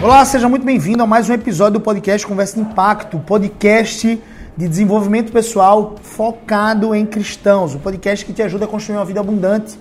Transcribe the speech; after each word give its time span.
Olá, 0.00 0.24
seja 0.24 0.48
muito 0.48 0.64
bem-vindo 0.64 1.02
a 1.02 1.06
mais 1.08 1.28
um 1.28 1.32
episódio 1.32 1.80
do 1.80 1.82
podcast 1.82 2.24
Conversa 2.24 2.54
de 2.54 2.60
Impacto, 2.60 3.18
podcast 3.18 4.22
de 4.56 4.68
desenvolvimento 4.68 5.32
pessoal 5.32 5.96
focado 6.00 6.94
em 6.94 7.04
cristãos, 7.04 7.74
o 7.74 7.80
podcast 7.80 8.24
que 8.24 8.32
te 8.32 8.40
ajuda 8.40 8.64
a 8.64 8.68
construir 8.68 8.96
uma 8.96 9.04
vida 9.04 9.18
abundante 9.18 9.76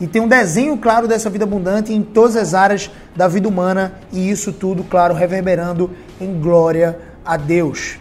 e 0.00 0.06
tem 0.06 0.22
um 0.22 0.28
desenho 0.28 0.78
claro 0.78 1.08
dessa 1.08 1.28
vida 1.28 1.42
abundante 1.42 1.92
em 1.92 2.00
todas 2.00 2.36
as 2.36 2.54
áreas 2.54 2.88
da 3.16 3.26
vida 3.26 3.48
humana 3.48 3.94
e 4.12 4.30
isso 4.30 4.52
tudo, 4.52 4.84
claro, 4.84 5.14
reverberando 5.14 5.90
em 6.20 6.40
glória 6.40 7.00
a 7.24 7.36
Deus. 7.36 7.98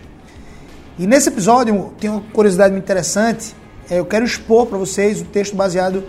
E 1.00 1.08
nesse 1.08 1.30
episódio 1.30 1.92
tem 2.00 2.12
uma 2.12 2.22
curiosidade 2.32 2.74
muito 2.74 2.84
interessante. 2.84 3.56
É, 3.90 3.98
eu 3.98 4.06
quero 4.06 4.24
expor 4.24 4.68
para 4.68 4.78
vocês 4.78 5.20
o 5.20 5.26
texto 5.26 5.56
baseado 5.56 6.04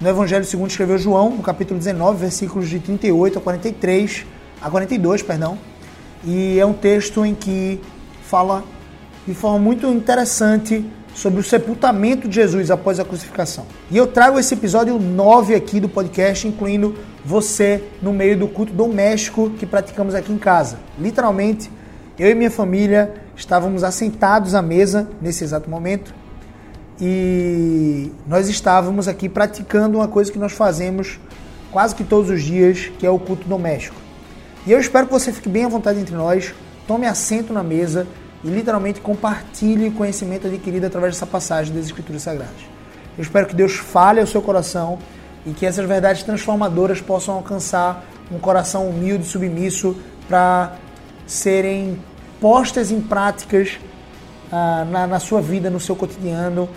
no 0.00 0.08
Evangelho 0.08 0.44
segundo 0.44 0.70
escreveu 0.70 0.96
João, 0.98 1.30
no 1.30 1.42
capítulo 1.42 1.78
19, 1.78 2.16
versículos 2.16 2.68
de 2.68 2.78
38 2.78 3.38
a 3.38 3.42
43, 3.42 4.24
a 4.60 4.70
42, 4.70 5.22
perdão. 5.22 5.58
E 6.24 6.58
é 6.58 6.66
um 6.66 6.72
texto 6.72 7.24
em 7.24 7.34
que 7.34 7.80
fala 8.22 8.62
de 9.26 9.34
forma 9.34 9.58
muito 9.58 9.86
interessante 9.86 10.84
sobre 11.14 11.40
o 11.40 11.42
sepultamento 11.42 12.28
de 12.28 12.36
Jesus 12.36 12.70
após 12.70 13.00
a 13.00 13.04
crucificação. 13.04 13.66
E 13.90 13.96
eu 13.96 14.06
trago 14.06 14.38
esse 14.38 14.54
episódio 14.54 14.98
9 14.98 15.54
aqui 15.54 15.80
do 15.80 15.88
podcast, 15.88 16.46
incluindo 16.46 16.94
você 17.24 17.82
no 18.00 18.12
meio 18.12 18.38
do 18.38 18.48
culto 18.48 18.72
doméstico 18.72 19.50
que 19.50 19.66
praticamos 19.66 20.14
aqui 20.14 20.32
em 20.32 20.38
casa. 20.38 20.78
Literalmente, 20.98 21.70
eu 22.18 22.30
e 22.30 22.34
minha 22.34 22.50
família 22.50 23.14
estávamos 23.36 23.82
assentados 23.82 24.54
à 24.54 24.62
mesa 24.62 25.08
nesse 25.20 25.42
exato 25.42 25.68
momento 25.68 26.14
e 27.00 28.12
nós 28.26 28.48
estávamos 28.48 29.08
aqui 29.08 29.28
praticando 29.28 29.98
uma 29.98 30.08
coisa 30.08 30.30
que 30.30 30.38
nós 30.38 30.52
fazemos 30.52 31.18
quase 31.72 31.94
que 31.94 32.04
todos 32.04 32.30
os 32.30 32.42
dias, 32.42 32.90
que 32.98 33.06
é 33.06 33.10
o 33.10 33.18
culto 33.18 33.48
doméstico. 33.48 33.96
E 34.66 34.72
eu 34.72 34.78
espero 34.78 35.06
que 35.06 35.12
você 35.12 35.32
fique 35.32 35.48
bem 35.48 35.64
à 35.64 35.68
vontade 35.68 35.98
entre 35.98 36.14
nós, 36.14 36.54
tome 36.86 37.06
assento 37.06 37.52
na 37.52 37.62
mesa 37.62 38.06
e 38.44 38.48
literalmente 38.48 39.00
compartilhe 39.00 39.88
o 39.88 39.92
conhecimento 39.92 40.46
adquirido 40.46 40.84
através 40.84 41.14
dessa 41.14 41.26
passagem 41.26 41.74
das 41.74 41.86
Escrituras 41.86 42.22
Sagradas. 42.22 42.60
Eu 43.16 43.22
espero 43.22 43.46
que 43.46 43.54
Deus 43.54 43.76
fale 43.76 44.20
ao 44.20 44.26
seu 44.26 44.42
coração 44.42 44.98
e 45.46 45.52
que 45.52 45.64
essas 45.64 45.86
verdades 45.86 46.22
transformadoras 46.22 47.00
possam 47.00 47.36
alcançar 47.36 48.04
um 48.30 48.38
coração 48.38 48.88
humilde 48.88 49.24
e 49.24 49.26
submisso 49.26 49.96
para 50.28 50.76
serem 51.26 51.98
postas 52.38 52.90
em 52.90 53.00
práticas 53.00 53.78
ah, 54.52 54.86
na, 54.90 55.06
na 55.06 55.18
sua 55.18 55.40
vida, 55.40 55.70
no 55.70 55.80
seu 55.80 55.96
cotidiano 55.96 56.68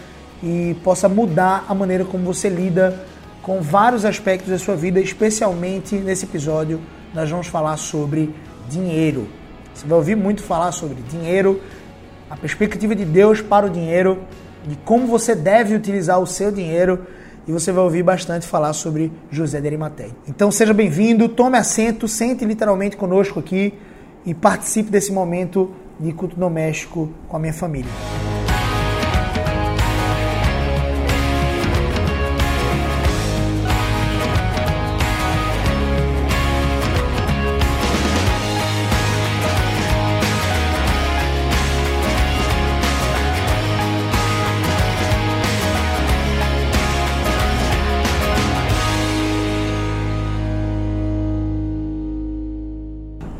e 0.41 0.75
possa 0.83 1.09
mudar 1.09 1.65
a 1.67 1.75
maneira 1.75 2.05
como 2.05 2.23
você 2.23 2.47
lida 2.47 2.97
com 3.41 3.61
vários 3.61 4.05
aspectos 4.05 4.49
da 4.49 4.57
sua 4.57 4.75
vida, 4.75 5.01
especialmente 5.01 5.95
nesse 5.95 6.25
episódio 6.25 6.79
nós 7.13 7.29
vamos 7.29 7.47
falar 7.47 7.77
sobre 7.77 8.33
dinheiro. 8.69 9.27
Você 9.73 9.87
vai 9.87 9.97
ouvir 9.97 10.15
muito 10.15 10.43
falar 10.43 10.71
sobre 10.71 11.01
dinheiro, 11.03 11.61
a 12.29 12.35
perspectiva 12.35 12.95
de 12.95 13.05
Deus 13.05 13.41
para 13.41 13.65
o 13.65 13.69
dinheiro, 13.69 14.19
de 14.67 14.75
como 14.77 15.07
você 15.07 15.35
deve 15.35 15.75
utilizar 15.75 16.19
o 16.19 16.25
seu 16.25 16.51
dinheiro 16.51 17.05
e 17.47 17.51
você 17.51 17.71
vai 17.71 17.83
ouvir 17.83 18.03
bastante 18.03 18.47
falar 18.47 18.73
sobre 18.73 19.11
José 19.29 19.59
de 19.59 19.67
Arimateia. 19.67 20.11
Então 20.27 20.51
seja 20.51 20.73
bem-vindo, 20.73 21.27
tome 21.27 21.57
assento, 21.57 22.07
sente 22.07 22.45
literalmente 22.45 22.95
conosco 22.95 23.39
aqui 23.39 23.73
e 24.25 24.33
participe 24.33 24.89
desse 24.89 25.11
momento 25.11 25.71
de 25.99 26.11
culto 26.13 26.35
doméstico 26.35 27.09
com 27.27 27.37
a 27.37 27.39
minha 27.39 27.53
família. 27.53 27.91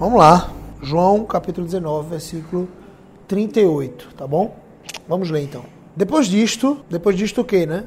Vamos 0.03 0.19
lá. 0.19 0.51
João 0.81 1.23
capítulo 1.23 1.65
19, 1.65 2.09
versículo 2.09 2.67
38, 3.25 4.09
tá 4.17 4.27
bom? 4.27 4.53
Vamos 5.07 5.29
ler 5.29 5.43
então. 5.43 5.63
Depois 5.95 6.27
disto, 6.27 6.83
depois 6.89 7.15
disto 7.15 7.39
o 7.39 7.45
quê, 7.45 7.65
né? 7.65 7.85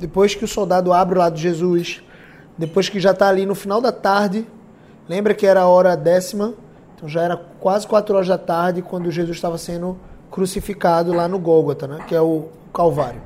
Depois 0.00 0.34
que 0.34 0.42
o 0.42 0.48
soldado 0.48 0.90
abre 0.90 1.16
o 1.16 1.18
lado 1.18 1.34
de 1.34 1.42
Jesus, 1.42 2.02
depois 2.56 2.88
que 2.88 2.98
já 2.98 3.10
está 3.10 3.28
ali 3.28 3.44
no 3.44 3.54
final 3.54 3.78
da 3.78 3.92
tarde, 3.92 4.46
lembra 5.06 5.34
que 5.34 5.46
era 5.46 5.60
a 5.60 5.68
hora 5.68 5.94
décima, 5.98 6.54
então 6.96 7.06
já 7.06 7.20
era 7.20 7.36
quase 7.36 7.86
quatro 7.86 8.14
horas 8.16 8.28
da 8.28 8.38
tarde 8.38 8.80
quando 8.80 9.10
Jesus 9.10 9.36
estava 9.36 9.58
sendo 9.58 9.98
crucificado 10.30 11.12
lá 11.12 11.28
no 11.28 11.38
Gólgota, 11.38 11.86
né? 11.86 12.06
Que 12.08 12.14
é 12.14 12.22
o 12.22 12.48
Calvário. 12.72 13.20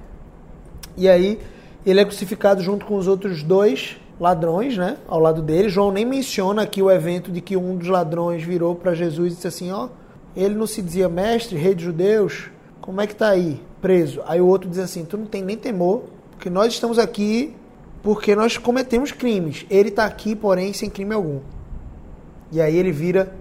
E 0.97 1.09
aí 1.09 1.39
ele 1.87 2.01
é 2.01 2.05
crucificado 2.05 2.65
junto 2.65 2.85
com 2.85 2.97
os 2.97 3.07
outros 3.07 3.45
dois 3.45 3.97
ladrões, 4.21 4.77
né, 4.77 4.97
ao 5.07 5.21
lado 5.21 5.43
dele. 5.43 5.69
João 5.69 5.93
nem 5.93 6.05
menciona 6.05 6.63
aqui 6.63 6.83
o 6.83 6.91
evento 6.91 7.31
de 7.31 7.41
que 7.41 7.57
um 7.57 7.77
dos 7.77 7.89
ladrões 7.89 8.43
virou 8.43 8.75
para 8.75 8.95
Jesus 8.95 9.33
e 9.33 9.37
disse 9.37 9.49
assim, 9.49 9.71
ó, 9.71 9.89
ele 10.37 10.55
não 10.55 10.67
se 10.67 10.83
dizia 10.83 11.09
mestre, 11.09 11.57
rei 11.57 11.75
de 11.75 11.85
judeus, 11.85 12.51
como 12.81 13.01
é 13.01 13.07
que 13.07 13.15
tá 13.15 13.29
aí, 13.29 13.61
preso? 13.81 14.23
Aí 14.27 14.41
o 14.41 14.47
outro 14.47 14.69
diz 14.69 14.79
assim, 14.79 15.05
tu 15.05 15.17
não 15.17 15.27
tem 15.27 15.43
nem 15.43 15.57
temor, 15.57 16.05
porque 16.33 16.51
nós 16.51 16.73
estamos 16.73 16.99
aqui 16.99 17.55
porque 18.03 18.35
nós 18.35 18.57
cometemos 18.57 19.13
crimes. 19.13 19.67
Ele 19.69 19.89
está 19.89 20.05
aqui, 20.05 20.35
porém, 20.35 20.73
sem 20.73 20.89
crime 20.89 21.15
algum. 21.15 21.41
E 22.51 22.61
aí 22.61 22.77
ele 22.77 22.93
vira 22.93 23.35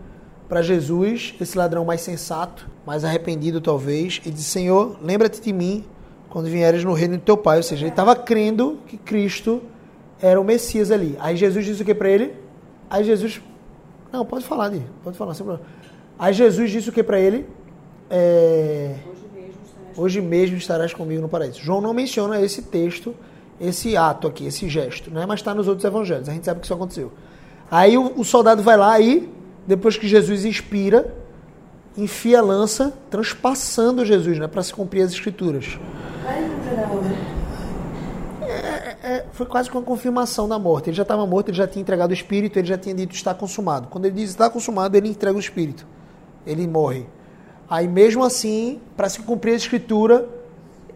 para 0.49 0.61
Jesus, 0.61 1.35
esse 1.39 1.57
ladrão 1.57 1.85
mais 1.85 2.01
sensato, 2.01 2.67
mais 2.85 3.03
arrependido 3.03 3.61
talvez, 3.61 4.21
e 4.25 4.31
diz: 4.31 4.45
Senhor, 4.45 4.97
lembra-te 5.01 5.41
de 5.41 5.53
mim 5.53 5.85
quando 6.29 6.49
vieres 6.49 6.83
no 6.83 6.93
reino 6.93 7.17
do 7.17 7.23
teu 7.23 7.37
Pai. 7.37 7.57
Ou 7.57 7.63
seja, 7.63 7.85
ele 7.85 7.91
estava 7.91 8.15
crendo 8.15 8.79
que 8.87 8.97
Cristo 8.97 9.61
era 10.21 10.39
o 10.39 10.43
Messias 10.43 10.91
ali. 10.91 11.15
Aí 11.19 11.35
Jesus 11.35 11.65
disse 11.65 11.81
o 11.81 11.85
que 11.85 11.93
para 11.93 12.09
ele? 12.09 12.33
Aí 12.89 13.03
Jesus. 13.03 13.41
Não, 14.11 14.25
pode 14.25 14.45
falar, 14.45 14.69
Di, 14.69 14.81
pode 15.03 15.17
falar, 15.17 15.33
sem 15.33 15.45
problema. 15.45 15.69
Aí 16.17 16.33
Jesus 16.33 16.71
disse 16.71 16.89
o 16.89 16.93
que 16.93 17.03
para 17.03 17.19
ele? 17.19 17.45
É, 18.09 18.95
Hoje 19.97 20.21
mesmo 20.21 20.57
estarás 20.57 20.93
comigo 20.93 21.19
no 21.23 21.27
paraíso. 21.27 21.59
João 21.59 21.81
não 21.81 21.91
menciona 21.91 22.39
esse 22.39 22.61
texto, 22.61 23.15
esse 23.59 23.97
ato 23.97 24.27
aqui, 24.27 24.45
esse 24.45 24.69
gesto, 24.69 25.09
né? 25.09 25.25
mas 25.25 25.39
está 25.39 25.55
nos 25.55 25.67
outros 25.67 25.83
evangelhos. 25.83 26.29
A 26.29 26.33
gente 26.33 26.45
sabe 26.45 26.59
que 26.59 26.67
isso 26.67 26.73
aconteceu. 26.73 27.11
Aí 27.69 27.97
o, 27.97 28.13
o 28.15 28.23
soldado 28.23 28.61
vai 28.61 28.77
lá 28.77 28.99
e, 28.99 29.27
depois 29.65 29.97
que 29.97 30.07
Jesus 30.07 30.45
inspira, 30.45 31.15
enfia 31.97 32.37
a 32.37 32.41
lança, 32.43 32.93
transpassando 33.09 34.05
Jesus, 34.05 34.37
né? 34.37 34.47
para 34.47 34.61
se 34.61 34.71
cumprir 34.71 35.01
as 35.01 35.11
escrituras. 35.11 35.79
Aí, 36.27 36.43
né? 36.43 37.17
é, 39.03 39.25
foi 39.37 39.45
quase 39.45 39.69
com 39.69 39.77
a 39.77 39.83
confirmação 39.83 40.49
da 40.49 40.57
morte. 40.57 40.89
Ele 40.89 40.97
já 40.97 41.03
estava 41.03 41.23
morto, 41.27 41.49
ele 41.49 41.57
já 41.57 41.67
tinha 41.67 41.79
entregado 41.79 42.09
o 42.09 42.13
espírito, 42.13 42.57
ele 42.57 42.67
já 42.67 42.75
tinha 42.75 42.95
dito 42.95 43.13
está 43.13 43.35
consumado. 43.35 43.87
Quando 43.87 44.05
ele 44.05 44.15
diz 44.15 44.31
está 44.31 44.49
consumado, 44.49 44.97
ele 44.97 45.07
entrega 45.09 45.37
o 45.37 45.39
espírito. 45.39 45.85
Ele 46.43 46.67
morre. 46.67 47.05
Aí 47.69 47.87
mesmo 47.87 48.23
assim, 48.23 48.81
para 48.95 49.07
se 49.07 49.19
cumprir 49.19 49.51
a 49.53 49.55
escritura, 49.55 50.27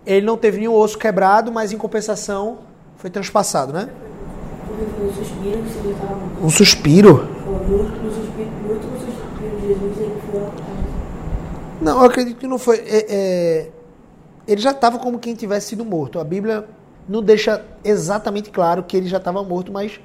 ele 0.03 0.25
não 0.25 0.37
teve 0.37 0.57
nenhum 0.57 0.73
osso 0.73 0.97
quebrado, 0.97 1.51
mas 1.51 1.71
em 1.71 1.77
compensação 1.77 2.59
foi 2.97 3.11
transpassado, 3.11 3.71
né? 3.73 3.89
Um 6.41 6.49
suspiro? 6.49 7.29
Não, 11.79 11.99
eu 11.99 12.05
acredito 12.05 12.39
que 12.39 12.47
não 12.47 12.57
foi. 12.57 12.77
É, 12.77 13.05
é, 13.07 13.71
ele 14.47 14.61
já 14.61 14.71
estava 14.71 14.97
como 14.97 15.19
quem 15.19 15.35
tivesse 15.35 15.67
sido 15.67 15.85
morto. 15.85 16.19
A 16.19 16.23
Bíblia 16.23 16.67
não 17.07 17.21
deixa 17.21 17.63
exatamente 17.83 18.49
claro 18.49 18.83
que 18.83 18.95
ele 18.95 19.07
já 19.07 19.17
estava 19.17 19.43
morto, 19.43 19.71
mas 19.71 19.99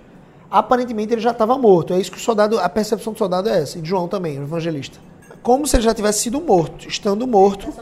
aparentemente 0.51 1.13
ele 1.13 1.21
já 1.21 1.31
estava 1.31 1.57
morto. 1.59 1.93
É 1.93 2.01
isso 2.01 2.11
que 2.11 2.19
o 2.19 2.21
soldado, 2.21 2.59
a 2.59 2.69
percepção 2.69 3.13
do 3.13 3.19
soldado 3.19 3.49
é 3.49 3.61
essa, 3.61 3.79
e 3.79 3.81
de 3.83 3.89
João 3.89 4.09
também, 4.09 4.39
o 4.39 4.43
evangelista. 4.43 4.99
Como 5.43 5.67
se 5.67 5.77
ele 5.77 5.83
já 5.83 5.95
tivesse 5.95 6.21
sido 6.21 6.41
morto, 6.41 6.89
estando 6.89 7.27
morto. 7.27 7.73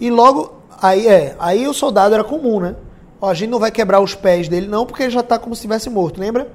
E 0.00 0.10
logo 0.10 0.52
aí 0.80 1.06
é, 1.06 1.34
aí 1.38 1.66
o 1.66 1.72
soldado 1.72 2.14
era 2.14 2.24
comum, 2.24 2.60
né? 2.60 2.76
Ó, 3.20 3.28
a 3.28 3.34
gente 3.34 3.50
não 3.50 3.58
vai 3.58 3.70
quebrar 3.70 4.00
os 4.00 4.14
pés 4.14 4.48
dele 4.48 4.68
não, 4.68 4.86
porque 4.86 5.02
ele 5.02 5.10
já 5.10 5.20
está 5.20 5.38
como 5.38 5.54
se 5.54 5.60
estivesse 5.60 5.90
morto, 5.90 6.20
lembra? 6.20 6.48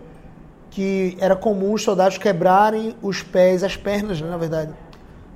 Que 0.71 1.17
era 1.19 1.35
comum 1.35 1.73
os 1.73 1.83
soldados 1.83 2.17
quebrarem 2.17 2.95
os 3.01 3.21
pés, 3.21 3.63
as 3.63 3.75
pernas, 3.75 4.21
né, 4.21 4.29
na 4.29 4.37
verdade. 4.37 4.73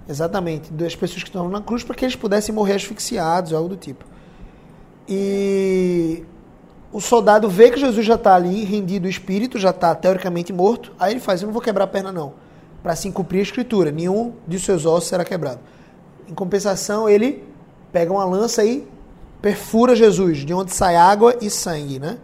Exatamente, 0.08 0.72
das 0.72 0.96
pessoas 0.96 1.24
que 1.24 1.30
estavam 1.30 1.50
na 1.50 1.62
cruz 1.62 1.84
para 1.84 1.94
que 1.94 2.06
eles 2.06 2.16
pudessem 2.16 2.56
morrer 2.56 2.76
asfixiados, 2.76 3.52
algo 3.54 3.68
do 3.68 3.76
tipo. 3.76 4.06
E 5.08 6.24
o 6.92 7.02
soldado 7.02 7.50
vê 7.50 7.70
que 7.70 7.80
Jesus 7.80 8.06
já 8.06 8.16
está 8.16 8.36
ali, 8.36 8.64
rendido 8.64 9.08
o 9.08 9.10
espírito, 9.10 9.60
já 9.60 9.72
está 9.72 9.94
teoricamente 9.94 10.54
morto. 10.54 10.94
Aí 10.98 11.14
ele 11.14 11.20
faz: 11.20 11.42
Eu 11.42 11.48
não 11.48 11.54
vou 11.54 11.62
quebrar 11.62 11.84
a 11.84 11.88
perna, 11.88 12.12
não. 12.12 12.34
Para 12.82 12.96
se 12.96 13.12
cumprir 13.12 13.40
a 13.40 13.44
escritura, 13.44 13.92
nenhum 13.92 14.34
de 14.48 14.60
seus 14.60 14.86
ossos 14.86 15.10
será 15.10 15.26
quebrado. 15.26 15.60
Em 16.28 16.34
compensação, 16.34 17.10
ele 17.10 17.44
pega 17.92 18.12
uma 18.12 18.24
lança 18.24 18.64
e 18.64 18.88
perfura 19.42 19.96
Jesus, 19.96 20.40
de 20.40 20.54
onde 20.54 20.74
sai 20.74 20.96
água 20.96 21.36
e 21.42 21.50
sangue, 21.50 22.00
né? 22.00 22.18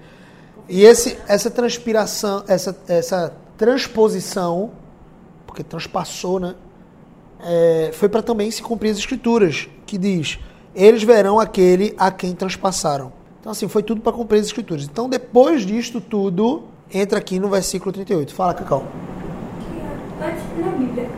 E 0.70 0.84
esse, 0.84 1.18
essa 1.28 1.50
transpiração, 1.50 2.44
essa, 2.48 2.76
essa 2.88 3.34
transposição, 3.58 4.72
porque 5.46 5.64
transpassou, 5.64 6.40
né? 6.40 6.56
É, 7.46 7.92
foi 7.94 8.08
para 8.08 8.22
também 8.22 8.50
se 8.50 8.62
cumprir 8.62 8.92
as 8.92 8.98
escrituras, 8.98 9.68
que 9.86 9.98
diz: 9.98 10.40
eles 10.74 11.04
verão 11.04 11.38
aquele 11.38 11.94
a 11.98 12.10
quem 12.10 12.34
transpassaram. 12.34 13.12
Então, 13.44 13.52
assim, 13.52 13.68
foi 13.68 13.84
tudo 13.84 14.00
para 14.00 14.14
cumprir 14.14 14.40
as 14.40 14.46
escrituras. 14.46 14.86
Então, 14.86 15.10
depois 15.10 15.66
disto 15.66 16.00
tudo, 16.00 16.64
entra 16.90 17.20
aqui 17.20 17.42
no 17.42 17.50
versículo 17.50 17.92
38. 17.92 18.34
Fala, 18.34 18.54
Cacau. 18.54 18.86
Antes, 20.22 20.66
na 20.66 20.72
Bíblia, 20.72 21.10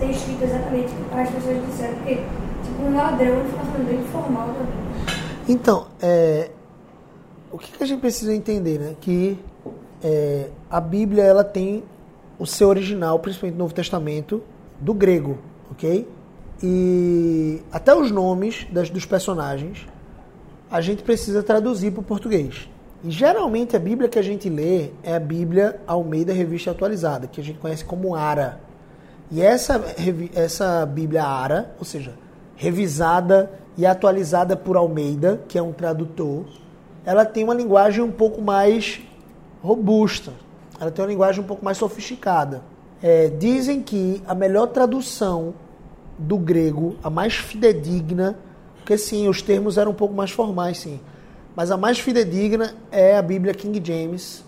tem 0.00 0.10
escrito 0.10 0.42
exatamente 0.42 0.92
as 1.12 1.30
pessoas 1.30 1.66
disseram, 1.66 1.94
porque, 1.98 2.14
tipo, 2.16 2.82
um 2.82 2.96
ladrão, 2.96 3.28
ele 3.28 3.48
fica 3.48 3.64
falando 3.64 3.88
bem 3.88 4.02
formal 4.10 4.48
também. 4.48 5.14
Então, 5.48 5.86
é, 6.02 6.50
o 7.52 7.56
que, 7.56 7.70
que, 7.70 7.84
a 7.84 7.86
gente 7.86 8.00
precisa 8.00 8.34
entender, 8.34 8.80
né? 8.80 8.96
Que 9.00 9.38
é, 10.02 10.48
a 10.68 10.80
Bíblia, 10.80 11.22
ela 11.22 11.44
tem 11.44 11.84
o 12.40 12.44
seu 12.44 12.70
original, 12.70 13.20
principalmente 13.20 13.54
no 13.54 13.60
Novo 13.60 13.72
Testamento, 13.72 14.42
do 14.80 14.92
grego, 14.92 15.38
ok? 15.70 16.08
E 16.60 17.62
até 17.70 17.94
os 17.94 18.10
nomes 18.10 18.66
das, 18.72 18.90
dos 18.90 19.06
personagens 19.06 19.86
a 20.70 20.80
gente 20.80 21.02
precisa 21.02 21.42
traduzir 21.42 21.90
para 21.90 22.00
o 22.00 22.04
português. 22.04 22.68
E 23.02 23.10
geralmente 23.10 23.76
a 23.76 23.78
Bíblia 23.78 24.08
que 24.08 24.18
a 24.18 24.22
gente 24.22 24.48
lê 24.48 24.90
é 25.02 25.14
a 25.14 25.20
Bíblia 25.20 25.80
Almeida 25.86 26.32
Revista 26.32 26.72
Atualizada, 26.72 27.26
que 27.26 27.40
a 27.40 27.44
gente 27.44 27.58
conhece 27.58 27.84
como 27.84 28.14
ARA. 28.14 28.60
E 29.30 29.40
essa, 29.40 29.82
essa 30.34 30.84
Bíblia 30.86 31.24
ARA, 31.24 31.74
ou 31.78 31.84
seja, 31.84 32.14
revisada 32.56 33.50
e 33.76 33.86
atualizada 33.86 34.56
por 34.56 34.76
Almeida, 34.76 35.40
que 35.46 35.56
é 35.56 35.62
um 35.62 35.72
tradutor, 35.72 36.44
ela 37.04 37.24
tem 37.24 37.44
uma 37.44 37.54
linguagem 37.54 38.02
um 38.02 38.10
pouco 38.10 38.42
mais 38.42 39.00
robusta, 39.62 40.32
ela 40.80 40.90
tem 40.90 41.04
uma 41.04 41.10
linguagem 41.10 41.42
um 41.42 41.46
pouco 41.46 41.64
mais 41.64 41.78
sofisticada. 41.78 42.62
É, 43.00 43.28
dizem 43.28 43.80
que 43.80 44.20
a 44.26 44.34
melhor 44.34 44.66
tradução 44.66 45.54
do 46.18 46.36
grego, 46.36 46.96
a 47.02 47.08
mais 47.08 47.34
fidedigna, 47.34 48.36
porque 48.88 48.96
sim, 48.96 49.28
os 49.28 49.42
termos 49.42 49.76
eram 49.76 49.90
um 49.90 49.94
pouco 49.94 50.14
mais 50.14 50.30
formais, 50.30 50.78
sim, 50.78 50.98
mas 51.54 51.70
a 51.70 51.76
mais 51.76 51.98
fidedigna 51.98 52.74
é 52.90 53.18
a 53.18 53.20
Bíblia 53.20 53.52
King 53.52 53.82
James, 53.84 54.42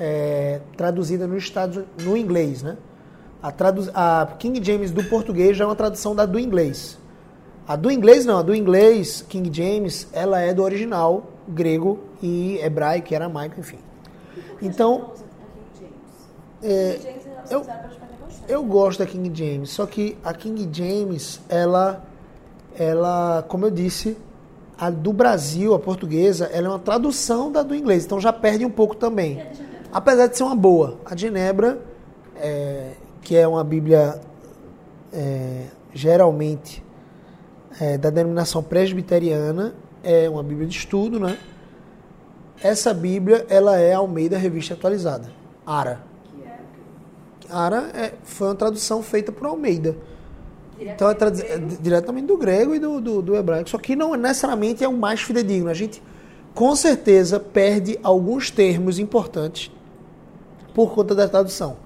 é, 0.00 0.62
traduzida 0.74 1.26
no, 1.26 1.36
Estados, 1.36 1.84
no 2.02 2.16
inglês, 2.16 2.62
né? 2.62 2.78
A, 3.42 3.52
tradu 3.52 3.90
a 3.92 4.26
King 4.38 4.64
James 4.64 4.90
do 4.90 5.04
português 5.04 5.54
já 5.54 5.64
é 5.64 5.66
uma 5.66 5.76
tradução 5.76 6.14
da 6.14 6.24
do 6.24 6.38
inglês. 6.38 6.96
A 7.68 7.76
do 7.76 7.90
inglês 7.90 8.24
não, 8.24 8.38
a 8.38 8.42
do 8.42 8.54
inglês, 8.54 9.22
King 9.28 9.54
James, 9.54 10.08
ela 10.14 10.40
é 10.40 10.54
do 10.54 10.62
original 10.62 11.24
grego 11.46 12.00
e 12.22 12.58
hebraico 12.62 13.12
e 13.12 13.16
aramaico, 13.16 13.60
enfim. 13.60 13.80
Então, 14.62 15.12
é, 16.62 16.98
eu, 17.50 17.66
eu 18.48 18.64
gosto 18.64 19.00
da 19.00 19.06
King 19.06 19.30
James, 19.34 19.68
só 19.68 19.84
que 19.84 20.16
a 20.24 20.32
King 20.32 20.66
James, 20.72 21.38
ela, 21.50 22.02
ela, 22.76 23.44
como 23.48 23.66
eu 23.66 23.70
disse, 23.70 24.16
a 24.78 24.90
do 24.90 25.12
Brasil, 25.12 25.74
a 25.74 25.78
portuguesa, 25.78 26.46
ela 26.52 26.66
é 26.66 26.70
uma 26.70 26.78
tradução 26.78 27.50
da 27.50 27.62
do 27.62 27.74
inglês, 27.74 28.04
então 28.04 28.20
já 28.20 28.32
perde 28.32 28.64
um 28.64 28.70
pouco 28.70 28.96
também. 28.96 29.44
Apesar 29.92 30.26
de 30.26 30.36
ser 30.36 30.42
uma 30.42 30.56
boa. 30.56 30.98
A 31.04 31.14
de 31.14 31.22
Genebra, 31.22 31.80
é, 32.36 32.92
que 33.22 33.36
é 33.36 33.46
uma 33.46 33.62
Bíblia 33.62 34.20
é, 35.12 35.66
geralmente 35.92 36.84
é, 37.80 37.96
da 37.96 38.10
denominação 38.10 38.62
presbiteriana, 38.62 39.74
é 40.02 40.28
uma 40.28 40.42
Bíblia 40.42 40.66
de 40.66 40.76
estudo, 40.76 41.20
né? 41.20 41.38
Essa 42.62 42.92
Bíblia, 42.92 43.46
ela 43.48 43.78
é 43.78 43.94
Almeida 43.94 44.36
Revista 44.36 44.74
Atualizada, 44.74 45.30
ARA. 45.66 46.00
ARA 47.48 47.90
é, 47.94 48.14
foi 48.24 48.48
uma 48.48 48.54
tradução 48.54 49.02
feita 49.02 49.30
por 49.30 49.46
Almeida. 49.46 49.96
Então 50.78 51.08
é, 51.08 51.14
tradu 51.14 51.40
é 51.40 51.58
diretamente 51.80 52.26
do 52.26 52.36
grego 52.36 52.74
e 52.74 52.78
do, 52.78 53.00
do, 53.00 53.22
do, 53.22 53.36
hebraico. 53.36 53.70
Só 53.70 53.78
que 53.78 53.94
não 53.94 54.14
necessariamente 54.14 54.82
é 54.82 54.88
o 54.88 54.92
mais 54.92 55.20
fidedigno. 55.20 55.70
A 55.70 55.74
gente 55.74 56.02
com 56.54 56.74
certeza 56.74 57.38
perde 57.38 57.98
alguns 58.02 58.50
termos 58.50 58.98
importantes 58.98 59.70
por 60.72 60.92
conta 60.92 61.14
da 61.14 61.28
tradução. 61.28 61.76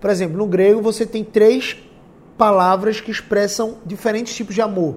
Por 0.00 0.10
exemplo, 0.10 0.36
no 0.36 0.46
grego 0.46 0.80
você 0.80 1.06
tem 1.06 1.22
três 1.22 1.76
palavras 2.36 3.00
que 3.00 3.10
expressam 3.10 3.76
diferentes 3.84 4.34
tipos 4.34 4.54
de 4.54 4.62
amor: 4.62 4.96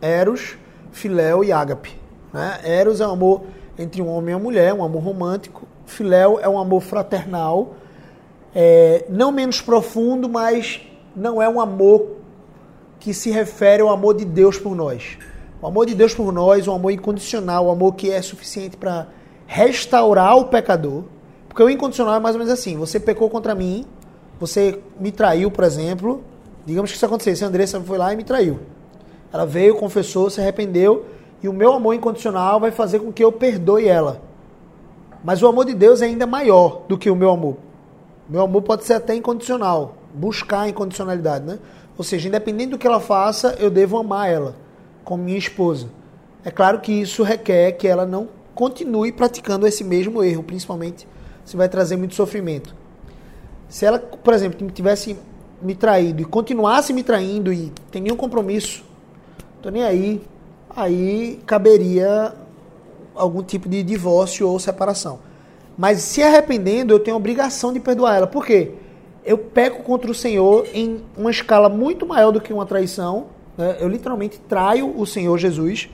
Eros, 0.00 0.56
Filéu 0.92 1.42
e 1.42 1.52
Ágape. 1.52 1.98
Né? 2.32 2.60
Eros 2.64 3.00
é 3.00 3.06
um 3.06 3.12
amor 3.12 3.42
entre 3.78 4.02
um 4.02 4.08
homem 4.08 4.32
e 4.32 4.34
uma 4.34 4.42
mulher, 4.42 4.74
um 4.74 4.84
amor 4.84 5.02
romântico. 5.02 5.66
Filéu 5.86 6.38
é 6.40 6.48
um 6.48 6.58
amor 6.58 6.82
fraternal, 6.82 7.74
é, 8.54 9.04
não 9.08 9.32
menos 9.32 9.60
profundo, 9.60 10.28
mas 10.28 10.80
não 11.20 11.40
é 11.40 11.48
um 11.48 11.60
amor 11.60 12.16
que 12.98 13.12
se 13.12 13.30
refere 13.30 13.82
ao 13.82 13.90
amor 13.90 14.14
de 14.14 14.24
Deus 14.24 14.58
por 14.58 14.74
nós. 14.74 15.18
O 15.60 15.66
amor 15.66 15.84
de 15.84 15.94
Deus 15.94 16.14
por 16.14 16.32
nós, 16.32 16.66
um 16.66 16.74
amor 16.74 16.90
incondicional, 16.90 17.66
um 17.66 17.70
amor 17.70 17.94
que 17.94 18.10
é 18.10 18.22
suficiente 18.22 18.76
para 18.76 19.08
restaurar 19.46 20.36
o 20.38 20.46
pecador. 20.46 21.04
Porque 21.46 21.62
o 21.62 21.68
incondicional 21.68 22.14
é 22.14 22.20
mais 22.20 22.34
ou 22.34 22.38
menos 22.38 22.52
assim: 22.52 22.76
você 22.76 22.98
pecou 22.98 23.28
contra 23.28 23.54
mim, 23.54 23.84
você 24.38 24.80
me 24.98 25.12
traiu, 25.12 25.50
por 25.50 25.64
exemplo. 25.64 26.22
Digamos 26.64 26.90
que 26.90 26.96
isso 26.96 27.06
acontecesse, 27.06 27.44
a 27.44 27.48
Andressa 27.48 27.80
foi 27.80 27.98
lá 27.98 28.12
e 28.12 28.16
me 28.16 28.24
traiu. 28.24 28.60
Ela 29.32 29.44
veio, 29.44 29.76
confessou, 29.76 30.30
se 30.30 30.40
arrependeu, 30.40 31.06
e 31.42 31.48
o 31.48 31.52
meu 31.52 31.72
amor 31.72 31.94
incondicional 31.94 32.60
vai 32.60 32.70
fazer 32.70 32.98
com 32.98 33.12
que 33.12 33.24
eu 33.24 33.32
perdoe 33.32 33.86
ela. 33.86 34.20
Mas 35.22 35.42
o 35.42 35.46
amor 35.46 35.64
de 35.66 35.74
Deus 35.74 36.00
é 36.00 36.06
ainda 36.06 36.26
maior 36.26 36.82
do 36.88 36.96
que 36.96 37.10
o 37.10 37.16
meu 37.16 37.30
amor. 37.30 37.56
Meu 38.28 38.42
amor 38.42 38.62
pode 38.62 38.84
ser 38.84 38.94
até 38.94 39.14
incondicional, 39.14 39.94
buscar 40.14 40.62
a 40.62 40.68
incondicionalidade, 40.68 41.44
né? 41.44 41.58
Ou 41.96 42.04
seja, 42.04 42.28
independente 42.28 42.70
do 42.70 42.78
que 42.78 42.86
ela 42.86 43.00
faça, 43.00 43.56
eu 43.58 43.70
devo 43.70 43.98
amar 43.98 44.28
ela 44.28 44.56
como 45.04 45.24
minha 45.24 45.38
esposa. 45.38 45.88
É 46.44 46.50
claro 46.50 46.80
que 46.80 46.92
isso 46.92 47.22
requer 47.22 47.72
que 47.72 47.86
ela 47.86 48.06
não 48.06 48.28
continue 48.54 49.12
praticando 49.12 49.66
esse 49.66 49.84
mesmo 49.84 50.22
erro, 50.22 50.42
principalmente 50.42 51.06
se 51.44 51.56
vai 51.56 51.68
trazer 51.68 51.96
muito 51.96 52.14
sofrimento. 52.14 52.74
Se 53.68 53.84
ela, 53.84 53.98
por 53.98 54.34
exemplo, 54.34 54.70
tivesse 54.70 55.16
me 55.60 55.74
traído 55.74 56.22
e 56.22 56.24
continuasse 56.24 56.92
me 56.92 57.02
traindo 57.02 57.52
e 57.52 57.72
tem 57.90 58.02
nenhum 58.02 58.16
compromisso, 58.16 58.84
tô 59.60 59.70
nem 59.70 59.82
aí, 59.82 60.22
aí 60.74 61.40
caberia 61.46 62.32
algum 63.14 63.42
tipo 63.42 63.68
de 63.68 63.82
divórcio 63.82 64.48
ou 64.48 64.58
separação. 64.58 65.18
Mas 65.76 66.00
se 66.02 66.22
arrependendo, 66.22 66.94
eu 66.94 66.98
tenho 66.98 67.16
a 67.16 67.18
obrigação 67.18 67.72
de 67.72 67.80
perdoar 67.80 68.16
ela. 68.16 68.26
Por 68.26 68.44
quê? 68.44 68.72
Eu 69.24 69.38
peco 69.38 69.82
contra 69.82 70.10
o 70.10 70.14
Senhor 70.14 70.66
em 70.72 71.02
uma 71.16 71.30
escala 71.30 71.68
muito 71.68 72.06
maior 72.06 72.30
do 72.30 72.40
que 72.40 72.52
uma 72.52 72.66
traição. 72.66 73.26
Né? 73.56 73.76
Eu 73.80 73.88
literalmente 73.88 74.40
traio 74.40 74.98
o 74.98 75.06
Senhor 75.06 75.36
Jesus 75.38 75.88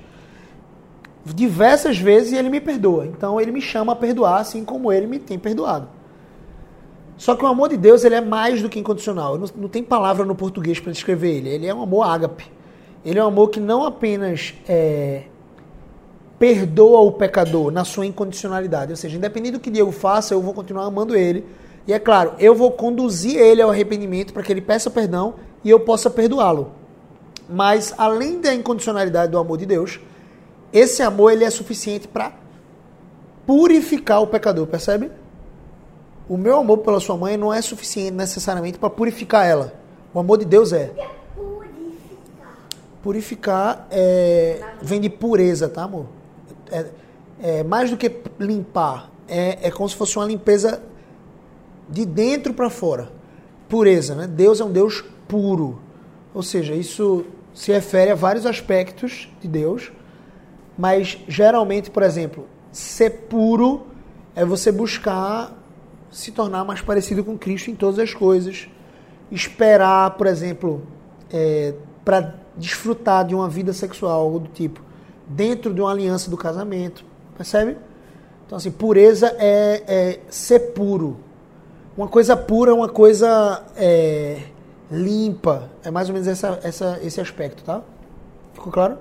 diversas 1.25 1.99
vezes 1.99 2.33
e 2.33 2.37
ele 2.37 2.49
me 2.49 2.61
perdoa. 2.61 3.07
Então 3.07 3.41
ele 3.41 3.51
me 3.51 3.61
chama 3.61 3.93
a 3.93 3.97
perdoar, 3.97 4.41
assim 4.41 4.65
como 4.65 4.93
ele 4.93 5.07
me 5.07 5.19
tem 5.19 5.39
perdoado. 5.39 5.89
Só 7.17 7.35
que 7.35 7.45
o 7.45 7.49
amor 7.49 7.71
de 7.71 7.77
Deus 7.77 8.05
ele 8.05 8.15
é 8.15 8.21
mais 8.21 8.63
do 8.63 8.69
que 8.69 8.79
incondicional. 8.79 9.39
Não, 9.39 9.49
não 9.57 9.69
tem 9.69 9.83
palavra 9.83 10.25
no 10.25 10.35
português 10.35 10.79
para 10.79 10.93
descrever 10.93 11.37
ele. 11.37 11.49
Ele 11.49 11.67
é 11.67 11.75
um 11.75 11.83
amor 11.83 12.03
ágape. 12.05 12.51
Ele 13.05 13.19
é 13.19 13.25
um 13.25 13.29
amor 13.29 13.49
que 13.49 13.59
não 13.59 13.85
apenas 13.85 14.55
é, 14.69 15.23
perdoa 16.39 17.01
o 17.01 17.13
pecador 17.13 17.71
na 17.71 17.85
sua 17.85 18.05
incondicionalidade. 18.05 18.93
Ou 18.93 18.97
seja, 18.97 19.17
independente 19.17 19.53
do 19.53 19.61
que 19.61 19.71
Diego 19.71 19.93
faça, 19.93 20.35
eu 20.35 20.43
vou 20.43 20.53
continuar 20.53 20.85
amando 20.85 21.17
ele. 21.17 21.45
E 21.87 21.93
é 21.93 21.99
claro, 21.99 22.35
eu 22.39 22.55
vou 22.55 22.73
conduzir 22.73 23.37
ele 23.37 23.63
ao 23.63 23.71
arrependimento 23.71 24.33
para 24.33 24.43
que 24.43 24.53
ele 24.53 24.61
peça 24.61 24.91
perdão 24.91 25.35
e 25.63 25.71
eu 25.71 25.81
possa 25.81 26.11
perdoá-lo. 26.11 26.73
Mas 27.49 27.95
além 27.97 28.41
da 28.41 28.53
incondicionalidade 28.53 29.31
do 29.31 29.39
amor 29.39 29.57
de 29.57 29.67
Deus, 29.67 30.01
esse 30.73 31.01
amor 31.03 31.33
ele 31.33 31.45
é 31.45 31.51
suficiente 31.51 32.09
para 32.09 32.33
purificar 33.47 34.21
o 34.21 34.27
pecador, 34.27 34.67
percebe? 34.67 35.11
O 36.29 36.37
meu 36.37 36.59
amor 36.59 36.79
pela 36.79 36.99
sua 36.99 37.17
mãe 37.17 37.37
não 37.37 37.55
é 37.55 37.63
suficiente 37.63 38.11
necessariamente 38.11 38.79
para 38.79 38.91
purificar 38.91 39.47
ela. 39.47 39.73
O 40.13 40.19
amor 40.19 40.39
de 40.39 40.45
Deus 40.45 40.73
é. 40.73 40.93
Purificar 43.01 43.87
é, 43.93 44.61
vem 44.83 45.01
de 45.01 45.09
pureza, 45.09 45.69
tá, 45.69 45.85
amor? 45.85 46.07
É, 46.69 46.87
é 47.41 47.63
mais 47.63 47.91
do 47.91 47.97
que 47.97 48.11
limpar. 48.41 49.09
É, 49.29 49.69
é 49.69 49.71
como 49.71 49.89
se 49.89 49.95
fosse 49.95 50.17
uma 50.17 50.27
limpeza 50.27 50.83
de 51.89 52.05
dentro 52.05 52.53
para 52.53 52.71
fora. 52.71 53.11
Pureza, 53.69 54.15
né? 54.15 54.27
Deus 54.27 54.61
é 54.61 54.65
um 54.65 54.73
Deus 54.73 55.05
puro. 55.27 55.81
Ou 56.35 56.43
seja, 56.43 56.75
isso 56.75 57.25
se 57.55 57.73
refere 57.73 58.11
a 58.11 58.15
vários 58.15 58.45
aspectos 58.45 59.29
de 59.41 59.49
Deus, 59.49 59.91
mas 60.77 61.19
geralmente, 61.27 61.91
por 61.91 62.03
exemplo, 62.03 62.47
ser 62.71 63.11
puro 63.29 63.87
é 64.35 64.45
você 64.45 64.71
buscar 64.71 65.57
se 66.11 66.31
tornar 66.31 66.65
mais 66.65 66.81
parecido 66.81 67.25
com 67.25 67.37
Cristo 67.37 67.71
em 67.71 67.75
todas 67.75 67.99
as 67.99 68.15
coisas. 68.15 68.69
Esperar, 69.31 70.13
por 70.13 70.27
exemplo, 70.27 70.83
é, 71.33 71.75
para 72.05 72.35
desfrutar 72.57 73.27
de 73.27 73.35
uma 73.35 73.49
vida 73.49 73.73
sexual, 73.73 74.21
algo 74.21 74.41
do 74.41 74.49
tipo, 74.49 74.81
dentro 75.27 75.75
de 75.75 75.81
uma 75.81 75.91
aliança 75.91 76.31
do 76.31 76.37
casamento. 76.37 77.05
Percebe? 77.37 77.77
Então, 78.47 78.57
assim, 78.57 78.71
pureza 78.71 79.35
é, 79.39 79.83
é 79.87 80.21
ser 80.31 80.73
puro. 80.73 81.19
Uma 81.97 82.09
coisa 82.09 82.37
pura, 82.37 82.75
uma 82.75 82.89
coisa 82.89 83.65
é, 83.75 84.43
limpa. 84.91 85.71
É 85.83 85.91
mais 85.91 86.09
ou 86.09 86.13
menos 86.13 86.29
essa, 86.29 86.61
essa, 86.63 87.01
esse 87.03 87.21
aspecto, 87.21 87.65
tá? 87.65 87.81
Ficou 88.53 88.71
claro? 88.71 88.99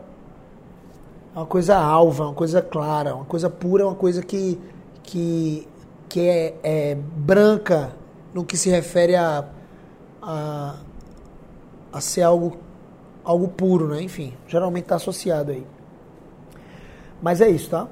É 1.35 1.39
uma 1.39 1.45
coisa 1.45 1.75
alva, 1.75 2.25
uma 2.25 2.33
coisa 2.33 2.61
clara, 2.61 3.13
uma 3.13 3.25
coisa 3.25 3.49
pura, 3.49 3.85
uma 3.85 3.95
coisa 3.95 4.23
que, 4.23 4.57
que, 5.03 5.67
que 6.07 6.21
é, 6.21 6.55
é 6.63 6.95
branca 6.95 7.91
no 8.33 8.45
que 8.45 8.55
se 8.55 8.69
refere 8.69 9.15
a, 9.17 9.45
a, 10.21 10.75
a 11.91 11.99
ser 11.99 12.21
algo, 12.21 12.57
algo 13.25 13.49
puro, 13.49 13.89
né? 13.89 14.01
Enfim, 14.01 14.33
geralmente 14.47 14.83
está 14.83 14.95
associado 14.95 15.51
aí. 15.51 15.67
Mas 17.21 17.41
é 17.41 17.49
isso, 17.49 17.69
tá? 17.69 17.89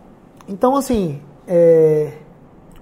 Então, 0.48 0.78
assim, 0.78 1.22
é, 1.46 2.14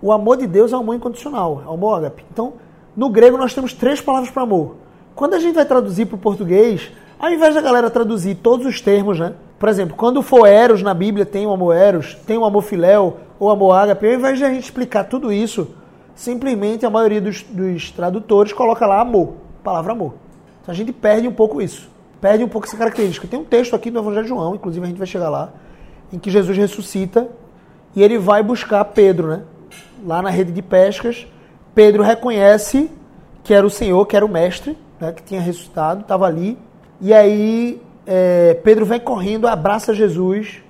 o 0.01 0.11
amor 0.11 0.37
de 0.37 0.47
Deus 0.47 0.73
é 0.73 0.77
um 0.77 0.81
amor 0.81 0.95
incondicional, 0.95 1.61
é 1.65 1.69
o 1.69 1.73
amor 1.73 1.97
ágape. 1.97 2.25
Então, 2.31 2.53
no 2.95 3.09
grego 3.09 3.37
nós 3.37 3.53
temos 3.53 3.73
três 3.73 4.01
palavras 4.01 4.31
para 4.31 4.43
amor. 4.43 4.75
Quando 5.15 5.35
a 5.35 5.39
gente 5.39 5.55
vai 5.55 5.65
traduzir 5.65 6.07
para 6.07 6.15
o 6.15 6.19
português, 6.19 6.91
ao 7.19 7.29
invés 7.29 7.53
da 7.53 7.61
galera 7.61 7.89
traduzir 7.89 8.35
todos 8.35 8.65
os 8.65 8.81
termos, 8.81 9.19
né? 9.19 9.33
Por 9.59 9.69
exemplo, 9.69 9.95
quando 9.95 10.23
for 10.23 10.47
eros 10.47 10.81
na 10.81 10.93
Bíblia, 10.93 11.23
tem 11.23 11.45
o 11.45 11.51
amor 11.51 11.75
eros, 11.75 12.15
tem 12.25 12.35
o 12.35 12.43
amor 12.43 12.63
filéu 12.63 13.17
ou 13.39 13.51
amor 13.51 13.73
ágape. 13.73 14.07
Ao 14.07 14.13
invés 14.13 14.39
de 14.39 14.45
a 14.45 14.49
gente 14.49 14.63
explicar 14.63 15.03
tudo 15.03 15.31
isso, 15.31 15.67
simplesmente 16.15 16.83
a 16.83 16.89
maioria 16.89 17.21
dos, 17.21 17.43
dos 17.43 17.91
tradutores 17.91 18.53
coloca 18.53 18.87
lá 18.87 19.01
amor, 19.01 19.35
palavra 19.63 19.91
amor. 19.91 20.15
Então 20.61 20.73
a 20.73 20.75
gente 20.75 20.91
perde 20.91 21.27
um 21.27 21.31
pouco 21.31 21.61
isso, 21.61 21.89
perde 22.19 22.43
um 22.43 22.47
pouco 22.47 22.65
essa 22.65 22.75
característica. 22.75 23.27
Tem 23.27 23.39
um 23.39 23.43
texto 23.43 23.75
aqui 23.75 23.91
do 23.91 23.99
Evangelho 23.99 24.23
de 24.23 24.29
João, 24.29 24.55
inclusive 24.55 24.83
a 24.83 24.89
gente 24.89 24.97
vai 24.97 25.07
chegar 25.07 25.29
lá, 25.29 25.51
em 26.11 26.17
que 26.17 26.31
Jesus 26.31 26.57
ressuscita 26.57 27.29
e 27.95 28.01
ele 28.01 28.17
vai 28.17 28.41
buscar 28.41 28.83
Pedro, 28.85 29.27
né? 29.27 29.41
Lá 30.05 30.21
na 30.21 30.29
rede 30.29 30.51
de 30.51 30.61
pescas, 30.61 31.27
Pedro 31.75 32.03
reconhece 32.03 32.89
que 33.43 33.53
era 33.53 33.65
o 33.65 33.69
Senhor, 33.69 34.05
que 34.05 34.15
era 34.15 34.25
o 34.25 34.29
Mestre, 34.29 34.77
né? 34.99 35.11
que 35.11 35.23
tinha 35.23 35.41
ressuscitado, 35.41 36.01
estava 36.01 36.25
ali. 36.25 36.57
E 36.99 37.13
aí 37.13 37.81
é, 38.05 38.55
Pedro 38.63 38.85
vem 38.85 38.99
correndo, 38.99 39.47
abraça 39.47 39.93
Jesus. 39.93 40.61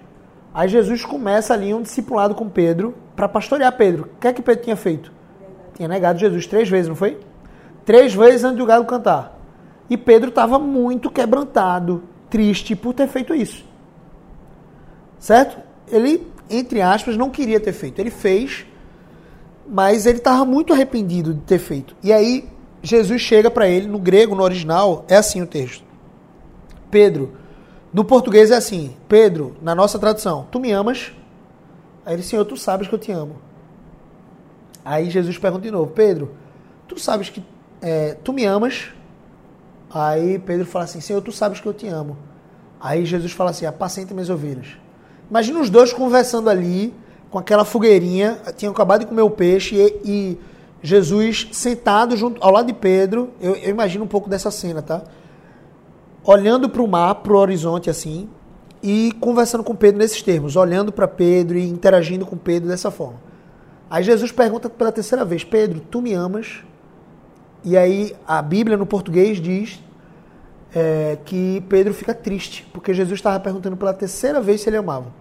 Aí 0.54 0.68
Jesus 0.68 1.06
começa 1.06 1.54
ali 1.54 1.74
um 1.74 1.82
discipulado 1.82 2.36
com 2.36 2.50
Pedro 2.50 2.96
para 3.16 3.28
pastorear 3.28 3.76
Pedro. 3.76 4.10
O 4.16 4.20
que 4.20 4.28
é 4.28 4.34
que 4.34 4.42
Pedro 4.42 4.64
tinha 4.64 4.76
feito? 4.76 5.12
Tinha 5.76 5.88
negado 5.88 6.20
Jesus 6.20 6.46
três 6.46 6.70
vezes, 6.70 6.88
não 6.88 6.96
foi? 6.96 7.20
Três 7.86 8.14
vezes 8.14 8.44
antes 8.44 8.58
do 8.58 8.66
galo 8.66 8.86
cantar. 8.86 9.40
E 9.90 9.98
Pedro 9.98 10.30
estava 10.30 10.60
muito 10.60 11.10
quebrantado, 11.10 12.04
triste 12.30 12.76
por 12.76 12.94
ter 12.94 13.08
feito 13.08 13.34
isso. 13.34 13.66
Certo? 15.20 15.58
Ele, 15.88 16.26
entre 16.50 16.82
aspas, 16.82 17.18
não 17.18 17.30
queria 17.30 17.60
ter 17.60 17.74
feito. 17.74 18.00
Ele 18.00 18.10
fez, 18.10 18.66
mas 19.68 20.06
ele 20.06 20.18
estava 20.18 20.46
muito 20.46 20.74
arrependido 20.74 21.34
de 21.34 21.42
ter 21.42 21.60
feito. 21.60 21.96
E 22.04 22.12
aí 22.12 22.50
Jesus 22.82 23.22
chega 23.22 23.50
para 23.50 23.68
ele, 23.68 23.88
no 23.88 24.00
grego, 24.00 24.36
no 24.36 24.44
original, 24.44 25.06
é 25.08 25.18
assim 25.18 25.42
o 25.42 25.48
texto. 25.48 25.84
Pedro, 26.90 27.34
no 27.94 28.04
português 28.04 28.52
é 28.52 28.56
assim, 28.56 28.96
Pedro, 29.08 29.56
na 29.62 29.76
nossa 29.76 30.00
tradução, 30.00 30.48
tu 30.52 30.60
me 30.60 30.72
amas? 30.72 31.12
Aí 32.06 32.16
ele, 32.16 32.24
Senhor, 32.24 32.44
tu 32.46 32.58
sabes 32.58 32.88
que 32.88 32.96
eu 32.96 33.00
te 33.00 33.12
amo. 33.12 33.36
Aí 34.84 35.10
Jesus 35.10 35.38
pergunta 35.38 35.64
de 35.64 35.72
novo, 35.72 35.92
Pedro, 35.92 36.32
tu 36.88 37.00
sabes 37.00 37.30
que 37.30 37.44
é, 37.82 38.16
tu 38.24 38.34
me 38.34 38.46
amas? 38.46 38.90
Aí 39.94 40.40
Pedro 40.40 40.66
fala 40.66 40.86
assim, 40.86 41.02
Senhor, 41.02 41.22
tu 41.22 41.32
sabes 41.32 41.60
que 41.60 41.68
eu 41.68 41.74
te 41.74 41.88
amo. 41.88 42.18
Aí 42.80 43.06
Jesus 43.06 43.32
fala 43.32 43.52
assim, 43.52 43.66
apacenta 43.66 44.14
minhas 44.14 44.30
ovelhas. 44.30 44.78
Imagina 45.30 45.60
os 45.60 45.70
dois 45.70 45.94
conversando 45.94 46.50
ali, 46.50 46.94
com 47.32 47.40
aquela 47.40 47.64
fogueirinha, 47.64 48.40
tinham 48.58 48.74
acabado 48.74 49.00
de 49.00 49.06
comer 49.06 49.22
o 49.22 49.30
peixe 49.30 49.76
e, 49.76 50.02
e 50.04 50.40
Jesus 50.84 51.48
sentado 51.54 52.18
junto, 52.18 52.44
ao 52.44 52.52
lado 52.52 52.68
de 52.68 52.74
Pedro. 52.74 53.30
Eu, 53.40 53.56
eu 53.56 53.70
imagino 53.70 54.04
um 54.04 54.08
pouco 54.08 54.30
dessa 54.30 54.52
cena, 54.52 54.82
tá? 54.82 55.02
Olhando 56.26 56.70
para 56.70 56.82
o 56.82 56.88
mar, 56.88 57.16
para 57.16 57.32
o 57.32 57.38
horizonte 57.38 57.90
assim, 57.90 58.30
e 58.84 59.14
conversando 59.22 59.64
com 59.64 59.74
Pedro 59.74 60.00
nesses 60.00 60.22
termos, 60.22 60.58
olhando 60.58 60.92
para 60.92 61.08
Pedro 61.08 61.58
e 61.58 61.68
interagindo 61.68 62.26
com 62.26 62.36
Pedro 62.36 62.68
dessa 62.68 62.92
forma. 62.92 63.20
Aí 63.90 64.04
Jesus 64.04 64.32
pergunta 64.32 64.70
pela 64.70 64.92
terceira 64.92 65.24
vez: 65.24 65.44
Pedro, 65.44 65.80
tu 65.80 66.02
me 66.02 66.14
amas? 66.14 66.64
E 67.64 67.78
aí 67.78 68.14
a 68.28 68.42
Bíblia 68.42 68.76
no 68.76 68.86
português 68.86 69.40
diz 69.40 69.82
é, 70.76 71.18
que 71.24 71.64
Pedro 71.70 71.94
fica 71.94 72.14
triste, 72.14 72.68
porque 72.74 72.94
Jesus 72.94 73.20
estava 73.20 73.40
perguntando 73.40 73.78
pela 73.78 73.94
terceira 73.94 74.42
vez 74.42 74.62
se 74.62 74.70
ele 74.70 74.78
amava. 74.78 75.21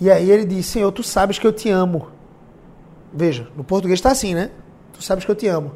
E 0.00 0.10
aí 0.10 0.30
ele 0.30 0.44
diz: 0.44 0.66
Senhor, 0.66 0.90
tu 0.92 1.02
sabes 1.02 1.38
que 1.38 1.46
eu 1.46 1.52
te 1.52 1.68
amo. 1.68 2.08
Veja, 3.12 3.48
no 3.56 3.62
português 3.62 3.98
está 3.98 4.10
assim, 4.10 4.34
né? 4.34 4.50
Tu 4.92 5.02
sabes 5.02 5.24
que 5.24 5.30
eu 5.30 5.36
te 5.36 5.46
amo. 5.46 5.72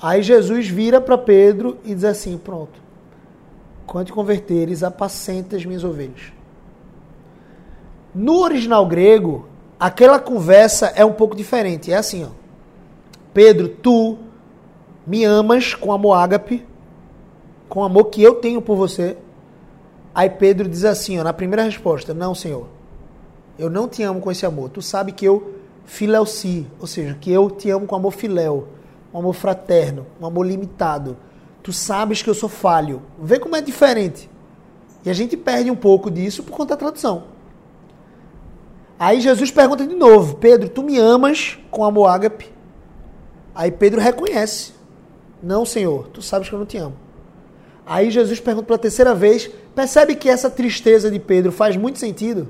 Aí 0.00 0.22
Jesus 0.22 0.68
vira 0.68 1.00
para 1.00 1.18
Pedro 1.18 1.78
e 1.84 1.94
diz 1.94 2.04
assim: 2.04 2.38
Pronto, 2.38 2.80
quando 3.86 4.06
te 4.06 4.12
converteres, 4.12 4.82
apacenta 4.82 5.56
as 5.56 5.64
minhas 5.64 5.82
ovelhas. 5.82 6.32
No 8.14 8.40
original 8.42 8.86
grego, 8.86 9.48
aquela 9.78 10.18
conversa 10.18 10.92
é 10.94 11.04
um 11.04 11.12
pouco 11.12 11.34
diferente. 11.34 11.92
É 11.92 11.96
assim, 11.96 12.24
ó. 12.24 12.28
Pedro, 13.34 13.68
tu 13.68 14.18
me 15.06 15.24
amas 15.24 15.74
com 15.74 15.92
amor 15.92 16.14
ágape, 16.14 16.64
com 17.68 17.84
amor 17.84 18.06
que 18.06 18.22
eu 18.22 18.36
tenho 18.36 18.62
por 18.62 18.76
você. 18.76 19.16
Aí 20.14 20.30
Pedro 20.30 20.68
diz 20.68 20.84
assim, 20.84 21.18
ó, 21.18 21.24
na 21.24 21.32
primeira 21.32 21.62
resposta: 21.62 22.14
Não, 22.14 22.34
Senhor, 22.34 22.66
eu 23.58 23.70
não 23.70 23.88
te 23.88 24.02
amo 24.02 24.20
com 24.20 24.30
esse 24.30 24.44
amor. 24.44 24.70
Tu 24.70 24.82
sabe 24.82 25.12
que 25.12 25.24
eu 25.24 25.54
fileuci, 25.84 26.66
ou 26.80 26.86
seja, 26.86 27.16
que 27.20 27.30
eu 27.30 27.50
te 27.50 27.70
amo 27.70 27.86
com 27.86 27.94
amor 27.94 28.12
filéu, 28.12 28.68
um 29.12 29.18
amor 29.18 29.34
fraterno, 29.34 30.06
um 30.20 30.26
amor 30.26 30.46
limitado. 30.46 31.16
Tu 31.62 31.72
sabes 31.72 32.22
que 32.22 32.28
eu 32.28 32.34
sou 32.34 32.48
falho. 32.48 33.02
Vê 33.18 33.38
como 33.38 33.56
é 33.56 33.60
diferente. 33.60 34.28
E 35.04 35.10
a 35.10 35.12
gente 35.12 35.36
perde 35.36 35.70
um 35.70 35.76
pouco 35.76 36.10
disso 36.10 36.42
por 36.42 36.52
conta 36.52 36.74
da 36.74 36.78
tradução. 36.78 37.24
Aí 38.98 39.20
Jesus 39.20 39.50
pergunta 39.50 39.86
de 39.86 39.94
novo: 39.94 40.36
Pedro, 40.36 40.68
tu 40.68 40.82
me 40.82 40.98
amas 40.98 41.58
com 41.70 41.84
amor 41.84 42.08
ágape? 42.08 42.52
Aí 43.54 43.70
Pedro 43.70 44.00
reconhece: 44.00 44.72
Não, 45.42 45.64
Senhor, 45.64 46.08
tu 46.08 46.20
sabes 46.20 46.48
que 46.48 46.54
eu 46.54 46.58
não 46.58 46.66
te 46.66 46.76
amo. 46.76 46.96
Aí 47.86 48.10
Jesus 48.10 48.40
pergunta 48.40 48.66
pela 48.66 48.78
terceira 48.78 49.14
vez: 49.14 49.48
Percebe 49.74 50.16
que 50.16 50.28
essa 50.28 50.50
tristeza 50.50 51.10
de 51.10 51.18
Pedro 51.18 51.52
faz 51.52 51.76
muito 51.76 51.98
sentido? 51.98 52.48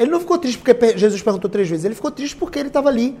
Ele 0.00 0.10
não 0.10 0.18
ficou 0.18 0.38
triste 0.38 0.58
porque 0.58 0.96
Jesus 0.96 1.20
perguntou 1.20 1.50
três 1.50 1.68
vezes, 1.68 1.84
ele 1.84 1.94
ficou 1.94 2.10
triste 2.10 2.34
porque 2.34 2.58
ele 2.58 2.68
estava 2.68 2.88
ali 2.88 3.18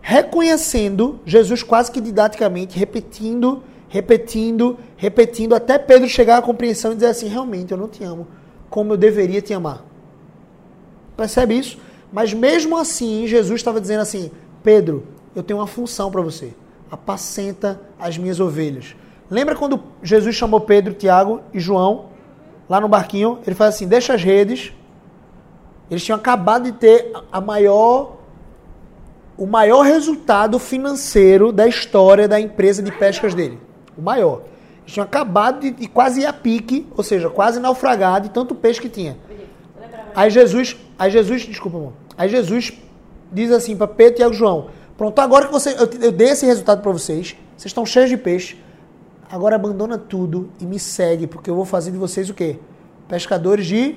reconhecendo 0.00 1.18
Jesus 1.26 1.64
quase 1.64 1.90
que 1.90 2.00
didaticamente, 2.00 2.78
repetindo, 2.78 3.64
repetindo, 3.88 4.78
repetindo, 4.96 5.56
até 5.56 5.76
Pedro 5.76 6.08
chegar 6.08 6.38
à 6.38 6.42
compreensão 6.42 6.92
e 6.92 6.94
dizer 6.94 7.08
assim: 7.08 7.26
realmente 7.26 7.72
eu 7.72 7.76
não 7.76 7.88
te 7.88 8.04
amo 8.04 8.28
como 8.70 8.92
eu 8.92 8.96
deveria 8.96 9.42
te 9.42 9.52
amar. 9.52 9.84
Percebe 11.16 11.58
isso? 11.58 11.78
Mas 12.12 12.32
mesmo 12.32 12.78
assim, 12.78 13.26
Jesus 13.26 13.60
estava 13.60 13.80
dizendo 13.80 14.02
assim: 14.02 14.30
Pedro, 14.62 15.08
eu 15.34 15.42
tenho 15.42 15.58
uma 15.58 15.66
função 15.66 16.12
para 16.12 16.22
você. 16.22 16.54
Apacenta 16.88 17.80
as 17.98 18.16
minhas 18.16 18.38
ovelhas. 18.38 18.94
Lembra 19.28 19.56
quando 19.56 19.82
Jesus 20.00 20.36
chamou 20.36 20.60
Pedro, 20.60 20.94
Tiago 20.94 21.40
e 21.52 21.58
João 21.58 22.10
lá 22.68 22.80
no 22.80 22.86
barquinho? 22.86 23.40
Ele 23.44 23.56
faz 23.56 23.74
assim: 23.74 23.88
deixa 23.88 24.14
as 24.14 24.22
redes 24.22 24.72
eles 25.94 26.04
tinham 26.04 26.16
acabado 26.16 26.64
de 26.64 26.72
ter 26.72 27.12
a 27.30 27.40
maior 27.40 28.16
o 29.36 29.46
maior 29.46 29.82
resultado 29.82 30.58
financeiro 30.58 31.52
da 31.52 31.66
história 31.66 32.28
da 32.28 32.40
empresa 32.40 32.82
de 32.82 32.92
pescas 32.92 33.34
dele. 33.34 33.58
O 33.96 34.02
maior. 34.02 34.42
Eles 34.82 34.92
tinham 34.92 35.04
acabado 35.04 35.60
de, 35.60 35.70
de 35.70 35.88
quase 35.88 36.20
ir 36.20 36.26
a 36.26 36.32
pique, 36.32 36.86
ou 36.96 37.02
seja, 37.02 37.28
quase 37.30 37.58
naufragar 37.58 38.20
de 38.20 38.30
tanto 38.30 38.54
peixe 38.54 38.80
que 38.80 38.88
tinha. 38.88 39.16
Aí 40.14 40.30
Jesus, 40.30 40.76
aí 40.98 41.10
Jesus, 41.10 41.42
desculpa, 41.42 41.78
amor. 41.78 41.92
Aí 42.16 42.28
Jesus 42.28 42.72
diz 43.32 43.50
assim 43.50 43.76
para 43.76 43.88
Pedro, 43.88 44.16
Tiago 44.16 44.34
e 44.34 44.36
João: 44.36 44.68
Pronto, 44.96 45.18
agora 45.20 45.46
que 45.46 45.52
você, 45.52 45.70
eu, 45.70 45.88
eu 46.00 46.12
dei 46.12 46.28
esse 46.28 46.46
resultado 46.46 46.80
para 46.80 46.92
vocês, 46.92 47.36
vocês 47.56 47.66
estão 47.66 47.84
cheios 47.84 48.10
de 48.10 48.16
peixe. 48.16 48.56
Agora 49.30 49.56
abandona 49.56 49.98
tudo 49.98 50.50
e 50.60 50.64
me 50.64 50.78
segue, 50.78 51.26
porque 51.26 51.50
eu 51.50 51.56
vou 51.56 51.64
fazer 51.64 51.90
de 51.90 51.98
vocês 51.98 52.30
o 52.30 52.34
quê? 52.34 52.58
Pescadores 53.08 53.66
de 53.66 53.96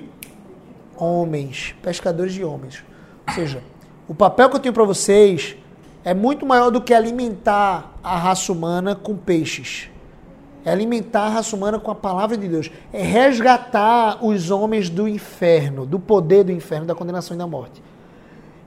homens, 0.98 1.74
pescadores 1.82 2.32
de 2.32 2.44
homens. 2.44 2.84
Ou 3.26 3.34
seja, 3.34 3.62
o 4.06 4.14
papel 4.14 4.48
que 4.48 4.56
eu 4.56 4.60
tenho 4.60 4.74
para 4.74 4.84
vocês 4.84 5.56
é 6.04 6.14
muito 6.14 6.46
maior 6.46 6.70
do 6.70 6.80
que 6.80 6.94
alimentar 6.94 7.92
a 8.02 8.16
raça 8.16 8.52
humana 8.52 8.94
com 8.94 9.16
peixes. 9.16 9.90
É 10.64 10.70
alimentar 10.70 11.22
a 11.22 11.28
raça 11.28 11.54
humana 11.54 11.78
com 11.78 11.90
a 11.90 11.94
palavra 11.94 12.36
de 12.36 12.48
Deus. 12.48 12.70
É 12.92 13.02
resgatar 13.02 14.24
os 14.24 14.50
homens 14.50 14.90
do 14.90 15.06
inferno, 15.06 15.86
do 15.86 15.98
poder 15.98 16.44
do 16.44 16.52
inferno, 16.52 16.86
da 16.86 16.94
condenação 16.94 17.34
e 17.34 17.38
da 17.38 17.46
morte. 17.46 17.82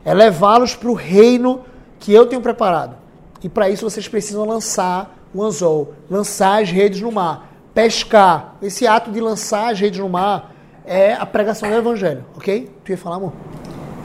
É 0.03 0.13
levá-los 0.13 0.75
para 0.75 0.89
o 0.89 0.93
reino 0.93 1.61
que 2.00 2.13
eu 2.13 2.25
tenho 2.25 2.41
preparado. 2.41 2.95
E 3.43 3.50
para 3.50 3.69
isso 3.69 3.88
vocês 3.89 4.07
precisam 4.07 4.45
lançar 4.45 5.17
o 5.33 5.43
anzol, 5.43 5.93
lançar 6.09 6.61
as 6.61 6.69
redes 6.69 7.01
no 7.01 7.11
mar, 7.11 7.50
pescar. 7.73 8.55
Esse 8.61 8.85
ato 8.85 9.11
de 9.11 9.19
lançar 9.19 9.71
as 9.71 9.79
redes 9.79 10.00
no 10.00 10.09
mar 10.09 10.50
é 10.85 11.13
a 11.13 11.25
pregação 11.25 11.69
do 11.69 11.75
evangelho, 11.75 12.23
ok? 12.35 12.69
Tu 12.83 12.91
ia 12.91 12.97
falar, 12.97 13.17
amor? 13.17 13.33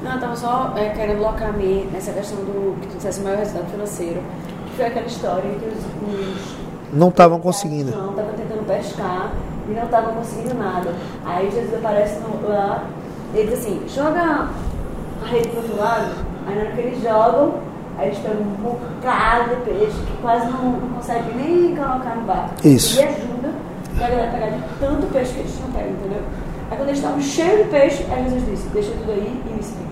Não, 0.02 0.12
eu 0.12 0.20
tava 0.20 0.36
só 0.36 0.72
é, 0.76 0.90
querendo 0.90 1.20
locar-me 1.22 1.88
nessa 1.92 2.12
questão 2.12 2.38
do 2.38 2.78
que 2.80 2.88
tu 2.88 2.96
dissesse 2.96 3.20
o 3.20 3.24
maior 3.24 3.38
resultado 3.38 3.70
financeiro. 3.70 4.20
Que 4.66 4.76
foi 4.76 4.86
aquela 4.86 5.06
história 5.06 5.42
que 5.42 5.66
os, 5.66 5.84
os 6.14 6.56
Não 6.92 7.08
estavam 7.08 7.40
conseguindo. 7.40 7.90
não 7.96 8.10
estavam 8.10 8.32
tentando 8.34 8.66
pescar 8.66 9.32
e 9.68 9.72
não 9.72 9.84
estavam 9.84 10.14
conseguindo 10.14 10.54
nada. 10.54 10.92
Aí 11.24 11.50
Jesus 11.50 11.74
aparece 11.74 12.20
no- 12.20 12.46
lá 12.48 12.84
e 13.34 13.42
diz 13.44 13.54
assim, 13.54 13.82
joga 13.88 14.20
a 15.22 15.26
rede 15.26 15.48
pro 15.48 15.60
outro 15.62 15.76
lado. 15.76 16.12
Aí 16.46 16.54
na 16.54 16.60
hora 16.60 16.70
que 16.72 16.80
eles 16.80 17.02
jogam, 17.02 17.54
aí 17.98 18.08
eles 18.08 18.18
pegam 18.18 18.42
um 18.42 18.54
bocado 18.62 19.56
de 19.56 19.62
peixe 19.62 19.96
que 20.06 20.16
quase 20.20 20.46
não, 20.52 20.72
não 20.72 20.88
conseguem 20.90 21.34
nem 21.36 21.74
colocar 21.74 22.14
no 22.16 22.22
barco. 22.26 22.54
Isso. 22.68 23.00
E 23.00 23.02
ajuda 23.02 23.50
pra 23.96 24.08
galera 24.08 24.30
pegar 24.30 24.46
de 24.50 24.62
tanto 24.78 25.06
peixe 25.10 25.32
que 25.32 25.40
eles 25.40 25.58
não 25.60 25.72
pegam, 25.72 25.90
entendeu? 25.92 26.22
Aí 26.70 26.76
quando 26.76 26.88
eles 26.88 26.98
estavam 26.98 27.20
cheios 27.20 27.64
de 27.64 27.70
peixe, 27.70 28.04
aí 28.10 28.24
Jesus 28.24 28.46
disse, 28.46 28.68
deixa 28.68 28.90
tudo 28.92 29.10
aí 29.12 29.42
e 29.46 29.52
me 29.52 29.60
explica. 29.60 29.86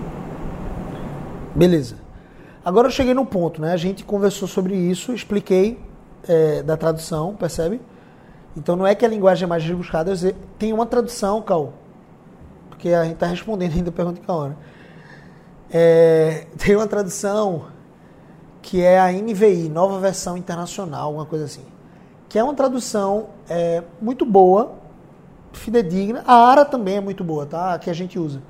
Beleza. 1.55 1.95
Agora 2.63 2.87
eu 2.87 2.91
cheguei 2.91 3.13
no 3.13 3.25
ponto, 3.25 3.61
né? 3.61 3.71
A 3.71 3.77
gente 3.77 4.03
conversou 4.03 4.47
sobre 4.47 4.75
isso, 4.75 5.13
expliquei 5.13 5.79
é, 6.27 6.63
da 6.63 6.75
tradução, 6.75 7.35
percebe? 7.35 7.79
Então 8.57 8.75
não 8.75 8.87
é 8.87 8.95
que 8.95 9.05
a 9.05 9.07
linguagem 9.07 9.45
é 9.45 9.47
mais 9.47 9.63
rebuscada, 9.63 10.13
tem 10.57 10.73
uma 10.73 10.85
tradução, 10.85 11.41
Cal, 11.41 11.73
porque 12.69 12.89
a 12.89 13.03
gente 13.03 13.13
está 13.13 13.27
respondendo 13.27 13.73
ainda 13.73 13.89
a 13.89 13.93
pergunta 13.93 14.19
de 14.19 14.25
Cal? 14.25 14.53
É, 15.71 16.45
tem 16.57 16.75
uma 16.75 16.87
tradução 16.87 17.67
que 18.61 18.81
é 18.81 18.99
a 18.99 19.11
NVI, 19.11 19.69
Nova 19.69 19.99
Versão 19.99 20.35
Internacional, 20.35 21.13
uma 21.13 21.25
coisa 21.25 21.45
assim, 21.45 21.65
que 22.27 22.39
é 22.39 22.43
uma 22.43 22.53
tradução 22.53 23.27
é, 23.47 23.83
muito 24.01 24.25
boa, 24.25 24.73
fidedigna. 25.57 26.23
A 26.25 26.33
ARA 26.33 26.65
também 26.65 26.97
é 26.97 27.01
muito 27.01 27.23
boa, 27.23 27.45
tá? 27.45 27.73
A 27.73 27.79
que 27.79 27.89
a 27.89 27.93
gente 27.93 28.19
usa 28.19 28.41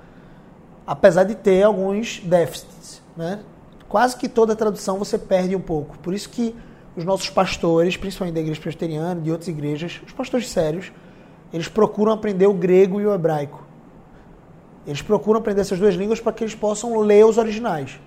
apesar 0.86 1.24
de 1.24 1.36
ter 1.36 1.64
alguns 1.64 2.20
déficits, 2.20 3.02
né? 3.18 3.40
Quase 3.90 4.18
que 4.18 4.28
toda 4.28 4.56
tradução 4.56 4.98
você 4.98 5.18
perde 5.18 5.56
um 5.56 5.62
pouco. 5.62 5.98
Por 6.00 6.14
isso 6.14 6.30
que 6.30 6.56
os 6.96 7.04
nossos 7.04 7.30
pastores, 7.30 7.98
principalmente 7.98 8.36
da 8.36 8.42
igreja 8.42 8.60
presbiteriana, 8.60 9.20
de 9.20 9.32
outras 9.32 9.48
igrejas, 9.48 10.02
os 10.06 10.12
pastores 10.12 10.50
sérios, 10.50 10.92
eles 11.54 11.68
procuram 11.68 12.12
aprender 12.12 12.48
o 12.48 12.54
grego 12.54 13.00
e 13.00 13.06
o 13.06 13.14
hebraico. 13.14 13.64
Eles 14.86 15.02
procuram 15.02 15.40
aprender 15.40 15.62
essas 15.62 15.80
duas 15.80 15.96
línguas 15.96 16.20
para 16.20 16.34
que 16.34 16.44
eles 16.44 16.56
possam 16.56 16.98
ler 17.00 17.26
os 17.26 17.38
originais, 17.38 18.00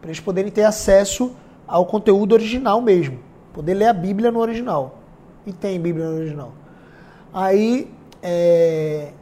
para 0.00 0.10
eles 0.10 0.20
poderem 0.20 0.50
ter 0.50 0.64
acesso 0.64 1.34
ao 1.66 1.86
conteúdo 1.86 2.32
original 2.32 2.80
mesmo, 2.80 3.18
poder 3.52 3.74
ler 3.74 3.86
a 3.86 3.92
Bíblia 3.92 4.30
no 4.30 4.38
original. 4.38 4.98
E 5.46 5.52
tem 5.52 5.80
Bíblia 5.80 6.08
no 6.08 6.16
original. 6.16 6.52
Aí, 7.32 7.92
é, 8.26 9.12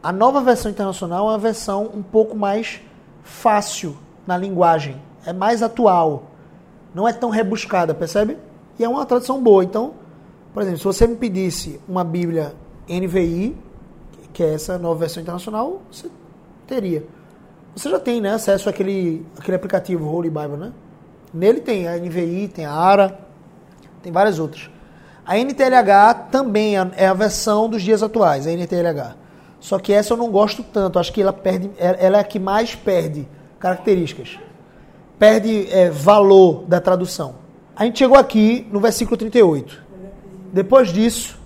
a 0.00 0.12
nova 0.12 0.40
versão 0.40 0.70
internacional 0.70 1.26
é 1.26 1.32
uma 1.32 1.38
versão 1.38 1.90
um 1.92 2.02
pouco 2.02 2.36
mais 2.36 2.80
fácil 3.24 3.96
na 4.24 4.36
linguagem, 4.36 5.02
é 5.26 5.32
mais 5.32 5.60
atual, 5.60 6.30
não 6.94 7.08
é 7.08 7.12
tão 7.12 7.30
rebuscada, 7.30 7.92
percebe? 7.92 8.38
E 8.78 8.84
é 8.84 8.88
uma 8.88 9.04
tradução 9.04 9.42
boa. 9.42 9.64
Então, 9.64 9.94
por 10.54 10.62
exemplo, 10.62 10.78
se 10.78 10.84
você 10.84 11.06
me 11.06 11.16
pedisse 11.16 11.80
uma 11.88 12.04
Bíblia 12.04 12.54
NVI, 12.88 13.56
que 14.32 14.42
é 14.42 14.54
essa 14.54 14.78
nova 14.78 15.00
versão 15.00 15.20
internacional, 15.20 15.82
você 15.90 16.08
teria. 16.66 17.04
Você 17.74 17.90
já 17.90 17.98
tem 17.98 18.20
né, 18.20 18.34
acesso 18.34 18.68
àquele, 18.68 19.26
àquele 19.36 19.56
aplicativo 19.56 20.08
Holy 20.08 20.30
Bible, 20.30 20.58
né? 20.58 20.72
Nele 21.34 21.60
tem 21.60 21.88
a 21.88 21.96
NVI, 21.96 22.48
tem 22.48 22.66
a 22.66 22.72
ARA, 22.72 23.18
tem 24.02 24.12
várias 24.12 24.38
outras. 24.38 24.70
A 25.24 25.38
NTLH 25.38 26.28
também 26.30 26.76
é 26.76 26.90
é 26.96 27.06
a 27.06 27.14
versão 27.14 27.68
dos 27.68 27.82
dias 27.82 28.02
atuais, 28.02 28.46
a 28.46 28.50
NTLH. 28.50 29.16
Só 29.60 29.78
que 29.78 29.92
essa 29.92 30.12
eu 30.12 30.16
não 30.16 30.30
gosto 30.30 30.64
tanto, 30.64 30.98
acho 30.98 31.12
que 31.12 31.22
ela 31.22 31.32
perde, 31.32 31.70
ela 31.78 32.16
é 32.16 32.20
a 32.20 32.24
que 32.24 32.40
mais 32.40 32.74
perde 32.74 33.28
características. 33.60 34.40
Perde 35.18 35.68
é, 35.70 35.88
valor 35.88 36.64
da 36.66 36.80
tradução. 36.80 37.36
A 37.76 37.84
gente 37.84 38.00
chegou 38.00 38.18
aqui 38.18 38.66
no 38.72 38.80
versículo 38.80 39.16
38. 39.16 39.80
Depois 40.52 40.92
disso, 40.92 41.38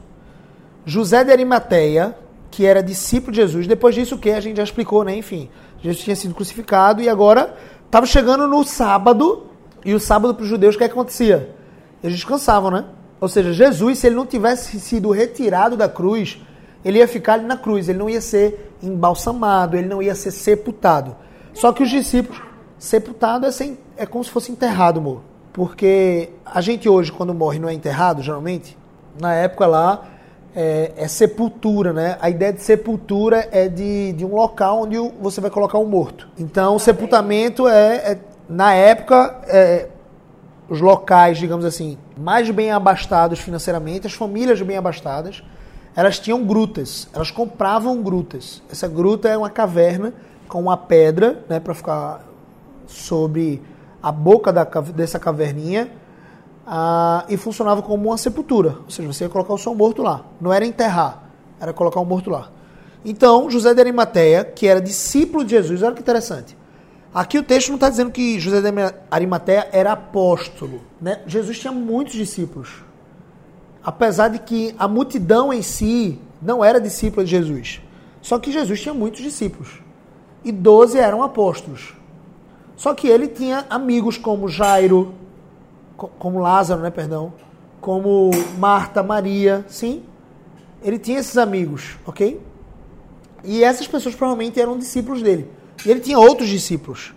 José 0.87 1.23
de 1.25 1.31
Arimateia, 1.31 2.17
que 2.51 2.65
era 2.65 2.83
discípulo 2.83 3.33
de 3.33 3.43
Jesus, 3.43 3.67
depois 3.67 3.95
disso 3.95 4.15
o 4.15 4.19
que 4.19 4.31
a 4.31 4.41
gente 4.41 4.57
já 4.57 4.65
explicou, 4.65 5.05
né? 5.05 5.15
Enfim, 5.15 5.51
Jesus 5.83 6.03
tinha 6.03 6.17
sido 6.17 6.35
crucificado 6.35 7.03
e 7.03 7.09
agora 7.11 7.55
estava 7.85 8.07
chegando 8.07 8.49
no 8.49 8.65
sábado, 8.65 9.47
e 9.85 9.95
o 9.95 10.01
sábado 10.01 10.35
para 10.35 10.43
os 10.43 10.49
judeus 10.49 10.75
o 10.75 10.83
é 10.83 10.89
que 10.89 10.93
acontecia? 10.93 11.55
Eles 12.03 12.17
descansavam, 12.17 12.71
né? 12.71 12.87
Ou 13.21 13.29
seja, 13.29 13.53
Jesus, 13.53 13.99
se 13.99 14.07
ele 14.07 14.17
não 14.17 14.27
tivesse 14.27 14.79
sido 14.79 15.11
retirado 15.11 15.77
da 15.77 15.89
cruz, 15.89 16.39
ele 16.85 16.99
ia 16.99 17.09
ficar 17.09 17.35
ali 17.35 17.47
na 17.47 17.57
cruz, 17.57 17.89
ele 17.89 17.99
não 17.99 18.09
ia 18.11 18.21
ser 18.21 18.73
embalsamado, 18.83 19.77
ele 19.77 19.89
não 19.89 20.03
ia 20.03 20.15
ser 20.15 20.31
sepultado. 20.31 21.17
Só 21.55 21.73
que 21.73 21.83
os 21.83 21.91
discípulos, 21.91 22.41
sepultado 22.79 23.47
é, 23.47 23.51
sem, 23.51 23.79
é 23.97 24.05
como 24.05 24.23
se 24.23 24.31
fosse 24.31 24.53
enterrado, 24.53 25.01
amor. 25.01 25.23
Porque 25.53 26.29
a 26.45 26.61
gente 26.61 26.87
hoje, 26.89 27.11
quando 27.11 27.33
morre, 27.33 27.59
não 27.59 27.69
é 27.69 27.73
enterrado, 27.73 28.21
geralmente. 28.23 28.77
Na 29.19 29.33
época 29.35 29.67
lá, 29.67 30.05
é, 30.55 30.93
é 30.97 31.09
sepultura, 31.09 31.95
né? 31.95 32.19
A 32.21 32.29
ideia 32.29 32.53
de 32.53 32.61
sepultura 32.61 33.49
é 33.51 33.67
de, 33.67 34.13
de 34.13 34.25
um 34.27 34.35
local 34.35 34.83
onde 34.83 34.99
o- 34.99 35.13
você 35.21 35.41
vai 35.41 35.51
colocar 35.51 35.79
um 35.79 35.87
morto. 35.87 36.29
Então, 36.39 36.77
o 36.77 36.79
sepultamento 36.79 37.67
é, 37.67 37.97
é- 38.13 38.19
na 38.49 38.75
época, 38.75 39.41
é, 39.49 39.89
os 40.69 40.81
locais, 40.81 41.39
digamos 41.39 41.65
assim, 41.65 41.97
mais 42.17 42.51
bem 42.51 42.71
abastados 42.71 43.39
financeiramente, 43.39 44.07
as 44.07 44.13
famílias 44.13 44.61
bem 44.63 44.77
abastadas, 44.77 45.43
elas 45.95 46.19
tinham 46.19 46.45
grutas, 46.45 47.09
elas 47.13 47.31
compravam 47.31 48.03
grutas. 48.03 48.63
Essa 48.71 48.89
gruta 48.89 49.29
é 49.29 49.37
uma 49.37 49.49
caverna 49.49 50.13
com 50.49 50.61
uma 50.61 50.77
pedra, 50.77 51.45
né, 51.49 51.59
para 51.59 51.75
ficar 51.75 52.25
sobre 52.87 53.63
a 54.03 54.13
boca 54.13 54.53
da, 54.53 54.65
dessa 54.65 55.19
caverninha 55.19 55.91
ah, 56.67 57.25
e 57.29 57.37
funcionava 57.37 57.81
como 57.83 58.11
uma 58.11 58.19
sepultura. 58.19 58.77
Ou 58.85 58.91
seja, 58.91 59.13
você 59.13 59.25
ia 59.25 59.31
colocar 59.31 59.55
o 59.55 59.59
seu 59.59 59.75
morto 59.75 60.03
lá. 60.03 60.25
Não 60.41 60.53
era 60.53 60.67
enterrar, 60.67 61.31
era 61.61 61.73
colocar 61.73 62.01
o 62.01 62.05
morto 62.05 62.31
lá. 62.31 62.51
Então, 63.05 63.49
José 63.49 63.73
de 63.73 63.81
Arimateia, 63.81 64.45
que 64.45 64.67
era 64.67 64.81
discípulo 64.81 65.45
de 65.45 65.53
Jesus, 65.53 65.83
olha 65.83 65.95
que 65.95 66.01
interessante. 66.01 66.57
Aqui 67.17 67.39
o 67.39 67.43
texto 67.43 67.69
não 67.69 67.77
está 67.77 67.89
dizendo 67.89 68.11
que 68.11 68.39
José 68.39 68.61
de 68.61 68.69
Arimateia 69.11 69.71
era 69.73 69.93
apóstolo. 69.93 70.83
Né? 71.01 71.23
Jesus 71.27 71.59
tinha 71.59 71.73
muitos 71.73 72.13
discípulos. 72.13 72.85
Apesar 73.83 74.29
de 74.29 74.39
que 74.39 74.75
a 74.79 74.87
multidão 74.87 75.51
em 75.51 75.63
si 75.63 76.21
não 76.43 76.63
era 76.63 76.79
discípula 76.79 77.25
de 77.25 77.31
Jesus. 77.31 77.81
Só 78.21 78.39
que 78.39 78.53
Jesus 78.53 78.83
tinha 78.83 78.93
muitos 78.93 79.23
discípulos. 79.23 79.81
E 80.45 80.53
doze 80.53 80.99
eram 80.99 81.23
apóstolos. 81.23 81.95
Só 82.77 82.93
que 82.93 83.09
ele 83.09 83.29
tinha 83.29 83.65
amigos 83.71 84.19
como 84.19 84.47
Jairo, 84.47 85.15
co- 85.97 86.11
como 86.19 86.39
Lázaro, 86.39 86.83
né, 86.83 86.91
perdão, 86.91 87.33
como 87.81 88.31
Marta, 88.59 89.03
Maria, 89.03 89.65
sim? 89.69 90.03
Ele 90.83 90.99
tinha 90.99 91.19
esses 91.19 91.39
amigos, 91.39 91.97
ok? 92.05 92.39
E 93.43 93.65
essas 93.65 93.89
pessoas 93.89 94.15
provavelmente 94.15 94.61
eram 94.61 94.77
discípulos 94.77 95.23
dele. 95.23 95.51
E 95.85 95.91
ele 95.91 96.01
tinha 96.01 96.19
outros 96.19 96.49
discípulos. 96.49 97.15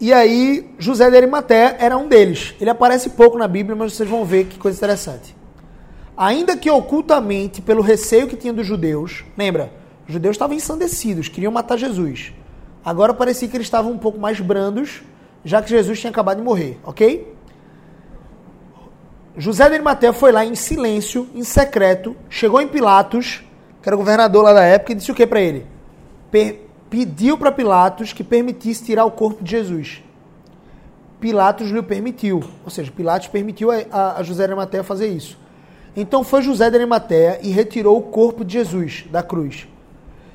E 0.00 0.12
aí, 0.12 0.74
José 0.78 1.08
de 1.10 1.16
Arimateia 1.16 1.76
era 1.78 1.96
um 1.96 2.08
deles. 2.08 2.54
Ele 2.60 2.70
aparece 2.70 3.10
pouco 3.10 3.38
na 3.38 3.46
Bíblia, 3.46 3.76
mas 3.76 3.92
vocês 3.92 4.08
vão 4.08 4.24
ver 4.24 4.46
que 4.46 4.58
coisa 4.58 4.76
interessante. 4.76 5.36
Ainda 6.16 6.56
que 6.56 6.70
ocultamente, 6.70 7.62
pelo 7.62 7.82
receio 7.82 8.26
que 8.26 8.36
tinha 8.36 8.52
dos 8.52 8.66
judeus, 8.66 9.24
lembra, 9.36 9.72
os 10.06 10.12
judeus 10.12 10.34
estavam 10.34 10.56
ensandecidos, 10.56 11.28
queriam 11.28 11.52
matar 11.52 11.76
Jesus. 11.76 12.32
Agora 12.84 13.14
parecia 13.14 13.46
que 13.48 13.56
eles 13.56 13.66
estavam 13.66 13.92
um 13.92 13.98
pouco 13.98 14.18
mais 14.18 14.40
brandos, 14.40 15.02
já 15.44 15.62
que 15.62 15.70
Jesus 15.70 16.00
tinha 16.00 16.10
acabado 16.10 16.38
de 16.38 16.42
morrer, 16.42 16.78
ok? 16.84 17.32
José 19.36 19.68
de 19.68 19.74
Arimateia 19.74 20.12
foi 20.12 20.32
lá 20.32 20.44
em 20.44 20.54
silêncio, 20.54 21.28
em 21.34 21.42
secreto, 21.44 22.14
chegou 22.28 22.60
em 22.60 22.68
Pilatos, 22.68 23.42
que 23.80 23.88
era 23.88 23.96
governador 23.96 24.42
lá 24.42 24.52
da 24.52 24.64
época, 24.64 24.92
e 24.92 24.94
disse 24.96 25.10
o 25.10 25.14
que 25.14 25.26
para 25.26 25.40
ele? 25.40 25.66
Per- 26.30 26.60
pediu 26.92 27.38
para 27.38 27.50
Pilatos 27.50 28.12
que 28.12 28.22
permitisse 28.22 28.84
tirar 28.84 29.06
o 29.06 29.10
corpo 29.10 29.42
de 29.42 29.50
Jesus. 29.50 30.02
Pilatos 31.18 31.70
lhe 31.70 31.80
permitiu, 31.82 32.44
ou 32.62 32.70
seja, 32.70 32.92
Pilatos 32.94 33.28
permitiu 33.28 33.70
a, 33.70 34.18
a- 34.18 34.22
José 34.22 34.42
de 34.44 34.50
Arimateia 34.50 34.84
fazer 34.84 35.06
isso. 35.08 35.38
Então 35.96 36.22
foi 36.22 36.42
José 36.42 36.68
de 36.68 36.76
Arimateia 36.76 37.38
e 37.42 37.48
retirou 37.50 37.96
o 37.96 38.02
corpo 38.02 38.44
de 38.44 38.52
Jesus 38.52 39.06
da 39.10 39.22
cruz. 39.22 39.66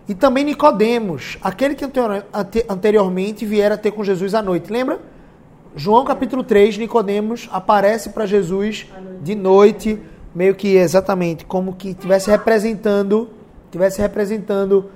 E 0.09 0.15
também 0.15 0.43
Nicodemos, 0.43 1.37
aquele 1.43 1.75
que 1.75 1.85
anterior- 1.85 2.25
ante- 2.33 2.65
anteriormente 2.67 3.45
viera 3.45 3.77
ter 3.77 3.91
com 3.91 4.03
Jesus 4.03 4.33
à 4.33 4.41
noite. 4.41 4.73
Lembra? 4.73 4.99
João 5.75 6.03
capítulo 6.05 6.43
3, 6.43 6.79
Nicodemos 6.79 7.47
aparece 7.51 8.09
para 8.09 8.25
Jesus 8.25 8.87
de 9.21 9.35
noite, 9.35 9.99
meio 10.33 10.55
que 10.55 10.69
exatamente 10.75 11.45
como 11.45 11.75
que 11.75 11.93
tivesse 11.93 12.31
representando, 12.31 13.29
tivesse 13.69 14.01
representando 14.01 14.89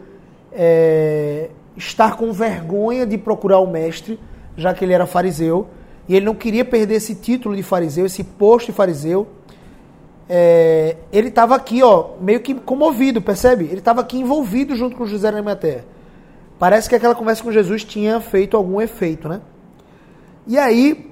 é, 0.51 1.49
estar 1.75 2.17
com 2.17 2.31
vergonha 2.31 3.05
de 3.05 3.17
procurar 3.17 3.59
o 3.59 3.67
mestre, 3.67 4.19
já 4.55 4.73
que 4.73 4.83
ele 4.83 4.93
era 4.93 5.05
fariseu, 5.05 5.67
e 6.07 6.15
ele 6.15 6.25
não 6.25 6.35
queria 6.35 6.65
perder 6.65 6.95
esse 6.95 7.15
título 7.15 7.55
de 7.55 7.63
fariseu, 7.63 8.05
esse 8.05 8.23
posto 8.23 8.67
de 8.67 8.71
fariseu. 8.73 9.27
É, 10.27 10.97
ele 11.11 11.27
estava 11.29 11.55
aqui, 11.55 11.83
ó, 11.83 12.11
meio 12.21 12.39
que 12.39 12.53
comovido, 12.53 13.21
percebe? 13.21 13.65
Ele 13.65 13.79
estava 13.79 14.01
aqui 14.01 14.17
envolvido 14.17 14.75
junto 14.75 14.95
com 14.95 15.05
José 15.05 15.29
de 15.29 15.35
Arimateia. 15.35 15.85
Parece 16.57 16.87
que 16.87 16.95
aquela 16.95 17.15
conversa 17.15 17.43
com 17.43 17.51
Jesus 17.51 17.83
tinha 17.83 18.19
feito 18.21 18.55
algum 18.55 18.79
efeito, 18.79 19.27
né? 19.27 19.41
E 20.47 20.57
aí, 20.57 21.11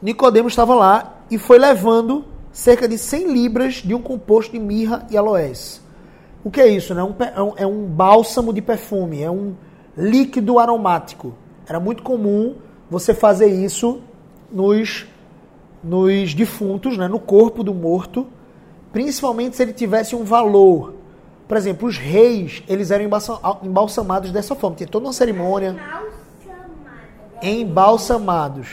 Nicodemos 0.00 0.52
estava 0.52 0.74
lá 0.74 1.20
e 1.30 1.38
foi 1.38 1.58
levando 1.58 2.24
cerca 2.52 2.86
de 2.86 2.96
100 2.96 3.32
libras 3.32 3.74
de 3.76 3.94
um 3.94 4.00
composto 4.00 4.52
de 4.52 4.58
mirra 4.58 5.06
e 5.10 5.16
aloés. 5.16 5.83
O 6.44 6.50
que 6.50 6.60
é 6.60 6.68
isso? 6.68 6.94
Né? 6.94 7.00
É, 7.34 7.42
um, 7.42 7.52
é 7.56 7.66
um 7.66 7.86
bálsamo 7.86 8.52
de 8.52 8.60
perfume, 8.60 9.22
é 9.22 9.30
um 9.30 9.54
líquido 9.96 10.58
aromático. 10.58 11.34
Era 11.66 11.80
muito 11.80 12.02
comum 12.02 12.56
você 12.90 13.14
fazer 13.14 13.46
isso 13.46 14.02
nos, 14.52 15.06
nos 15.82 16.34
defuntos, 16.34 16.98
né? 16.98 17.08
no 17.08 17.18
corpo 17.18 17.64
do 17.64 17.72
morto, 17.72 18.26
principalmente 18.92 19.56
se 19.56 19.62
ele 19.62 19.72
tivesse 19.72 20.14
um 20.14 20.22
valor. 20.22 20.94
Por 21.48 21.56
exemplo, 21.56 21.88
os 21.88 21.96
reis, 21.96 22.62
eles 22.68 22.90
eram 22.90 23.08
embalsamados 23.62 24.30
dessa 24.30 24.54
forma. 24.54 24.76
Tinha 24.76 24.88
toda 24.88 25.06
uma 25.06 25.12
cerimônia. 25.12 25.76
Embalsamados. 27.42 28.68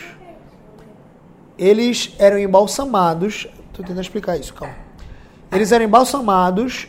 Eles 1.58 2.14
eram 2.20 2.38
embalsamados. 2.38 3.48
Estou 3.68 3.86
tentando 3.86 4.02
explicar 4.02 4.38
isso, 4.38 4.54
calma. 4.54 4.76
Eles 5.52 5.72
eram 5.72 5.86
embalsamados 5.86 6.88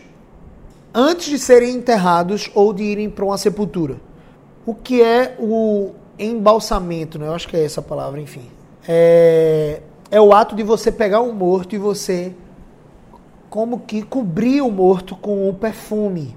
antes 0.95 1.27
de 1.27 1.39
serem 1.39 1.75
enterrados 1.75 2.51
ou 2.55 2.73
de 2.73 2.83
irem 2.83 3.09
para 3.09 3.25
uma 3.25 3.39
sepultura. 3.39 3.97
O 4.65 4.75
que 4.75 5.03
é 5.03 5.37
o 5.39 5.93
embalsamento, 6.19 7.19
né? 7.19 7.27
Eu 7.27 7.35
acho 7.35 7.49
que 7.49 7.57
é 7.57 7.65
essa 7.65 7.81
a 7.81 7.83
palavra, 7.83 8.21
enfim. 8.21 8.49
É, 8.87 9.81
é 10.11 10.21
o 10.21 10.33
ato 10.33 10.55
de 10.55 10.63
você 10.63 10.93
pegar 10.93 11.21
um 11.21 11.33
morto 11.33 11.75
e 11.75 11.79
você 11.79 12.35
como 13.49 13.81
que 13.81 14.03
cobrir 14.03 14.63
o 14.63 14.71
morto 14.71 15.15
com 15.15 15.49
um 15.49 15.55
perfume, 15.55 16.37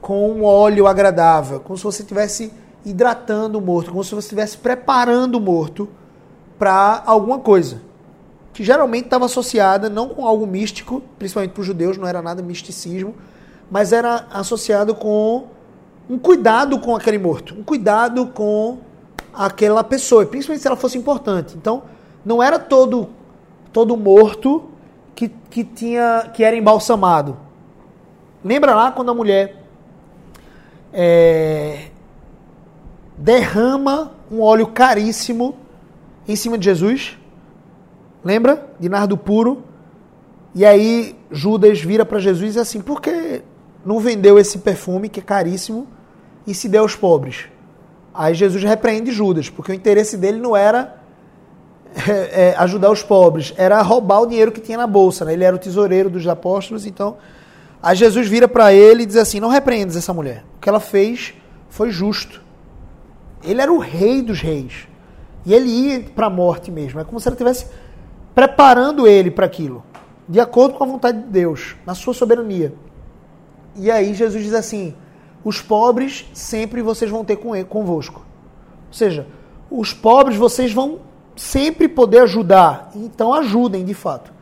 com 0.00 0.30
um 0.30 0.44
óleo 0.44 0.86
agradável, 0.86 1.60
como 1.60 1.76
se 1.76 1.84
você 1.84 2.02
estivesse 2.02 2.52
hidratando 2.84 3.58
o 3.58 3.60
morto, 3.60 3.90
como 3.90 4.02
se 4.02 4.14
você 4.14 4.26
estivesse 4.26 4.56
preparando 4.56 5.34
o 5.34 5.40
morto 5.40 5.88
para 6.58 7.02
alguma 7.04 7.38
coisa. 7.38 7.82
Que 8.54 8.64
geralmente 8.64 9.04
estava 9.04 9.26
associada 9.26 9.90
não 9.90 10.08
com 10.08 10.24
algo 10.24 10.46
místico, 10.46 11.02
principalmente 11.18 11.52
para 11.52 11.60
os 11.60 11.66
judeus, 11.66 11.98
não 11.98 12.08
era 12.08 12.22
nada 12.22 12.42
misticismo, 12.42 13.14
mas 13.70 13.92
era 13.92 14.26
associado 14.30 14.94
com 14.94 15.44
um 16.08 16.18
cuidado 16.18 16.78
com 16.78 16.94
aquele 16.94 17.18
morto, 17.18 17.54
um 17.54 17.62
cuidado 17.62 18.26
com 18.28 18.78
aquela 19.34 19.82
pessoa, 19.82 20.24
principalmente 20.24 20.62
se 20.62 20.68
ela 20.68 20.76
fosse 20.76 20.96
importante. 20.96 21.56
Então, 21.56 21.82
não 22.24 22.42
era 22.42 22.58
todo 22.58 23.08
todo 23.72 23.94
morto 23.96 24.70
que, 25.14 25.28
que 25.50 25.62
tinha 25.62 26.30
que 26.32 26.42
era 26.42 26.56
embalsamado. 26.56 27.36
Lembra 28.44 28.74
lá 28.74 28.92
quando 28.92 29.10
a 29.10 29.14
mulher 29.14 29.62
é, 30.92 31.88
derrama 33.18 34.12
um 34.30 34.40
óleo 34.40 34.68
caríssimo 34.68 35.56
em 36.26 36.36
cima 36.36 36.56
de 36.56 36.64
Jesus? 36.64 37.18
Lembra? 38.24 38.70
De 38.78 38.88
nardo 38.88 39.16
puro. 39.16 39.62
E 40.54 40.64
aí 40.64 41.16
Judas 41.30 41.80
vira 41.80 42.04
para 42.04 42.18
Jesus 42.18 42.42
e 42.42 42.46
diz 42.52 42.56
assim: 42.56 42.80
por 42.80 43.00
que 43.00 43.42
não 43.86 44.00
vendeu 44.00 44.36
esse 44.36 44.58
perfume 44.58 45.08
que 45.08 45.20
é 45.20 45.22
caríssimo 45.22 45.86
e 46.44 46.52
se 46.52 46.68
deu 46.68 46.82
aos 46.82 46.96
pobres. 46.96 47.44
Aí 48.12 48.34
Jesus 48.34 48.64
repreende 48.64 49.12
Judas, 49.12 49.48
porque 49.48 49.70
o 49.70 49.74
interesse 49.74 50.16
dele 50.16 50.40
não 50.40 50.56
era 50.56 50.96
é, 52.08 52.48
é, 52.48 52.54
ajudar 52.58 52.90
os 52.90 53.04
pobres, 53.04 53.54
era 53.56 53.80
roubar 53.82 54.22
o 54.22 54.26
dinheiro 54.26 54.50
que 54.50 54.60
tinha 54.60 54.76
na 54.76 54.88
bolsa. 54.88 55.24
Né? 55.24 55.34
Ele 55.34 55.44
era 55.44 55.54
o 55.54 55.58
tesoureiro 55.58 56.10
dos 56.10 56.26
apóstolos, 56.26 56.84
então. 56.84 57.16
Aí 57.80 57.94
Jesus 57.94 58.26
vira 58.26 58.48
para 58.48 58.72
ele 58.72 59.04
e 59.04 59.06
diz 59.06 59.16
assim: 59.16 59.38
Não 59.38 59.48
repreendes 59.48 59.94
essa 59.94 60.12
mulher. 60.12 60.42
O 60.56 60.60
que 60.60 60.68
ela 60.68 60.80
fez 60.80 61.34
foi 61.68 61.90
justo. 61.90 62.42
Ele 63.44 63.60
era 63.62 63.72
o 63.72 63.78
rei 63.78 64.20
dos 64.20 64.40
reis. 64.40 64.88
E 65.44 65.54
ele 65.54 65.68
ia 65.68 66.00
para 66.00 66.26
a 66.26 66.30
morte 66.30 66.72
mesmo. 66.72 66.98
É 66.98 67.04
como 67.04 67.20
se 67.20 67.28
ela 67.28 67.34
estivesse 67.34 67.66
preparando 68.34 69.06
ele 69.06 69.30
para 69.30 69.46
aquilo, 69.46 69.84
de 70.28 70.40
acordo 70.40 70.74
com 70.74 70.84
a 70.84 70.86
vontade 70.86 71.18
de 71.22 71.28
Deus, 71.28 71.76
na 71.86 71.94
sua 71.94 72.12
soberania. 72.12 72.74
E 73.78 73.90
aí 73.90 74.14
Jesus 74.14 74.42
diz 74.42 74.54
assim: 74.54 74.94
os 75.44 75.60
pobres 75.60 76.26
sempre 76.32 76.82
vocês 76.82 77.10
vão 77.10 77.24
ter 77.24 77.36
com 77.36 77.54
ele, 77.54 77.64
convosco. 77.64 78.26
Ou 78.88 78.92
seja, 78.92 79.26
os 79.70 79.92
pobres 79.92 80.36
vocês 80.36 80.72
vão 80.72 81.00
sempre 81.36 81.86
poder 81.88 82.22
ajudar. 82.22 82.90
Então 82.94 83.32
ajudem 83.32 83.84
de 83.84 83.94
fato. 83.94 84.32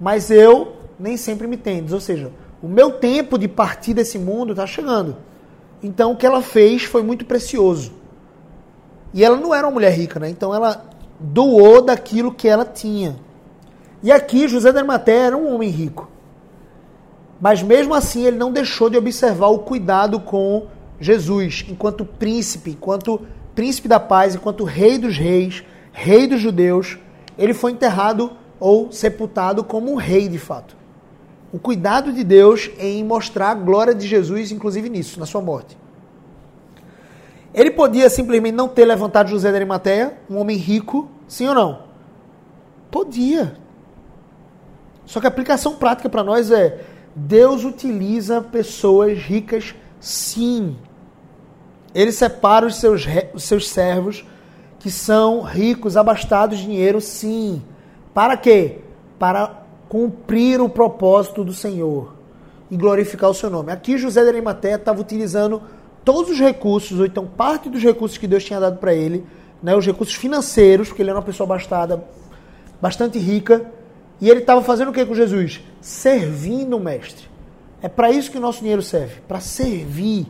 Mas 0.00 0.30
eu 0.30 0.76
nem 0.98 1.16
sempre 1.16 1.46
me 1.46 1.56
tendes. 1.56 1.92
Ou 1.92 2.00
seja, 2.00 2.32
o 2.62 2.68
meu 2.68 2.92
tempo 2.92 3.38
de 3.38 3.48
partir 3.48 3.94
desse 3.94 4.18
mundo 4.18 4.52
está 4.52 4.66
chegando. 4.66 5.16
Então 5.82 6.12
o 6.12 6.16
que 6.16 6.26
ela 6.26 6.42
fez 6.42 6.84
foi 6.84 7.02
muito 7.02 7.24
precioso. 7.24 7.92
E 9.14 9.24
ela 9.24 9.36
não 9.36 9.54
era 9.54 9.66
uma 9.66 9.72
mulher 9.72 9.92
rica, 9.92 10.20
né? 10.20 10.28
Então 10.28 10.54
ela 10.54 10.84
doou 11.18 11.82
daquilo 11.82 12.32
que 12.32 12.48
ela 12.48 12.64
tinha. 12.64 13.16
E 14.02 14.10
aqui 14.10 14.48
José 14.48 14.72
da 14.72 14.80
Arimateia 14.80 15.26
era 15.26 15.36
um 15.36 15.54
homem 15.54 15.68
rico. 15.68 16.08
Mas 17.40 17.62
mesmo 17.62 17.94
assim, 17.94 18.26
ele 18.26 18.36
não 18.36 18.52
deixou 18.52 18.90
de 18.90 18.98
observar 18.98 19.48
o 19.48 19.60
cuidado 19.60 20.20
com 20.20 20.66
Jesus, 21.00 21.64
enquanto 21.68 22.04
príncipe, 22.04 22.72
enquanto 22.72 23.22
príncipe 23.54 23.88
da 23.88 23.98
paz, 23.98 24.34
enquanto 24.34 24.64
rei 24.64 24.98
dos 24.98 25.16
reis, 25.16 25.64
rei 25.92 26.26
dos 26.26 26.40
judeus. 26.40 26.98
Ele 27.38 27.54
foi 27.54 27.72
enterrado 27.72 28.32
ou 28.58 28.92
sepultado 28.92 29.64
como 29.64 29.90
um 29.90 29.96
rei 29.96 30.28
de 30.28 30.38
fato. 30.38 30.76
O 31.52 31.58
cuidado 31.58 32.12
de 32.12 32.22
Deus 32.22 32.70
em 32.78 33.02
mostrar 33.02 33.50
a 33.50 33.54
glória 33.54 33.94
de 33.94 34.06
Jesus, 34.06 34.52
inclusive 34.52 34.88
nisso, 34.90 35.18
na 35.18 35.26
sua 35.26 35.40
morte. 35.40 35.76
Ele 37.52 37.70
podia 37.70 38.08
simplesmente 38.08 38.54
não 38.54 38.68
ter 38.68 38.84
levantado 38.84 39.30
José 39.30 39.50
de 39.50 39.56
Arimateia, 39.56 40.18
um 40.28 40.36
homem 40.36 40.56
rico, 40.56 41.10
sim 41.26 41.48
ou 41.48 41.54
não? 41.54 41.82
Podia. 42.90 43.56
Só 45.04 45.18
que 45.18 45.26
a 45.26 45.28
aplicação 45.28 45.74
prática 45.74 46.08
para 46.08 46.22
nós 46.22 46.52
é 46.52 46.84
Deus 47.14 47.64
utiliza 47.64 48.40
pessoas 48.40 49.18
ricas, 49.18 49.74
sim. 49.98 50.76
Ele 51.94 52.12
separa 52.12 52.66
os 52.66 52.76
seus, 52.76 53.04
os 53.34 53.44
seus 53.44 53.68
servos 53.68 54.24
que 54.78 54.90
são 54.90 55.42
ricos, 55.42 55.96
abastados 55.96 56.58
de 56.58 56.64
dinheiro, 56.64 57.00
sim. 57.00 57.62
Para 58.14 58.36
quê? 58.36 58.78
Para 59.18 59.64
cumprir 59.88 60.60
o 60.60 60.68
propósito 60.68 61.44
do 61.44 61.52
Senhor 61.52 62.14
e 62.70 62.76
glorificar 62.76 63.28
o 63.28 63.34
seu 63.34 63.50
nome. 63.50 63.72
Aqui 63.72 63.98
José 63.98 64.22
de 64.22 64.28
Arimateia 64.28 64.76
estava 64.76 65.00
utilizando 65.00 65.60
todos 66.04 66.30
os 66.30 66.38
recursos, 66.38 66.98
ou 66.98 67.04
então 67.04 67.26
parte 67.26 67.68
dos 67.68 67.82
recursos 67.82 68.16
que 68.16 68.26
Deus 68.26 68.44
tinha 68.44 68.60
dado 68.60 68.78
para 68.78 68.94
ele, 68.94 69.26
né, 69.62 69.74
os 69.76 69.84
recursos 69.84 70.14
financeiros, 70.14 70.88
porque 70.88 71.02
ele 71.02 71.10
era 71.10 71.18
uma 71.18 71.24
pessoa 71.24 71.44
abastada, 71.44 72.02
bastante 72.80 73.18
rica, 73.18 73.70
e 74.20 74.28
ele 74.28 74.40
estava 74.40 74.62
fazendo 74.62 74.90
o 74.90 74.92
que 74.92 75.04
com 75.06 75.14
Jesus? 75.14 75.62
Servindo 75.80 76.76
o 76.76 76.80
Mestre. 76.80 77.28
É 77.82 77.88
para 77.88 78.10
isso 78.10 78.30
que 78.30 78.36
o 78.36 78.40
nosso 78.40 78.60
dinheiro 78.60 78.82
serve 78.82 79.20
para 79.26 79.40
servir 79.40 80.26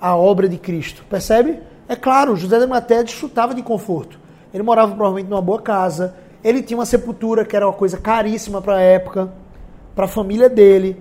a 0.00 0.16
obra 0.16 0.48
de 0.48 0.58
Cristo. 0.58 1.04
Percebe? 1.08 1.60
É 1.88 1.94
claro, 1.94 2.34
José 2.34 2.58
de 2.58 2.66
Maté 2.66 3.02
desfrutava 3.04 3.54
de 3.54 3.62
conforto. 3.62 4.18
Ele 4.52 4.64
morava 4.64 4.92
provavelmente 4.92 5.30
numa 5.30 5.40
boa 5.40 5.62
casa. 5.62 6.16
Ele 6.42 6.62
tinha 6.62 6.76
uma 6.76 6.86
sepultura 6.86 7.44
que 7.44 7.54
era 7.54 7.66
uma 7.66 7.72
coisa 7.72 7.96
caríssima 7.96 8.60
para 8.60 8.76
a 8.76 8.80
época, 8.80 9.32
para 9.94 10.06
a 10.06 10.08
família 10.08 10.48
dele. 10.48 11.00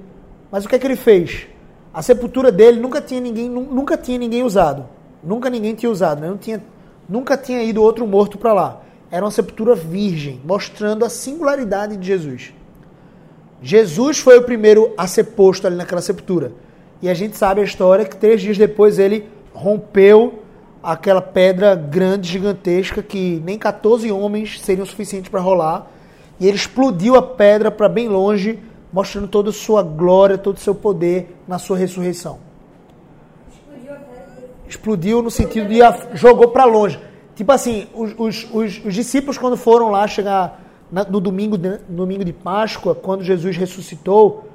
Mas 0.52 0.64
o 0.64 0.70
que 0.70 0.76
é 0.76 0.80
que 0.80 0.86
ele 0.86 0.96
fez? 0.96 1.48
A 1.92 2.04
sepultura 2.04 2.52
dele 2.52 2.80
nunca 2.80 3.02
tinha 3.02 3.20
ninguém, 3.20 3.50
nunca 3.50 3.98
tinha 3.98 4.20
ninguém 4.20 4.44
usado. 4.44 4.86
Nunca 5.24 5.50
ninguém 5.50 5.74
tinha 5.74 5.92
usado. 5.92 6.22
Né? 6.22 6.30
Não 6.30 6.38
tinha, 6.38 6.62
nunca 7.10 7.36
tinha 7.36 7.64
ido 7.64 7.82
outro 7.82 8.06
morto 8.06 8.38
para 8.38 8.54
lá 8.54 8.82
era 9.12 9.26
uma 9.26 9.32
sepultura 9.32 9.76
virgem, 9.76 10.40
mostrando 10.46 11.04
a 11.04 11.10
singularidade 11.10 11.98
de 11.98 12.08
Jesus. 12.08 12.54
Jesus 13.62 14.20
foi 14.20 14.38
o 14.38 14.44
primeiro 14.44 14.94
a 14.98 15.06
ser 15.06 15.26
posto 15.26 15.68
ali 15.68 15.76
naquela 15.76 16.02
sepultura. 16.02 16.54
E 17.02 17.10
a 17.10 17.14
gente 17.14 17.36
sabe 17.36 17.60
a 17.60 17.64
história 17.64 18.06
que 18.06 18.16
três 18.16 18.42
dias 18.42 18.58
depois 18.58 18.98
ele 18.98 19.28
rompeu 19.54 20.40
aquela 20.82 21.22
pedra 21.22 21.76
grande, 21.76 22.30
gigantesca, 22.30 23.04
que 23.04 23.42
nem 23.46 23.60
14 23.60 24.10
homens 24.12 24.62
seriam 24.62 24.86
suficientes 24.86 25.30
para 25.30 25.42
rolar. 25.42 25.88
E 26.40 26.48
ele 26.48 26.56
explodiu 26.56 27.16
a 27.16 27.22
pedra 27.22 27.70
para 27.70 27.90
bem 27.90 28.08
longe, 28.08 28.60
mostrando 28.94 29.28
toda 29.28 29.50
a 29.50 29.54
sua 29.54 29.84
glória, 29.84 30.38
todo 30.38 30.56
o 30.56 30.60
seu 30.60 30.74
poder 30.74 31.36
na 31.48 31.60
sua 31.60 31.78
ressurreição. 31.78 32.40
Explodiu 34.68 35.22
no 35.22 35.30
sentido 35.30 35.68
de 35.68 35.80
jogou 36.18 36.48
para 36.48 36.64
longe. 36.64 37.11
Tipo 37.42 37.54
assim, 37.54 37.88
os, 37.92 38.14
os, 38.20 38.48
os, 38.54 38.86
os 38.86 38.94
discípulos 38.94 39.36
quando 39.36 39.58
foram 39.58 39.90
lá 39.90 40.08
chegar 40.08 40.62
no 41.10 41.20
domingo 41.20 41.58
de, 41.58 41.80
domingo 41.90 42.24
de 42.24 42.32
Páscoa, 42.32 42.94
quando 42.94 43.24
Jesus 43.24 43.58
ressuscitou, 43.58 44.48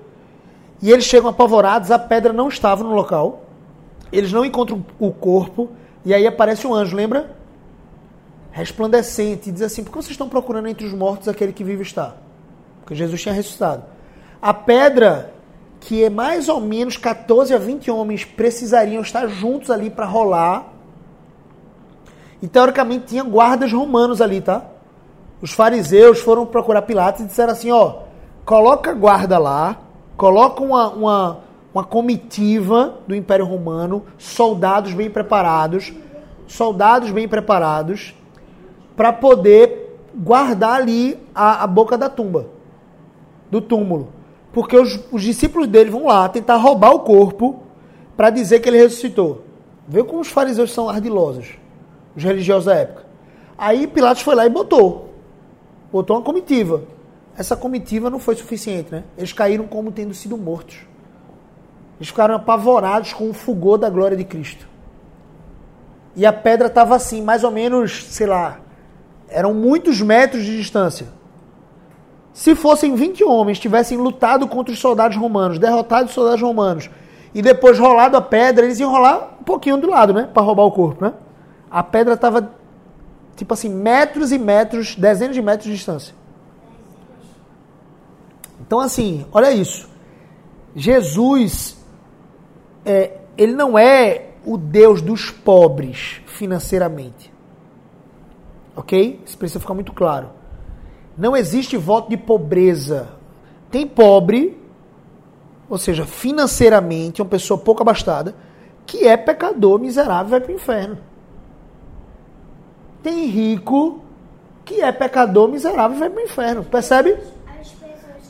e 0.81 0.93
eles 0.93 1.05
chegam 1.05 1.29
apavorados, 1.29 1.91
a 1.91 1.99
pedra 1.99 2.33
não 2.33 2.47
estava 2.47 2.85
no 2.85 2.95
local, 2.95 3.43
eles 4.13 4.31
não 4.31 4.45
encontram 4.45 4.87
o 5.01 5.11
corpo, 5.11 5.69
e 6.05 6.15
aí 6.15 6.29
aparece 6.29 6.65
um 6.65 6.73
anjo, 6.73 6.95
lembra? 6.95 7.37
Resplandecente, 8.53 9.49
e 9.49 9.53
diz 9.53 9.63
assim: 9.63 9.83
por 9.83 9.91
que 9.91 9.97
vocês 9.97 10.13
estão 10.13 10.29
procurando 10.29 10.69
entre 10.69 10.87
os 10.87 10.93
mortos 10.93 11.27
aquele 11.27 11.53
que 11.53 11.65
vive 11.65 11.83
está? 11.83 12.15
Porque 12.83 12.95
Jesus 12.95 13.21
tinha 13.21 13.35
ressuscitado. 13.35 13.83
A 14.41 14.55
pedra 14.55 15.35
que 15.81 16.05
é 16.05 16.09
mais 16.09 16.49
ou 16.49 16.61
menos 16.61 16.97
14 16.97 17.53
a 17.53 17.59
20 17.59 17.91
homens 17.91 18.25
precisariam 18.25 19.03
estar 19.03 19.27
juntos 19.27 19.73
ali 19.73 19.91
para 19.91 20.07
rolar. 20.07 20.76
E 22.47 22.49
teoricamente 22.49 23.07
tinha 23.07 23.25
guardas 23.25 23.73
romanos 23.73 24.21
ali, 24.21 24.41
tá? 24.41 24.63
Os 25.43 25.51
fariseus 25.51 26.21
foram 26.21 26.47
procurar 26.47 26.83
Pilatos 26.83 27.23
e 27.23 27.25
disseram 27.25 27.51
assim, 27.51 27.73
ó, 27.73 28.03
coloca 28.45 28.95
guarda 28.95 29.37
lá, 29.37 29.81
coloca 30.17 30.63
uma, 30.63 30.89
uma, 30.91 31.39
uma 31.75 31.83
comitiva 31.83 33.01
do 33.05 33.17
Império 33.17 33.45
Romano, 33.45 34.05
soldados 34.17 34.95
bem 34.95 35.11
preparados, 35.11 35.93
soldados 36.47 37.11
bem 37.11 37.27
preparados, 37.27 38.15
para 38.97 39.13
poder 39.13 39.99
guardar 40.15 40.75
ali 40.75 41.19
a, 41.35 41.65
a 41.65 41.67
boca 41.67 41.99
da 41.99 42.09
tumba, 42.09 42.47
do 43.51 43.61
túmulo. 43.61 44.11
Porque 44.53 44.77
os, 44.77 45.01
os 45.11 45.21
discípulos 45.21 45.67
dele 45.67 45.91
vão 45.91 46.07
lá 46.07 46.29
tentar 46.29 46.55
roubar 46.59 46.93
o 46.93 47.01
corpo 47.01 47.65
para 48.17 48.31
dizer 48.31 48.61
que 48.61 48.69
ele 48.69 48.79
ressuscitou. 48.79 49.43
Vê 49.89 50.05
como 50.05 50.21
os 50.21 50.29
fariseus 50.29 50.73
são 50.73 50.89
ardilosos, 50.89 51.59
os 52.17 52.25
religiosos 52.25 52.65
da 52.65 52.75
época. 52.75 53.05
Aí 53.59 53.87
Pilatos 53.87 54.23
foi 54.23 54.35
lá 54.35 54.47
e 54.47 54.49
botou. 54.49 55.15
Botou 55.93 56.17
uma 56.17 56.23
comitiva. 56.23 56.83
Essa 57.37 57.57
comitiva 57.57 58.09
não 58.09 58.19
foi 58.19 58.35
suficiente, 58.35 58.91
né? 58.91 59.05
Eles 59.17 59.33
caíram 59.33 59.67
como 59.67 59.93
tendo 59.93 60.15
sido 60.15 60.37
mortos. 60.37 60.79
Eles 61.99 62.09
ficaram 62.09 62.35
apavorados 62.35 63.13
com 63.13 63.29
o 63.29 63.35
fulgor 63.35 63.79
da 63.79 63.91
glória 63.91 64.17
de 64.17 64.25
Cristo. 64.25 64.67
E 66.15 66.25
a 66.25 66.33
pedra 66.33 66.69
estava 66.69 66.97
assim, 66.97 67.21
mais 67.21 67.45
ou 67.45 67.51
menos, 67.51 68.05
sei 68.07 68.27
lá, 68.27 68.59
eram 69.29 69.53
muitos 69.53 70.01
metros 70.01 70.45
de 70.45 70.57
distância. 70.57 71.09
Se 72.33 72.55
fossem 72.55 72.95
20 72.95 73.25
homens, 73.25 73.59
tivessem 73.59 73.99
lutado 73.99 74.47
contra 74.47 74.73
os 74.73 74.79
soldados 74.79 75.17
romanos, 75.17 75.59
derrotado 75.59 76.07
os 76.07 76.15
soldados 76.15 76.41
romanos, 76.41 76.91
e 77.35 77.43
depois 77.43 77.79
rolado 77.79 78.17
a 78.17 78.21
pedra, 78.21 78.65
eles 78.65 78.79
iam 78.79 78.91
rolar 78.91 79.37
um 79.41 79.45
pouquinho 79.45 79.77
do 79.79 79.89
lado, 79.89 80.13
né? 80.13 80.29
Para 80.33 80.43
roubar 80.43 80.65
o 80.65 80.73
corpo, 80.73 81.05
né? 81.05 81.13
A 81.71 81.83
pedra 81.83 82.15
estava, 82.15 82.53
tipo 83.37 83.53
assim, 83.53 83.69
metros 83.69 84.33
e 84.33 84.39
metros, 84.39 84.95
dezenas 84.95 85.35
de 85.35 85.43
metros 85.43 85.65
de 85.65 85.75
distância. 85.75 86.15
Então, 88.61 88.81
assim, 88.81 89.27
olha 89.33 89.51
isso. 89.53 89.89
Jesus, 90.75 91.77
é, 92.85 93.19
ele 93.37 93.53
não 93.55 93.79
é 93.79 94.31
o 94.45 94.57
Deus 94.57 95.01
dos 95.01 95.31
pobres 95.31 96.21
financeiramente. 96.27 97.33
Ok? 98.77 99.21
Isso 99.25 99.39
precisa 99.39 99.61
ficar 99.61 99.75
muito 99.75 99.93
claro. 99.93 100.31
Não 101.17 101.37
existe 101.37 101.77
voto 101.77 102.11
de 102.11 102.17
pobreza. 102.17 103.09
Tem 103.71 103.87
pobre, 103.87 104.61
ou 105.69 105.79
seja, 105.79 106.05
financeiramente, 106.05 107.23
uma 107.23 107.29
pessoa 107.29 107.59
pouco 107.59 107.83
abastada, 107.83 108.35
que 108.85 109.07
é 109.07 109.17
pecador, 109.17 109.81
miserável, 109.81 110.31
vai 110.31 110.41
para 110.41 110.53
o 110.53 110.55
inferno. 110.55 110.99
Tem 113.07 113.27
rico, 113.27 114.01
que 114.65 114.81
é 114.83 114.91
pecador, 114.91 115.49
miserável, 115.49 115.97
vai 115.97 116.11
para 116.11 116.21
o 116.21 116.25
inferno. 116.25 116.65
Percebe? 116.65 117.17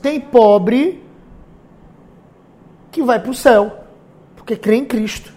Tem 0.03 0.21
pobre 0.21 1.03
que 2.93 3.03
vai 3.03 3.19
para 3.19 3.31
o 3.31 3.35
céu, 3.35 3.73
porque 4.37 4.55
crê 4.55 4.77
em 4.77 4.85
Cristo. 4.85 5.33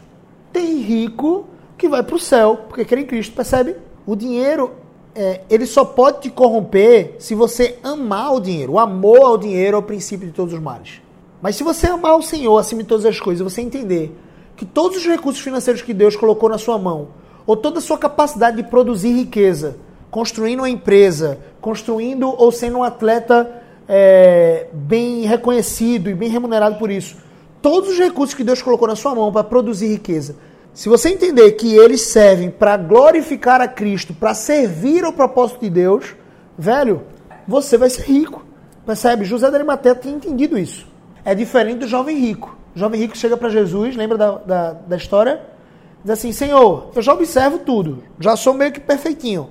Tem 0.52 0.82
rico 0.82 1.46
que 1.78 1.88
vai 1.88 2.04
para 2.04 2.18
o 2.18 2.20
céu, 2.20 2.66
porque 2.68 2.84
crê 2.84 3.00
em 3.00 3.06
Cristo. 3.06 3.34
Percebe? 3.34 3.78
O 4.06 4.14
dinheiro, 4.14 4.74
é, 5.16 5.40
ele 5.50 5.66
só 5.66 5.86
pode 5.86 6.20
te 6.24 6.30
corromper 6.30 7.16
se 7.18 7.34
você 7.34 7.80
amar 7.82 8.34
o 8.34 8.42
dinheiro. 8.42 8.74
O 8.74 8.80
amor 8.80 9.22
ao 9.22 9.38
dinheiro 9.38 9.78
é 9.78 9.80
o 9.80 9.84
princípio 9.84 10.28
de 10.28 10.34
todos 10.34 10.54
os 10.54 10.60
males. 10.60 11.02
Mas 11.42 11.56
se 11.56 11.64
você 11.64 11.88
amar 11.88 12.18
o 12.18 12.22
Senhor 12.22 12.58
acima 12.58 12.84
de 12.84 12.90
todas 12.90 13.06
as 13.06 13.22
coisas, 13.22 13.42
você 13.42 13.62
entender 13.62 14.14
que 14.58 14.66
todos 14.66 14.98
os 14.98 15.06
recursos 15.06 15.42
financeiros 15.42 15.82
que 15.82 15.94
Deus 15.94 16.18
colocou 16.18 16.50
na 16.50 16.58
sua 16.58 16.78
mão, 16.78 17.18
ou 17.50 17.58
toda 17.58 17.80
a 17.80 17.82
sua 17.82 17.98
capacidade 17.98 18.58
de 18.58 18.70
produzir 18.70 19.12
riqueza, 19.12 19.78
construindo 20.12 20.60
uma 20.60 20.70
empresa, 20.70 21.40
construindo 21.60 22.30
ou 22.38 22.52
sendo 22.52 22.78
um 22.78 22.84
atleta 22.84 23.50
é, 23.88 24.68
bem 24.72 25.22
reconhecido 25.22 26.12
e 26.12 26.14
bem 26.14 26.30
remunerado 26.30 26.78
por 26.78 26.92
isso. 26.92 27.18
Todos 27.60 27.90
os 27.90 27.98
recursos 27.98 28.36
que 28.36 28.44
Deus 28.44 28.62
colocou 28.62 28.88
na 28.88 28.96
sua 28.96 29.16
mão 29.16 29.32
para 29.32 29.44
produzir 29.44 29.88
riqueza, 29.88 30.36
se 30.76 30.88
você 30.88 31.10
entender 31.10 31.54
que 31.54 31.76
eles 31.76 32.02
servem 32.02 32.52
para 32.52 32.78
glorificar 32.78 33.62
a 33.62 33.68
Cristo, 33.68 34.14
para 34.14 34.36
servir 34.36 35.04
ao 35.04 35.12
propósito 35.12 35.62
de 35.62 35.72
Deus, 35.72 36.16
velho, 36.56 37.02
você 37.48 37.80
vai 37.80 37.90
ser 37.90 38.04
rico. 38.04 38.46
Percebe? 38.86 39.26
José 39.26 39.50
da 39.50 39.58
Arimateia 39.58 39.96
tinha 39.96 40.14
entendido 40.14 40.56
isso. 40.56 40.86
É 41.26 41.34
diferente 41.34 41.80
do 41.80 41.88
jovem 41.88 42.16
rico. 42.16 42.56
O 42.76 42.80
jovem 42.80 43.02
rico 43.02 43.18
chega 43.18 43.36
para 43.36 43.50
Jesus, 43.50 43.96
lembra 43.96 44.20
da, 44.20 44.38
da, 44.38 44.74
da 44.74 44.96
história? 44.96 45.58
Diz 46.04 46.12
assim: 46.12 46.32
Senhor, 46.32 46.92
eu 46.96 47.02
já 47.02 47.14
observo 47.14 47.60
tudo, 47.60 48.04
já 48.20 48.36
sou 48.36 48.54
meio 48.54 48.72
que 48.72 48.80
perfeitinho, 48.80 49.50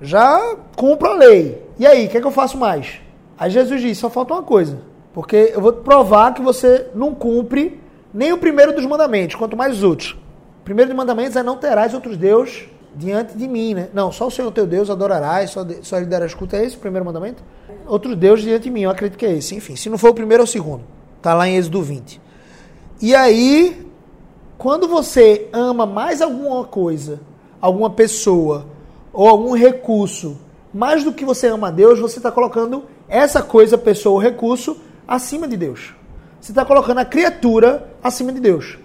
já 0.00 0.56
cumpro 0.76 1.08
a 1.08 1.14
lei. 1.14 1.62
E 1.78 1.86
aí, 1.86 2.06
o 2.06 2.08
que, 2.08 2.18
é 2.18 2.20
que 2.20 2.26
eu 2.26 2.32
faço 2.32 2.56
mais? 2.56 3.00
Aí 3.38 3.50
Jesus 3.50 3.80
diz: 3.80 3.98
só 3.98 4.08
falta 4.08 4.34
uma 4.34 4.42
coisa. 4.42 4.78
Porque 5.12 5.52
eu 5.54 5.62
vou 5.62 5.72
provar 5.72 6.34
que 6.34 6.42
você 6.42 6.88
não 6.94 7.14
cumpre 7.14 7.80
nem 8.12 8.34
o 8.34 8.38
primeiro 8.38 8.74
dos 8.74 8.84
mandamentos, 8.84 9.34
quanto 9.34 9.56
mais 9.56 9.76
os 9.76 9.82
outros. 9.82 10.10
O 10.60 10.64
primeiro 10.64 10.90
dos 10.90 10.96
mandamentos 10.96 11.36
é 11.36 11.42
não 11.42 11.56
terás 11.56 11.94
outros 11.94 12.18
deuses 12.18 12.64
diante 12.94 13.36
de 13.36 13.48
mim, 13.48 13.74
né? 13.74 13.88
Não, 13.94 14.12
só 14.12 14.26
o 14.26 14.30
Senhor 14.30 14.50
teu 14.52 14.66
Deus 14.66 14.90
adorarás, 14.90 15.50
só, 15.50 15.62
de, 15.62 15.78
só 15.86 15.98
lhe 15.98 16.06
darás 16.06 16.34
culto. 16.34 16.56
É 16.56 16.64
esse 16.64 16.76
o 16.76 16.80
primeiro 16.80 17.04
mandamento? 17.04 17.42
Outros 17.86 18.14
deuses 18.16 18.44
diante 18.44 18.64
de 18.64 18.70
mim, 18.70 18.82
eu 18.82 18.90
acredito 18.90 19.18
que 19.18 19.24
é 19.24 19.32
esse. 19.32 19.54
Enfim, 19.54 19.74
se 19.74 19.88
não 19.88 19.96
for 19.96 20.10
o 20.10 20.14
primeiro, 20.14 20.42
é 20.42 20.44
o 20.44 20.46
segundo. 20.46 20.82
Está 21.16 21.32
lá 21.32 21.48
em 21.48 21.56
Êxodo 21.56 21.82
20. 21.82 22.20
E 23.00 23.14
aí, 23.14 23.85
quando 24.58 24.88
você 24.88 25.48
ama 25.52 25.84
mais 25.84 26.22
alguma 26.22 26.64
coisa, 26.64 27.20
alguma 27.60 27.90
pessoa 27.90 28.66
ou 29.12 29.28
algum 29.28 29.54
recurso, 29.54 30.38
mais 30.72 31.04
do 31.04 31.12
que 31.12 31.24
você 31.24 31.46
ama 31.48 31.68
a 31.68 31.70
Deus, 31.70 31.98
você 31.98 32.18
está 32.18 32.30
colocando 32.30 32.84
essa 33.08 33.42
coisa, 33.42 33.78
pessoa 33.78 34.14
ou 34.14 34.20
recurso 34.20 34.76
acima 35.06 35.46
de 35.46 35.56
Deus. 35.56 35.94
Você 36.40 36.52
está 36.52 36.64
colocando 36.64 36.98
a 36.98 37.04
criatura 37.04 37.90
acima 38.02 38.32
de 38.32 38.40
Deus. 38.40 38.78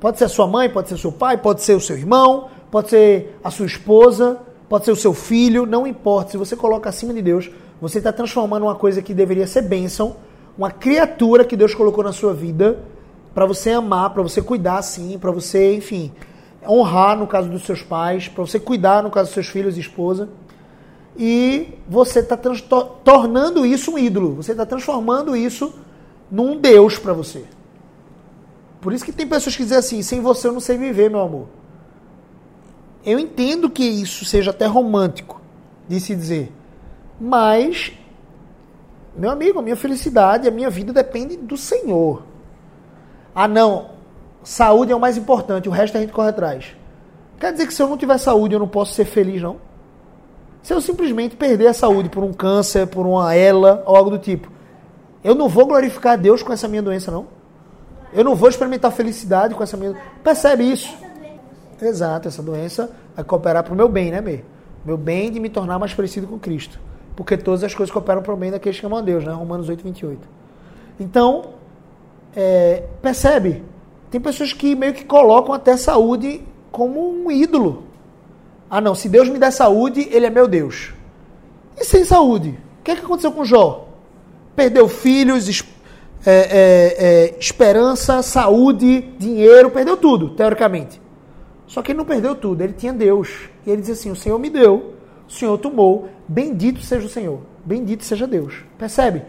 Pode 0.00 0.18
ser 0.18 0.24
a 0.24 0.28
sua 0.28 0.46
mãe, 0.46 0.68
pode 0.68 0.88
ser 0.88 0.98
seu 0.98 1.12
pai, 1.12 1.38
pode 1.38 1.62
ser 1.62 1.74
o 1.74 1.80
seu 1.80 1.96
irmão, 1.96 2.48
pode 2.70 2.90
ser 2.90 3.38
a 3.42 3.50
sua 3.50 3.66
esposa, 3.66 4.38
pode 4.68 4.84
ser 4.84 4.92
o 4.92 4.96
seu 4.96 5.14
filho, 5.14 5.66
não 5.66 5.86
importa. 5.86 6.32
Se 6.32 6.36
você 6.36 6.56
coloca 6.56 6.88
acima 6.88 7.14
de 7.14 7.22
Deus, 7.22 7.50
você 7.80 7.98
está 7.98 8.12
transformando 8.12 8.64
uma 8.64 8.74
coisa 8.74 9.02
que 9.02 9.14
deveria 9.14 9.46
ser 9.46 9.62
bênção, 9.62 10.16
uma 10.56 10.70
criatura 10.70 11.44
que 11.44 11.56
Deus 11.56 11.74
colocou 11.74 12.04
na 12.04 12.12
sua 12.12 12.34
vida, 12.34 12.78
para 13.34 13.44
você 13.44 13.70
amar, 13.70 14.10
para 14.10 14.22
você 14.22 14.40
cuidar 14.40 14.78
assim, 14.78 15.18
para 15.18 15.30
você, 15.30 15.74
enfim, 15.74 16.12
honrar 16.66 17.16
no 17.18 17.26
caso 17.26 17.48
dos 17.48 17.64
seus 17.64 17.82
pais, 17.82 18.28
para 18.28 18.44
você 18.44 18.60
cuidar 18.60 19.02
no 19.02 19.10
caso 19.10 19.26
dos 19.26 19.34
seus 19.34 19.48
filhos 19.48 19.76
e 19.76 19.80
esposa 19.80 20.28
e 21.16 21.78
você 21.88 22.20
está 22.20 22.36
tornando 22.36 23.64
isso 23.64 23.92
um 23.92 23.98
ídolo. 23.98 24.34
Você 24.34 24.52
está 24.52 24.66
transformando 24.66 25.36
isso 25.36 25.72
num 26.30 26.58
Deus 26.58 26.98
para 26.98 27.12
você. 27.12 27.44
Por 28.80 28.92
isso 28.92 29.04
que 29.04 29.12
tem 29.12 29.26
pessoas 29.26 29.56
que 29.56 29.62
dizem 29.62 29.78
assim: 29.78 30.02
sem 30.02 30.20
você 30.20 30.48
eu 30.48 30.52
não 30.52 30.60
sei 30.60 30.76
viver, 30.76 31.08
meu 31.08 31.20
amor. 31.20 31.46
Eu 33.04 33.18
entendo 33.18 33.70
que 33.70 33.84
isso 33.84 34.24
seja 34.24 34.50
até 34.50 34.66
romântico 34.66 35.40
de 35.86 36.00
se 36.00 36.16
dizer, 36.16 36.50
mas, 37.20 37.92
meu 39.14 39.30
amigo, 39.30 39.58
a 39.58 39.62
minha 39.62 39.76
felicidade, 39.76 40.48
a 40.48 40.50
minha 40.50 40.70
vida 40.70 40.90
depende 40.90 41.36
do 41.36 41.56
Senhor. 41.56 42.22
Ah, 43.34 43.48
não, 43.48 43.90
saúde 44.42 44.92
é 44.92 44.96
o 44.96 45.00
mais 45.00 45.16
importante, 45.16 45.68
o 45.68 45.72
resto 45.72 45.96
a 45.96 46.00
gente 46.00 46.12
corre 46.12 46.28
atrás. 46.28 46.76
Quer 47.40 47.52
dizer 47.52 47.66
que 47.66 47.74
se 47.74 47.82
eu 47.82 47.88
não 47.88 47.96
tiver 47.96 48.16
saúde 48.18 48.54
eu 48.54 48.60
não 48.60 48.68
posso 48.68 48.94
ser 48.94 49.04
feliz, 49.04 49.42
não? 49.42 49.56
Se 50.62 50.72
eu 50.72 50.80
simplesmente 50.80 51.36
perder 51.36 51.66
a 51.66 51.74
saúde 51.74 52.08
por 52.08 52.24
um 52.24 52.32
câncer, 52.32 52.86
por 52.86 53.06
uma 53.06 53.34
ela 53.34 53.82
ou 53.86 53.96
algo 53.96 54.10
do 54.10 54.18
tipo, 54.18 54.50
eu 55.22 55.34
não 55.34 55.48
vou 55.48 55.66
glorificar 55.66 56.12
a 56.12 56.16
Deus 56.16 56.42
com 56.42 56.52
essa 56.52 56.68
minha 56.68 56.82
doença, 56.82 57.10
não. 57.10 57.26
Eu 58.12 58.22
não 58.22 58.34
vou 58.34 58.48
experimentar 58.48 58.92
felicidade 58.92 59.54
com 59.54 59.62
essa 59.62 59.76
minha. 59.76 59.94
Percebe 60.22 60.70
isso? 60.70 60.94
Exato, 61.82 62.28
essa 62.28 62.42
doença 62.42 62.90
vai 63.14 63.24
cooperar 63.24 63.64
para 63.64 63.72
o 63.72 63.76
meu 63.76 63.88
bem, 63.88 64.10
né, 64.10 64.20
Mê? 64.20 64.40
Meu 64.84 64.96
bem 64.96 65.32
de 65.32 65.40
me 65.40 65.48
tornar 65.48 65.78
mais 65.78 65.92
parecido 65.92 66.26
com 66.26 66.38
Cristo. 66.38 66.78
Porque 67.16 67.36
todas 67.36 67.64
as 67.64 67.74
coisas 67.74 67.92
cooperam 67.92 68.22
para 68.22 68.32
o 68.32 68.36
bem 68.36 68.50
daqueles 68.50 68.78
que 68.78 68.86
amam 68.86 68.98
a 68.98 69.02
Deus, 69.02 69.24
né? 69.24 69.32
Romanos 69.32 69.68
8, 69.68 69.82
28. 69.82 70.28
Então, 71.00 71.54
é, 72.36 72.82
percebe? 73.00 73.62
Tem 74.10 74.20
pessoas 74.20 74.52
que 74.52 74.74
meio 74.74 74.94
que 74.94 75.04
colocam 75.04 75.54
até 75.54 75.76
saúde 75.76 76.42
como 76.70 77.10
um 77.10 77.30
ídolo. 77.30 77.84
Ah, 78.70 78.80
não, 78.80 78.94
se 78.94 79.08
Deus 79.08 79.28
me 79.28 79.38
der 79.38 79.50
saúde, 79.50 80.08
ele 80.10 80.26
é 80.26 80.30
meu 80.30 80.48
Deus. 80.48 80.92
E 81.78 81.84
sem 81.84 82.04
saúde? 82.04 82.58
O 82.80 82.84
que, 82.84 82.90
é 82.90 82.96
que 82.96 83.04
aconteceu 83.04 83.32
com 83.32 83.44
Jó? 83.44 83.88
Perdeu 84.54 84.88
filhos, 84.88 85.64
é, 86.26 86.32
é, 86.32 86.96
é, 86.98 87.38
esperança, 87.38 88.22
saúde, 88.22 89.02
dinheiro, 89.18 89.70
perdeu 89.70 89.96
tudo, 89.96 90.30
teoricamente. 90.30 91.00
Só 91.66 91.82
que 91.82 91.92
ele 91.92 91.98
não 91.98 92.04
perdeu 92.04 92.34
tudo, 92.34 92.62
ele 92.62 92.72
tinha 92.72 92.92
Deus. 92.92 93.48
E 93.66 93.70
ele 93.70 93.80
diz 93.80 93.90
assim: 93.90 94.10
O 94.10 94.16
Senhor 94.16 94.38
me 94.38 94.48
deu, 94.48 94.94
o 95.28 95.32
Senhor 95.32 95.58
tomou, 95.58 96.08
bendito 96.28 96.80
seja 96.80 97.06
o 97.06 97.10
Senhor, 97.10 97.40
bendito 97.64 98.04
seja 98.04 98.26
Deus. 98.26 98.64
Percebe? 98.78 99.22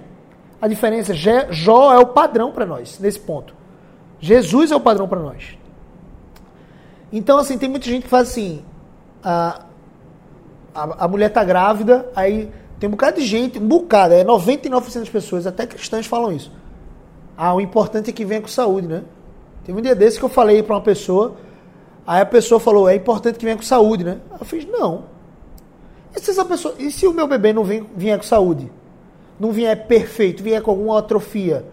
A 0.65 0.67
diferença? 0.67 1.13
Jó 1.13 1.93
é 1.93 1.99
o 1.99 2.07
padrão 2.07 2.51
para 2.51 2.65
nós, 2.65 2.99
nesse 2.99 3.19
ponto. 3.19 3.53
Jesus 4.19 4.71
é 4.71 4.75
o 4.75 4.79
padrão 4.79 5.07
para 5.07 5.19
nós. 5.19 5.57
Então, 7.13 7.37
assim, 7.37 7.57
tem 7.57 7.69
muita 7.69 7.85
gente 7.85 8.03
que 8.03 8.09
faz 8.09 8.29
assim. 8.29 8.63
A, 9.23 9.61
a, 10.73 11.05
a 11.05 11.07
mulher 11.07 11.29
tá 11.29 11.43
grávida, 11.43 12.09
aí 12.15 12.51
tem 12.79 12.87
um 12.87 12.91
bocado 12.91 13.19
de 13.19 13.25
gente, 13.25 13.59
um 13.59 13.67
bocado, 13.67 14.15
é 14.15 14.23
99% 14.23 14.99
das 14.99 15.09
pessoas, 15.09 15.45
até 15.45 15.67
cristãs 15.67 16.07
falam 16.07 16.31
isso. 16.31 16.51
Ah, 17.37 17.53
o 17.53 17.61
importante 17.61 18.09
é 18.09 18.13
que 18.13 18.25
venha 18.25 18.41
com 18.41 18.47
saúde, 18.47 18.87
né? 18.87 19.03
Teve 19.63 19.77
um 19.77 19.81
dia 19.81 19.95
desse 19.95 20.17
que 20.17 20.25
eu 20.25 20.29
falei 20.29 20.63
para 20.63 20.75
uma 20.75 20.81
pessoa, 20.81 21.35
aí 22.07 22.21
a 22.21 22.25
pessoa 22.25 22.59
falou, 22.59 22.89
é 22.89 22.95
importante 22.95 23.37
que 23.37 23.45
venha 23.45 23.57
com 23.57 23.63
saúde, 23.63 24.03
né? 24.03 24.17
Eu 24.39 24.45
fiz, 24.45 24.65
não. 24.65 25.03
E 26.15 26.19
se, 26.19 26.31
essa 26.31 26.43
pessoa, 26.43 26.73
e 26.79 26.89
se 26.89 27.05
o 27.05 27.13
meu 27.13 27.27
bebê 27.27 27.53
não 27.53 27.63
vem, 27.63 27.87
vier 27.95 28.17
com 28.17 28.23
saúde? 28.23 28.71
Não 29.39 29.51
vier 29.51 29.87
perfeito, 29.87 30.43
vier 30.43 30.61
com 30.61 30.71
alguma 30.71 30.99
atrofia, 30.99 31.65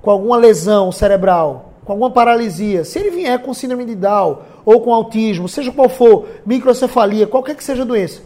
com 0.00 0.10
alguma 0.10 0.36
lesão 0.36 0.90
cerebral, 0.90 1.72
com 1.84 1.92
alguma 1.92 2.10
paralisia, 2.10 2.84
se 2.84 2.98
ele 2.98 3.10
vier 3.10 3.40
com 3.42 3.54
síndrome 3.54 3.84
de 3.84 3.94
Down 3.94 4.38
ou 4.64 4.80
com 4.80 4.92
autismo, 4.92 5.48
seja 5.48 5.70
qual 5.70 5.88
for, 5.88 6.26
microcefalia, 6.44 7.26
qualquer 7.26 7.54
que 7.54 7.62
seja 7.62 7.82
a 7.82 7.86
doença, 7.86 8.22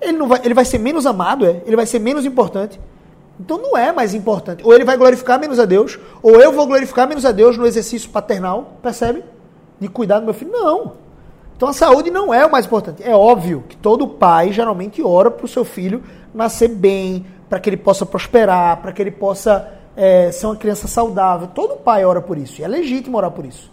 ele, 0.00 0.18
não 0.18 0.28
vai, 0.28 0.40
ele 0.44 0.54
vai 0.54 0.64
ser 0.64 0.78
menos 0.78 1.06
amado, 1.06 1.46
é? 1.46 1.62
ele 1.64 1.76
vai 1.76 1.86
ser 1.86 1.98
menos 1.98 2.24
importante. 2.24 2.78
Então 3.38 3.58
não 3.58 3.76
é 3.76 3.92
mais 3.92 4.14
importante. 4.14 4.64
Ou 4.64 4.74
ele 4.74 4.84
vai 4.84 4.96
glorificar 4.96 5.38
menos 5.40 5.58
a 5.58 5.64
Deus, 5.64 5.98
ou 6.22 6.40
eu 6.40 6.52
vou 6.52 6.66
glorificar 6.66 7.08
menos 7.08 7.24
a 7.24 7.32
Deus 7.32 7.56
no 7.56 7.66
exercício 7.66 8.10
paternal, 8.10 8.74
percebe? 8.82 9.24
De 9.80 9.88
cuidar 9.88 10.20
do 10.20 10.24
meu 10.26 10.34
filho. 10.34 10.52
Não. 10.52 10.92
Então 11.62 11.70
a 11.70 11.72
saúde 11.72 12.10
não 12.10 12.34
é 12.34 12.44
o 12.44 12.50
mais 12.50 12.66
importante. 12.66 13.04
É 13.04 13.14
óbvio 13.14 13.62
que 13.68 13.76
todo 13.76 14.08
pai 14.08 14.50
geralmente 14.50 15.00
ora 15.00 15.30
para 15.30 15.44
o 15.44 15.48
seu 15.48 15.64
filho 15.64 16.02
nascer 16.34 16.66
bem, 16.66 17.24
para 17.48 17.60
que 17.60 17.70
ele 17.70 17.76
possa 17.76 18.04
prosperar, 18.04 18.82
para 18.82 18.90
que 18.90 19.00
ele 19.00 19.12
possa 19.12 19.72
é, 19.96 20.32
ser 20.32 20.46
uma 20.46 20.56
criança 20.56 20.88
saudável. 20.88 21.46
Todo 21.54 21.76
pai 21.76 22.04
ora 22.04 22.20
por 22.20 22.36
isso. 22.36 22.60
E 22.60 22.64
é 22.64 22.66
legítimo 22.66 23.16
orar 23.16 23.30
por 23.30 23.44
isso. 23.44 23.70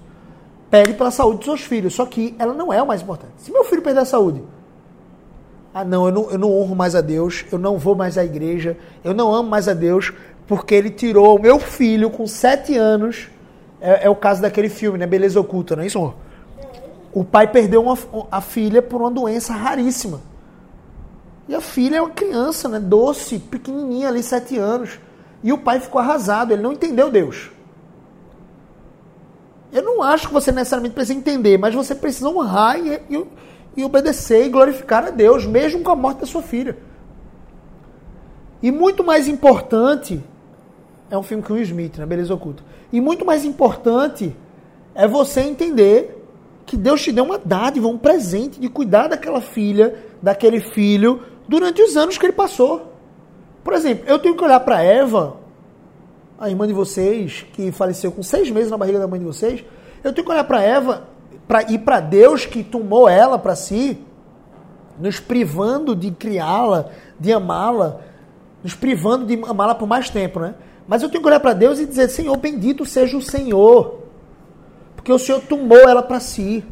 Pede 0.69 0.93
pela 0.93 1.09
saúde 1.09 1.37
dos 1.37 1.45
seus 1.45 1.61
filhos. 1.61 1.95
Só 1.95 2.05
que 2.05 2.35
ela 2.37 2.53
não 2.53 2.71
é 2.71 2.79
o 2.79 2.85
mais 2.85 3.01
importante. 3.01 3.33
Se 3.37 3.51
meu 3.51 3.63
filho 3.63 3.81
perder 3.81 4.01
a 4.01 4.05
saúde, 4.05 4.43
ah, 5.73 5.83
não 5.83 6.05
eu, 6.05 6.11
não, 6.11 6.29
eu 6.29 6.37
não 6.37 6.55
honro 6.55 6.75
mais 6.75 6.93
a 6.93 7.01
Deus, 7.01 7.43
eu 7.51 7.57
não 7.57 7.79
vou 7.79 7.95
mais 7.95 8.19
à 8.19 8.23
igreja, 8.23 8.77
eu 9.03 9.15
não 9.15 9.33
amo 9.33 9.49
mais 9.49 9.67
a 9.67 9.73
Deus, 9.73 10.13
porque 10.45 10.75
ele 10.75 10.91
tirou 10.91 11.39
o 11.39 11.41
meu 11.41 11.57
filho 11.57 12.11
com 12.11 12.27
sete 12.27 12.77
anos. 12.77 13.29
É, 13.81 14.05
é 14.05 14.09
o 14.11 14.15
caso 14.15 14.43
daquele 14.43 14.69
filme, 14.69 14.99
né? 14.99 15.07
Beleza 15.07 15.39
Oculta, 15.39 15.75
não 15.75 15.81
é 15.81 15.87
isso? 15.87 16.13
O 17.13 17.23
pai 17.23 17.47
perdeu 17.47 17.81
uma, 17.81 17.97
a 18.31 18.41
filha 18.41 18.81
por 18.81 19.01
uma 19.01 19.11
doença 19.11 19.53
raríssima. 19.53 20.21
E 21.47 21.55
a 21.55 21.61
filha 21.61 21.97
é 21.97 22.01
uma 22.01 22.11
criança, 22.11 22.69
né? 22.69 22.79
Doce, 22.79 23.39
pequenininha 23.39 24.07
ali, 24.07 24.21
sete 24.21 24.57
anos. 24.57 24.99
E 25.43 25.51
o 25.51 25.57
pai 25.57 25.79
ficou 25.79 25.99
arrasado, 25.99 26.53
ele 26.53 26.61
não 26.61 26.73
entendeu 26.73 27.09
Deus. 27.09 27.49
Eu 29.71 29.83
não 29.83 30.03
acho 30.03 30.27
que 30.27 30.33
você 30.33 30.51
necessariamente 30.51 30.93
precisa 30.93 31.17
entender, 31.17 31.57
mas 31.57 31.73
você 31.73 31.95
precisa 31.95 32.29
honrar 32.29 32.79
e, 32.79 33.01
e, 33.09 33.25
e 33.77 33.83
obedecer 33.83 34.45
e 34.45 34.49
glorificar 34.49 35.05
a 35.05 35.09
Deus, 35.09 35.45
mesmo 35.45 35.81
com 35.81 35.91
a 35.91 35.95
morte 35.95 36.19
da 36.19 36.25
sua 36.27 36.41
filha. 36.41 36.77
E 38.61 38.71
muito 38.71 39.03
mais 39.03 39.27
importante, 39.27 40.21
é 41.09 41.17
um 41.17 41.23
filme 41.23 41.41
com 41.41 41.53
o 41.53 41.57
Smith, 41.59 41.97
né? 41.97 42.05
Beleza 42.05 42.33
Oculta. 42.33 42.63
E 42.91 42.99
muito 42.99 43.25
mais 43.25 43.45
importante 43.45 44.35
é 44.93 45.07
você 45.07 45.41
entender 45.41 46.18
que 46.69 46.77
Deus 46.77 47.01
te 47.01 47.11
deu 47.11 47.23
uma 47.23 47.39
dádiva, 47.39 47.87
um 47.87 47.97
presente 47.97 48.59
de 48.59 48.69
cuidar 48.69 49.07
daquela 49.07 49.41
filha, 49.41 49.95
daquele 50.21 50.59
filho, 50.59 51.23
durante 51.47 51.81
os 51.81 51.97
anos 51.97 52.15
que 52.15 52.27
ele 52.27 52.33
passou. 52.33 52.93
Por 53.63 53.73
exemplo, 53.73 54.07
eu 54.07 54.19
tenho 54.19 54.37
que 54.37 54.43
olhar 54.43 54.59
para 54.59 54.83
Eva, 54.83 55.37
a 56.37 56.47
irmã 56.47 56.67
de 56.67 56.73
vocês, 56.73 57.43
que 57.53 57.71
faleceu 57.71 58.11
com 58.11 58.21
seis 58.21 58.51
meses 58.51 58.69
na 58.69 58.77
barriga 58.77 58.99
da 58.99 59.07
mãe 59.07 59.19
de 59.19 59.25
vocês, 59.25 59.65
eu 60.03 60.13
tenho 60.13 60.23
que 60.23 60.31
olhar 60.31 60.43
para 60.43 60.61
Eva 60.61 61.07
pra, 61.47 61.63
e 61.63 61.79
para 61.79 61.99
Deus 61.99 62.45
que 62.45 62.63
tomou 62.63 63.09
ela 63.09 63.39
para 63.39 63.55
si, 63.55 63.97
nos 64.99 65.19
privando 65.19 65.95
de 65.95 66.11
criá-la, 66.11 66.91
de 67.19 67.33
amá-la, 67.33 67.99
nos 68.63 68.75
privando 68.75 69.25
de 69.25 69.41
amá-la 69.43 69.73
por 69.73 69.87
mais 69.87 70.11
tempo, 70.11 70.39
né? 70.39 70.53
Mas 70.87 71.01
eu 71.01 71.09
tenho 71.09 71.23
que 71.23 71.27
olhar 71.27 71.39
para 71.39 71.53
Deus 71.53 71.79
e 71.79 71.85
dizer: 71.87 72.09
Senhor, 72.09 72.37
bendito 72.37 72.85
seja 72.85 73.17
o 73.17 73.21
Senhor, 73.21 74.03
porque 75.09 75.13
o 75.13 75.25
Senhor 75.25 75.41
tomou 75.41 75.79
ela 75.89 76.03
para 76.03 76.19
si. 76.19 76.63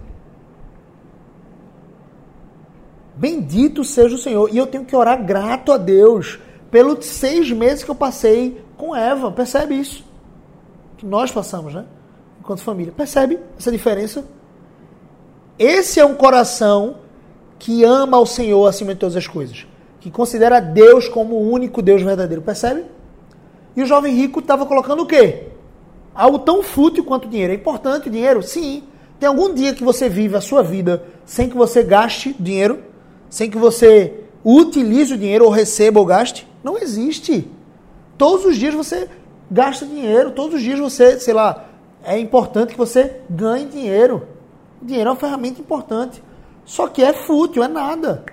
Bendito 3.15 3.83
seja 3.83 4.13
o 4.13 4.19
Senhor. 4.19 4.53
E 4.53 4.57
eu 4.59 4.67
tenho 4.67 4.85
que 4.85 4.95
orar 4.95 5.25
grato 5.25 5.71
a 5.71 5.77
Deus 5.77 6.37
pelos 6.69 7.03
seis 7.03 7.51
meses 7.51 7.83
que 7.83 7.89
eu 7.89 7.95
passei 7.95 8.63
com 8.77 8.95
Eva. 8.95 9.31
Percebe 9.31 9.73
isso? 9.73 10.05
Que 10.97 11.05
nós 11.05 11.31
passamos, 11.31 11.73
né? 11.73 11.85
Enquanto 12.39 12.61
família. 12.61 12.93
Percebe 12.95 13.39
essa 13.57 13.71
diferença? 13.71 14.23
Esse 15.57 15.99
é 15.99 16.05
um 16.05 16.13
coração 16.13 16.97
que 17.57 17.83
ama 17.83 18.19
o 18.19 18.25
Senhor 18.27 18.67
acima 18.67 18.93
de 18.93 18.99
todas 18.99 19.15
as 19.15 19.25
coisas. 19.25 19.65
Que 19.99 20.11
considera 20.11 20.59
Deus 20.59 21.09
como 21.09 21.37
o 21.37 21.49
único 21.51 21.81
Deus 21.81 22.03
verdadeiro. 22.03 22.43
Percebe? 22.43 22.85
E 23.75 23.81
o 23.81 23.85
jovem 23.87 24.13
rico 24.13 24.41
estava 24.41 24.63
colocando 24.63 25.01
o 25.01 25.07
quê? 25.07 25.56
Algo 26.17 26.39
tão 26.39 26.63
fútil 26.63 27.03
quanto 27.03 27.27
dinheiro. 27.27 27.53
É 27.53 27.55
importante 27.55 28.07
o 28.09 28.11
dinheiro? 28.11 28.41
Sim. 28.41 28.81
Tem 29.19 29.29
algum 29.29 29.53
dia 29.53 29.75
que 29.75 29.83
você 29.83 30.09
vive 30.09 30.35
a 30.35 30.41
sua 30.41 30.63
vida 30.63 31.05
sem 31.23 31.47
que 31.47 31.55
você 31.55 31.83
gaste 31.83 32.35
dinheiro? 32.39 32.79
Sem 33.29 33.51
que 33.51 33.57
você 33.57 34.23
utilize 34.43 35.13
o 35.13 35.17
dinheiro 35.17 35.45
ou 35.45 35.51
receba 35.51 35.99
ou 35.99 36.05
gaste? 36.07 36.47
Não 36.63 36.75
existe. 36.75 37.47
Todos 38.17 38.45
os 38.45 38.57
dias 38.57 38.73
você 38.73 39.07
gasta 39.49 39.85
dinheiro, 39.85 40.31
todos 40.31 40.55
os 40.55 40.61
dias 40.61 40.79
você, 40.79 41.19
sei 41.19 41.35
lá, 41.35 41.65
é 42.03 42.17
importante 42.17 42.71
que 42.71 42.77
você 42.77 43.21
ganhe 43.29 43.65
dinheiro. 43.65 44.27
O 44.81 44.85
dinheiro 44.85 45.09
é 45.09 45.11
uma 45.11 45.19
ferramenta 45.19 45.61
importante. 45.61 46.23
Só 46.65 46.87
que 46.87 47.03
é 47.03 47.13
fútil, 47.13 47.63
é 47.63 47.67
nada. 47.67 48.25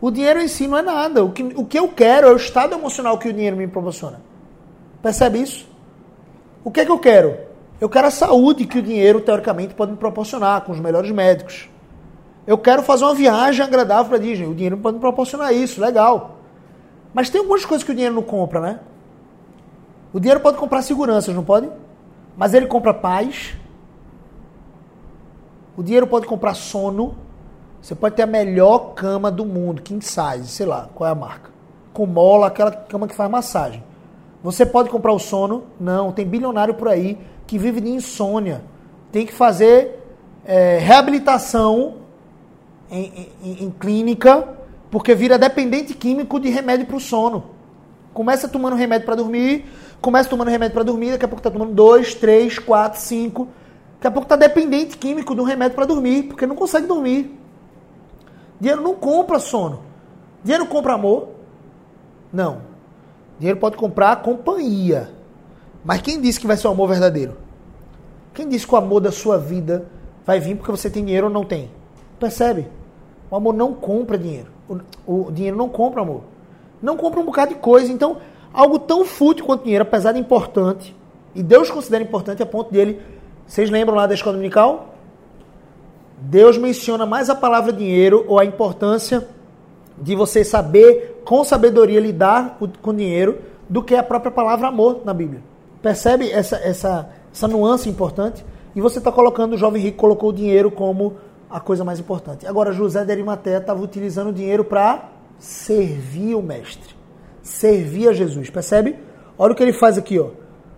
O 0.00 0.10
dinheiro 0.10 0.40
em 0.40 0.48
si 0.48 0.66
não 0.66 0.78
é 0.78 0.82
nada. 0.82 1.22
O 1.22 1.30
que, 1.30 1.42
o 1.42 1.66
que 1.66 1.78
eu 1.78 1.88
quero 1.88 2.28
é 2.28 2.32
o 2.32 2.36
estado 2.36 2.74
emocional 2.74 3.18
que 3.18 3.28
o 3.28 3.32
dinheiro 3.34 3.56
me 3.56 3.66
proporciona. 3.66 4.22
Percebe 5.02 5.42
isso? 5.42 5.75
O 6.66 6.70
que 6.72 6.80
é 6.80 6.84
que 6.84 6.90
eu 6.90 6.98
quero? 6.98 7.38
Eu 7.80 7.88
quero 7.88 8.08
a 8.08 8.10
saúde 8.10 8.66
que 8.66 8.80
o 8.80 8.82
dinheiro, 8.82 9.20
teoricamente, 9.20 9.72
pode 9.72 9.92
me 9.92 9.96
proporcionar, 9.96 10.62
com 10.62 10.72
os 10.72 10.80
melhores 10.80 11.12
médicos. 11.12 11.68
Eu 12.44 12.58
quero 12.58 12.82
fazer 12.82 13.04
uma 13.04 13.14
viagem 13.14 13.64
agradável 13.64 14.06
para 14.06 14.18
Disney. 14.18 14.48
O 14.48 14.54
dinheiro 14.54 14.76
pode 14.76 14.96
me 14.96 15.00
proporcionar 15.00 15.54
isso, 15.54 15.80
legal. 15.80 16.38
Mas 17.14 17.30
tem 17.30 17.40
algumas 17.40 17.64
coisas 17.64 17.84
que 17.84 17.92
o 17.92 17.94
dinheiro 17.94 18.16
não 18.16 18.22
compra, 18.24 18.60
né? 18.60 18.80
O 20.12 20.18
dinheiro 20.18 20.40
pode 20.40 20.58
comprar 20.58 20.82
seguranças, 20.82 21.32
não 21.32 21.44
pode? 21.44 21.70
Mas 22.36 22.52
ele 22.52 22.66
compra 22.66 22.92
paz. 22.92 23.54
O 25.76 25.84
dinheiro 25.84 26.08
pode 26.08 26.26
comprar 26.26 26.54
sono. 26.54 27.14
Você 27.80 27.94
pode 27.94 28.16
ter 28.16 28.22
a 28.22 28.26
melhor 28.26 28.94
cama 28.94 29.30
do 29.30 29.46
mundo, 29.46 29.82
king 29.82 30.04
size, 30.04 30.48
sei 30.48 30.66
lá, 30.66 30.88
qual 30.96 31.06
é 31.06 31.12
a 31.12 31.14
marca. 31.14 31.48
Com 31.92 32.06
mola, 32.06 32.48
aquela 32.48 32.72
cama 32.72 33.06
que 33.06 33.14
faz 33.14 33.30
massagem. 33.30 33.84
Você 34.46 34.64
pode 34.64 34.88
comprar 34.90 35.12
o 35.12 35.18
sono? 35.18 35.64
Não, 35.80 36.12
tem 36.12 36.24
bilionário 36.24 36.72
por 36.72 36.86
aí 36.86 37.18
que 37.48 37.58
vive 37.58 37.80
de 37.80 37.90
insônia. 37.90 38.62
Tem 39.10 39.26
que 39.26 39.32
fazer 39.32 40.00
é, 40.44 40.78
reabilitação 40.78 41.96
em, 42.88 43.28
em, 43.42 43.64
em 43.64 43.70
clínica 43.72 44.46
porque 44.88 45.16
vira 45.16 45.36
dependente 45.36 45.94
químico 45.94 46.38
de 46.38 46.48
remédio 46.48 46.86
para 46.86 46.94
o 46.94 47.00
sono. 47.00 47.46
Começa 48.14 48.46
tomando 48.46 48.76
remédio 48.76 49.04
para 49.04 49.16
dormir, 49.16 49.64
começa 50.00 50.30
tomando 50.30 50.46
remédio 50.46 50.74
para 50.74 50.84
dormir, 50.84 51.10
daqui 51.10 51.24
a 51.24 51.28
pouco 51.28 51.40
está 51.40 51.50
tomando 51.50 51.74
dois, 51.74 52.14
três, 52.14 52.56
quatro, 52.56 53.00
cinco. 53.00 53.48
Daqui 53.96 54.06
a 54.06 54.10
pouco 54.12 54.26
está 54.26 54.36
dependente 54.36 54.96
químico 54.96 55.34
de 55.34 55.40
um 55.40 55.44
remédio 55.44 55.74
para 55.74 55.86
dormir, 55.86 56.22
porque 56.22 56.46
não 56.46 56.54
consegue 56.54 56.86
dormir. 56.86 57.36
Dinheiro 58.60 58.80
não 58.80 58.94
compra 58.94 59.40
sono. 59.40 59.80
Dinheiro 60.44 60.66
compra 60.66 60.92
amor? 60.92 61.30
Não. 62.32 62.75
Dinheiro 63.38 63.58
pode 63.58 63.76
comprar 63.76 64.22
companhia. 64.22 65.10
Mas 65.84 66.00
quem 66.00 66.20
disse 66.20 66.40
que 66.40 66.46
vai 66.46 66.56
ser 66.56 66.68
o 66.68 66.70
amor 66.70 66.88
verdadeiro? 66.88 67.36
Quem 68.34 68.48
disse 68.48 68.66
que 68.66 68.74
o 68.74 68.78
amor 68.78 69.00
da 69.00 69.12
sua 69.12 69.38
vida 69.38 69.86
vai 70.24 70.40
vir 70.40 70.56
porque 70.56 70.70
você 70.70 70.90
tem 70.90 71.04
dinheiro 71.04 71.28
ou 71.28 71.32
não 71.32 71.44
tem? 71.44 71.70
Percebe? 72.18 72.68
O 73.30 73.36
amor 73.36 73.54
não 73.54 73.72
compra 73.72 74.18
dinheiro. 74.18 74.48
O, 75.06 75.26
o 75.28 75.32
dinheiro 75.32 75.56
não 75.56 75.68
compra 75.68 76.02
amor. 76.02 76.22
Não 76.82 76.96
compra 76.96 77.20
um 77.20 77.24
bocado 77.24 77.54
de 77.54 77.60
coisa. 77.60 77.92
Então, 77.92 78.18
algo 78.52 78.78
tão 78.78 79.04
fútil 79.04 79.44
quanto 79.44 79.64
dinheiro, 79.64 79.82
apesar 79.82 80.12
de 80.12 80.18
importante, 80.18 80.94
e 81.34 81.42
Deus 81.42 81.70
considera 81.70 82.02
importante 82.02 82.42
a 82.42 82.46
ponto 82.46 82.72
dele. 82.72 83.00
Vocês 83.46 83.70
lembram 83.70 83.96
lá 83.96 84.06
da 84.06 84.14
escola 84.14 84.34
dominical? 84.34 84.94
Deus 86.18 86.56
menciona 86.56 87.04
mais 87.04 87.28
a 87.28 87.34
palavra 87.34 87.72
dinheiro 87.72 88.24
ou 88.26 88.38
a 88.38 88.44
importância 88.44 89.28
de 89.98 90.14
você 90.14 90.44
saber 90.44 91.22
com 91.24 91.44
sabedoria 91.44 92.00
lidar 92.00 92.58
com 92.82 92.94
dinheiro 92.94 93.38
do 93.68 93.82
que 93.82 93.94
a 93.94 94.02
própria 94.02 94.30
palavra 94.30 94.68
amor 94.68 95.02
na 95.04 95.12
Bíblia. 95.12 95.42
Percebe 95.82 96.30
essa, 96.30 96.56
essa, 96.56 97.10
essa 97.32 97.48
nuance 97.48 97.88
importante? 97.88 98.44
E 98.74 98.80
você 98.80 98.98
está 98.98 99.10
colocando, 99.10 99.54
o 99.54 99.58
jovem 99.58 99.82
rico 99.82 99.96
colocou 99.96 100.30
o 100.30 100.32
dinheiro 100.32 100.70
como 100.70 101.16
a 101.50 101.60
coisa 101.60 101.84
mais 101.84 101.98
importante. 101.98 102.46
Agora, 102.46 102.72
José 102.72 103.04
de 103.04 103.12
Arimateia 103.12 103.58
estava 103.58 103.82
utilizando 103.82 104.28
o 104.28 104.32
dinheiro 104.32 104.64
para 104.64 105.08
servir 105.38 106.34
o 106.34 106.42
mestre. 106.42 106.94
servir 107.42 108.08
a 108.08 108.12
Jesus. 108.12 108.50
Percebe? 108.50 108.96
Olha 109.38 109.52
o 109.52 109.56
que 109.56 109.62
ele 109.62 109.72
faz 109.72 109.96
aqui, 109.96 110.18
ó. 110.18 110.30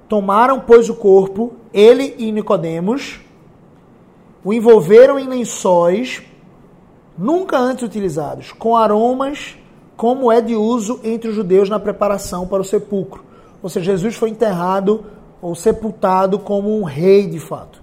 Tomaram, 0.09 0.61
pois, 0.61 0.89
o 0.89 0.95
corpo, 0.95 1.55
ele 1.73 2.15
e 2.19 2.31
Nicodemos, 2.31 3.21
o 4.45 4.53
envolveram 4.53 5.19
em 5.19 5.27
lençóis 5.27 6.23
nunca 7.19 7.59
antes 7.59 7.83
utilizados, 7.83 8.53
com 8.53 8.77
aromas 8.77 9.59
como 9.97 10.31
é 10.31 10.41
de 10.41 10.55
uso 10.55 11.01
entre 11.03 11.29
os 11.29 11.35
judeus 11.35 11.69
na 11.69 11.81
preparação 11.81 12.47
para 12.47 12.63
o 12.63 12.65
sepulcro. 12.65 13.25
Ou 13.61 13.69
seja, 13.69 13.93
Jesus 13.93 14.15
foi 14.15 14.31
enterrado 14.31 15.05
ou 15.43 15.57
sepultado 15.57 16.39
como 16.39 16.79
um 16.79 16.85
rei 16.85 17.27
de 17.27 17.41
fato. 17.41 17.83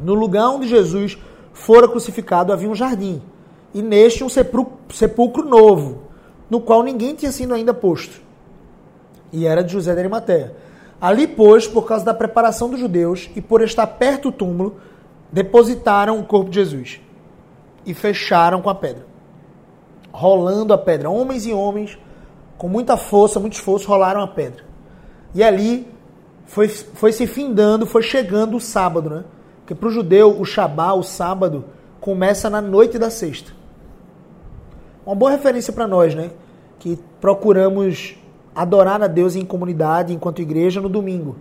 No 0.00 0.14
lugar 0.14 0.48
onde 0.48 0.66
Jesus 0.66 1.16
fora 1.52 1.86
crucificado 1.86 2.52
havia 2.52 2.68
um 2.68 2.74
jardim, 2.74 3.22
e 3.72 3.80
neste 3.80 4.24
um 4.24 4.28
sepulcro 4.28 5.48
novo, 5.48 6.02
no 6.50 6.60
qual 6.60 6.82
ninguém 6.82 7.14
tinha 7.14 7.30
sido 7.30 7.54
ainda 7.54 7.72
posto. 7.72 8.20
E 9.32 9.46
era 9.46 9.62
de 9.62 9.72
José 9.72 9.92
de 9.92 10.00
Arimateia. 10.00 10.56
Ali, 11.00 11.26
pois, 11.26 11.66
por 11.66 11.86
causa 11.86 12.04
da 12.04 12.14
preparação 12.14 12.68
dos 12.68 12.80
judeus 12.80 13.30
e 13.36 13.40
por 13.40 13.62
estar 13.62 13.86
perto 13.86 14.30
do 14.30 14.36
túmulo, 14.36 14.76
depositaram 15.30 16.18
o 16.18 16.24
corpo 16.24 16.50
de 16.50 16.56
Jesus 16.56 17.00
e 17.86 17.94
fecharam 17.94 18.60
com 18.62 18.70
a 18.70 18.74
pedra. 18.74 19.06
Rolando 20.12 20.72
a 20.72 20.78
pedra. 20.78 21.10
Homens 21.10 21.46
e 21.46 21.52
homens, 21.52 21.98
com 22.56 22.68
muita 22.68 22.96
força, 22.96 23.40
muito 23.40 23.54
esforço, 23.54 23.88
rolaram 23.88 24.20
a 24.20 24.28
pedra. 24.28 24.64
E 25.34 25.42
ali 25.42 25.88
foi, 26.46 26.68
foi 26.68 27.12
se 27.12 27.26
findando, 27.26 27.86
foi 27.86 28.02
chegando 28.02 28.56
o 28.56 28.60
sábado, 28.60 29.10
né? 29.10 29.24
Porque 29.58 29.74
para 29.74 29.88
o 29.88 29.92
judeu, 29.92 30.38
o 30.38 30.44
Shabá, 30.44 30.92
o 30.92 31.02
sábado, 31.02 31.64
começa 32.00 32.50
na 32.50 32.60
noite 32.60 32.98
da 32.98 33.10
sexta. 33.10 33.52
Uma 35.06 35.14
boa 35.14 35.30
referência 35.30 35.72
para 35.72 35.86
nós, 35.86 36.14
né? 36.14 36.30
Que 36.78 36.98
procuramos 37.20 38.16
adorar 38.54 39.02
a 39.02 39.06
Deus 39.06 39.34
em 39.34 39.44
comunidade, 39.44 40.12
enquanto 40.12 40.42
igreja, 40.42 40.80
no 40.80 40.88
domingo. 40.88 41.36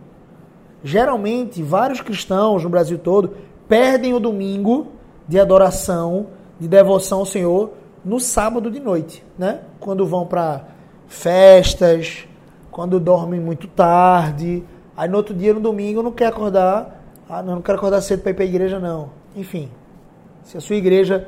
Geralmente, 0.84 1.62
vários 1.62 2.02
cristãos 2.02 2.64
no 2.64 2.70
Brasil 2.70 2.98
todo 2.98 3.36
perdem 3.68 4.14
o 4.14 4.20
domingo 4.20 4.88
de 5.28 5.40
adoração, 5.40 6.28
de 6.60 6.68
devoção 6.68 7.20
ao 7.20 7.26
Senhor 7.26 7.72
no 8.04 8.20
sábado 8.20 8.70
de 8.70 8.80
noite, 8.80 9.24
né? 9.38 9.62
Quando 9.80 10.06
vão 10.06 10.26
para 10.26 10.66
festas, 11.08 12.28
quando 12.70 13.00
dormem 13.00 13.40
muito 13.40 13.68
tarde, 13.68 14.64
aí 14.96 15.08
no 15.08 15.18
outro 15.18 15.34
dia, 15.34 15.54
no 15.54 15.60
domingo, 15.60 16.04
não 16.04 16.12
quer 16.12 16.28
acordar, 16.28 17.02
ah, 17.30 17.42
não, 17.42 17.56
não 17.56 17.62
quero 17.62 17.78
acordar 17.78 18.02
cedo 18.02 18.22
para 18.22 18.32
ir 18.32 18.34
para 18.34 18.44
a 18.44 18.48
igreja, 18.48 18.80
não. 18.80 19.12
Enfim, 19.36 19.70
se 20.44 20.58
a 20.58 20.62
sua 20.62 20.76
igreja 20.76 21.28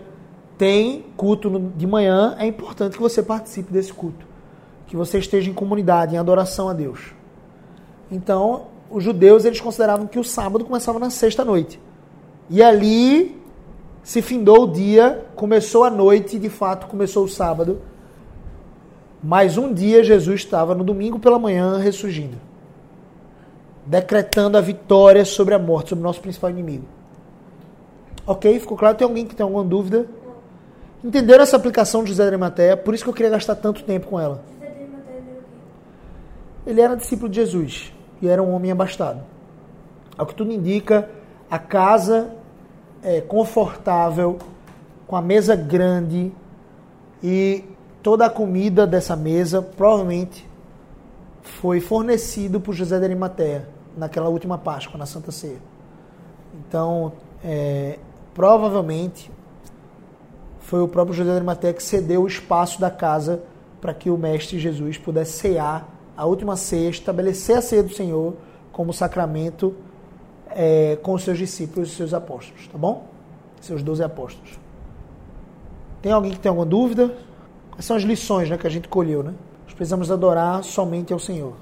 tem 0.57 1.05
culto 1.15 1.71
de 1.75 1.87
manhã, 1.87 2.35
é 2.37 2.45
importante 2.45 2.95
que 2.95 3.01
você 3.01 3.21
participe 3.23 3.71
desse 3.71 3.93
culto, 3.93 4.25
que 4.87 4.95
você 4.95 5.19
esteja 5.19 5.49
em 5.49 5.53
comunidade, 5.53 6.15
em 6.15 6.17
adoração 6.17 6.69
a 6.69 6.73
Deus. 6.73 7.13
Então, 8.11 8.67
os 8.89 9.03
judeus 9.03 9.45
eles 9.45 9.59
consideravam 9.59 10.07
que 10.07 10.19
o 10.19 10.23
sábado 10.23 10.65
começava 10.65 10.99
na 10.99 11.09
sexta 11.09 11.43
noite. 11.43 11.79
E 12.49 12.61
ali 12.61 13.41
se 14.05 14.21
findou 14.21 14.65
o 14.65 14.71
dia, 14.71 15.25
começou 15.35 15.83
a 15.83 15.89
noite, 15.89 16.35
e 16.35 16.39
de 16.39 16.47
fato 16.47 16.85
começou 16.85 17.23
o 17.23 17.27
sábado. 17.27 17.81
Mas 19.21 19.57
um 19.57 19.73
dia 19.73 20.03
Jesus 20.03 20.41
estava 20.41 20.75
no 20.75 20.83
domingo 20.83 21.17
pela 21.17 21.39
manhã 21.39 21.79
ressurgindo, 21.79 22.37
decretando 23.83 24.59
a 24.59 24.61
vitória 24.61 25.25
sobre 25.25 25.55
a 25.55 25.59
morte, 25.59 25.89
sobre 25.89 26.03
o 26.03 26.07
nosso 26.07 26.21
principal 26.21 26.51
inimigo. 26.51 26.85
Ok? 28.27 28.59
Ficou 28.59 28.77
claro? 28.77 28.95
Tem 28.95 29.07
alguém 29.07 29.25
que 29.25 29.35
tem 29.35 29.43
alguma 29.43 29.63
dúvida? 29.63 30.05
Entenderam 31.03 31.41
essa 31.41 31.55
aplicação 31.55 32.03
de 32.03 32.09
José 32.09 32.21
de 32.21 32.27
Arimateia? 32.27 32.77
Por 32.77 32.93
isso 32.93 33.03
que 33.03 33.09
eu 33.09 33.13
queria 33.13 33.31
gastar 33.31 33.55
tanto 33.55 33.83
tempo 33.83 34.05
com 34.05 34.19
ela. 34.19 34.43
Ele 36.63 36.79
era 36.79 36.95
discípulo 36.95 37.27
de 37.27 37.37
Jesus 37.37 37.91
e 38.21 38.27
era 38.27 38.43
um 38.43 38.53
homem 38.53 38.71
abastado. 38.71 39.23
Ao 40.15 40.27
que 40.27 40.35
tudo 40.35 40.51
indica, 40.51 41.09
a 41.49 41.57
casa 41.57 42.44
é, 43.05 43.21
confortável, 43.21 44.39
com 45.05 45.15
a 45.15 45.21
mesa 45.21 45.55
grande 45.55 46.33
e 47.23 47.63
toda 48.01 48.25
a 48.25 48.29
comida 48.29 48.87
dessa 48.87 49.15
mesa 49.15 49.61
provavelmente 49.61 50.49
foi 51.43 51.79
fornecido 51.79 52.59
por 52.59 52.73
José 52.73 52.97
de 52.97 53.05
Arimateia 53.05 53.69
naquela 53.95 54.27
última 54.27 54.57
Páscoa, 54.57 54.97
na 54.97 55.05
Santa 55.05 55.31
Ceia. 55.31 55.59
Então, 56.55 57.13
é, 57.43 57.99
provavelmente 58.33 59.31
foi 60.59 60.81
o 60.81 60.87
próprio 60.87 61.15
José 61.15 61.29
de 61.29 61.35
Arimateia 61.35 61.75
que 61.75 61.83
cedeu 61.83 62.23
o 62.23 62.27
espaço 62.27 62.81
da 62.81 62.89
casa 62.89 63.43
para 63.79 63.93
que 63.93 64.09
o 64.09 64.17
Mestre 64.17 64.57
Jesus 64.57 64.97
pudesse 64.97 65.33
cear 65.33 65.87
a 66.17 66.25
última 66.25 66.55
ceia, 66.55 66.89
estabelecer 66.89 67.57
a 67.57 67.61
ceia 67.61 67.83
do 67.83 67.93
Senhor 67.93 68.33
como 68.71 68.91
sacramento 68.91 69.75
é, 70.55 70.97
com 71.03 71.17
seus 71.17 71.37
discípulos 71.37 71.91
e 71.91 71.95
seus 71.95 72.13
apóstolos, 72.13 72.67
tá 72.71 72.77
bom? 72.77 73.07
Seus 73.59 73.83
doze 73.83 74.01
apóstolos. 74.01 74.57
Tem 76.01 76.13
alguém 76.13 76.31
que 76.31 76.39
tem 76.39 76.49
alguma 76.49 76.65
dúvida? 76.65 77.13
São 77.79 77.97
as 77.97 78.03
lições 78.03 78.49
né, 78.49 78.57
que 78.57 78.65
a 78.65 78.69
gente 78.69 78.87
colheu, 78.87 79.21
né? 79.21 79.33
Nós 79.65 79.73
precisamos 79.73 80.09
adorar 80.09 80.63
somente 80.63 81.11
ao 81.11 81.19
Senhor. 81.19 81.53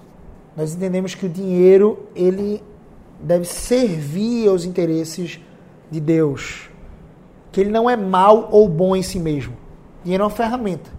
Nós 0.56 0.76
entendemos 0.76 1.16
que 1.16 1.26
o 1.26 1.30
dinheiro, 1.30 2.08
ele 2.16 2.62
deve 3.20 3.46
servir 3.46 4.48
aos 4.48 4.64
interesses 4.64 5.39
de 5.89 6.00
Deus. 6.00 6.70
Que 7.52 7.62
ele 7.62 7.72
não 7.72 7.89
é 7.89 7.98
mal 7.98 8.50
ou 8.52 8.70
bom 8.70 8.96
em 8.96 9.02
si 9.02 9.20
mesmo. 9.20 9.58
Dinheiro 10.04 10.24
é 10.24 10.28
uma 10.28 10.32
ferramenta. 10.32 10.91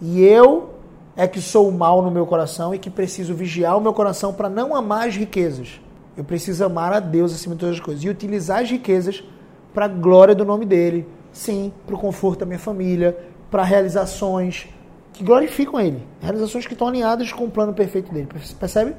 E 0.00 0.22
eu 0.22 0.70
é 1.14 1.28
que 1.28 1.42
sou 1.42 1.68
o 1.68 1.72
mal 1.72 2.00
no 2.00 2.10
meu 2.10 2.24
coração 2.24 2.74
e 2.74 2.78
que 2.78 2.88
preciso 2.88 3.34
vigiar 3.34 3.76
o 3.76 3.80
meu 3.80 3.92
coração 3.92 4.32
para 4.32 4.48
não 4.48 4.74
amar 4.74 5.08
as 5.08 5.16
riquezas 5.16 5.81
eu 6.16 6.24
preciso 6.24 6.64
amar 6.64 6.92
a 6.92 7.00
Deus 7.00 7.34
acima 7.34 7.54
de 7.54 7.60
todas 7.60 7.76
as 7.76 7.80
coisas 7.80 8.02
e 8.04 8.08
utilizar 8.08 8.60
as 8.60 8.70
riquezas 8.70 9.24
para 9.72 9.86
a 9.86 9.88
glória 9.88 10.34
do 10.34 10.44
nome 10.44 10.66
dele. 10.66 11.06
Sim, 11.32 11.72
para 11.86 11.94
o 11.94 11.98
conforto 11.98 12.40
da 12.40 12.46
minha 12.46 12.58
família, 12.58 13.16
para 13.50 13.62
realizações 13.62 14.68
que 15.12 15.24
glorificam 15.24 15.80
ele. 15.80 16.02
Realizações 16.20 16.66
que 16.66 16.74
estão 16.74 16.88
alinhadas 16.88 17.32
com 17.32 17.44
o 17.44 17.50
plano 17.50 17.72
perfeito 17.72 18.12
dele. 18.12 18.28
Percebe? 18.58 18.94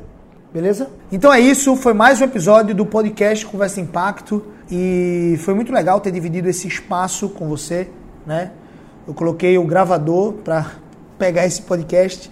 Beleza? 0.51 0.89
Então 1.11 1.33
é 1.33 1.39
isso, 1.39 1.75
foi 1.75 1.93
mais 1.93 2.21
um 2.21 2.25
episódio 2.25 2.75
do 2.75 2.85
podcast 2.85 3.43
Conversa 3.45 3.81
Impacto 3.81 4.43
e 4.69 5.35
foi 5.39 5.55
muito 5.55 5.73
legal 5.73 5.99
ter 5.99 6.11
dividido 6.11 6.47
esse 6.47 6.67
espaço 6.67 7.29
com 7.29 7.47
você, 7.47 7.89
né? 8.25 8.51
Eu 9.07 9.15
coloquei 9.15 9.57
o 9.57 9.65
gravador 9.65 10.33
para 10.33 10.73
pegar 11.17 11.45
esse 11.45 11.61
podcast 11.63 12.31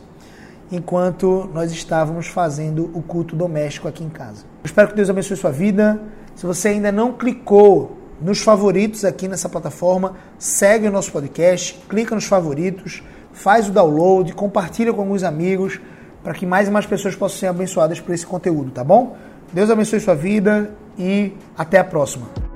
enquanto 0.72 1.50
nós 1.54 1.72
estávamos 1.72 2.28
fazendo 2.28 2.90
o 2.94 3.02
culto 3.02 3.36
doméstico 3.36 3.88
aqui 3.88 4.04
em 4.04 4.10
casa. 4.10 4.44
Eu 4.64 4.66
espero 4.66 4.88
que 4.90 4.96
Deus 4.96 5.10
abençoe 5.10 5.36
sua 5.36 5.52
vida. 5.52 6.02
Se 6.36 6.46
você 6.46 6.70
ainda 6.70 6.92
não 6.92 7.14
clicou 7.14 7.98
nos 8.22 8.42
favoritos 8.42 9.04
aqui 9.04 9.28
nessa 9.28 9.50
plataforma, 9.50 10.16
segue 10.38 10.88
o 10.88 10.92
nosso 10.92 11.12
podcast, 11.12 11.78
clica 11.90 12.16
nos 12.16 12.26
favoritos, 12.26 13.04
faz 13.34 13.68
o 13.68 13.72
download, 13.72 14.34
compartilha 14.34 14.94
com 14.94 15.02
alguns 15.02 15.24
amigos 15.24 15.80
para 16.24 16.34
que 16.34 16.46
mais 16.46 16.68
e 16.68 16.72
mais 16.72 16.86
pessoas 16.86 17.16
possam 17.16 17.40
ser 17.40 17.48
abençoadas 17.48 18.00
por 18.00 18.14
esse 18.14 18.26
conteúdo, 18.26 18.72
tá 18.72 18.84
bom? 18.84 19.18
Deus 19.52 19.70
abençoe 19.70 20.00
sua 20.00 20.16
vida 20.16 20.72
e 20.98 21.34
até 21.58 21.80
a 21.80 21.84
próxima. 21.84 22.51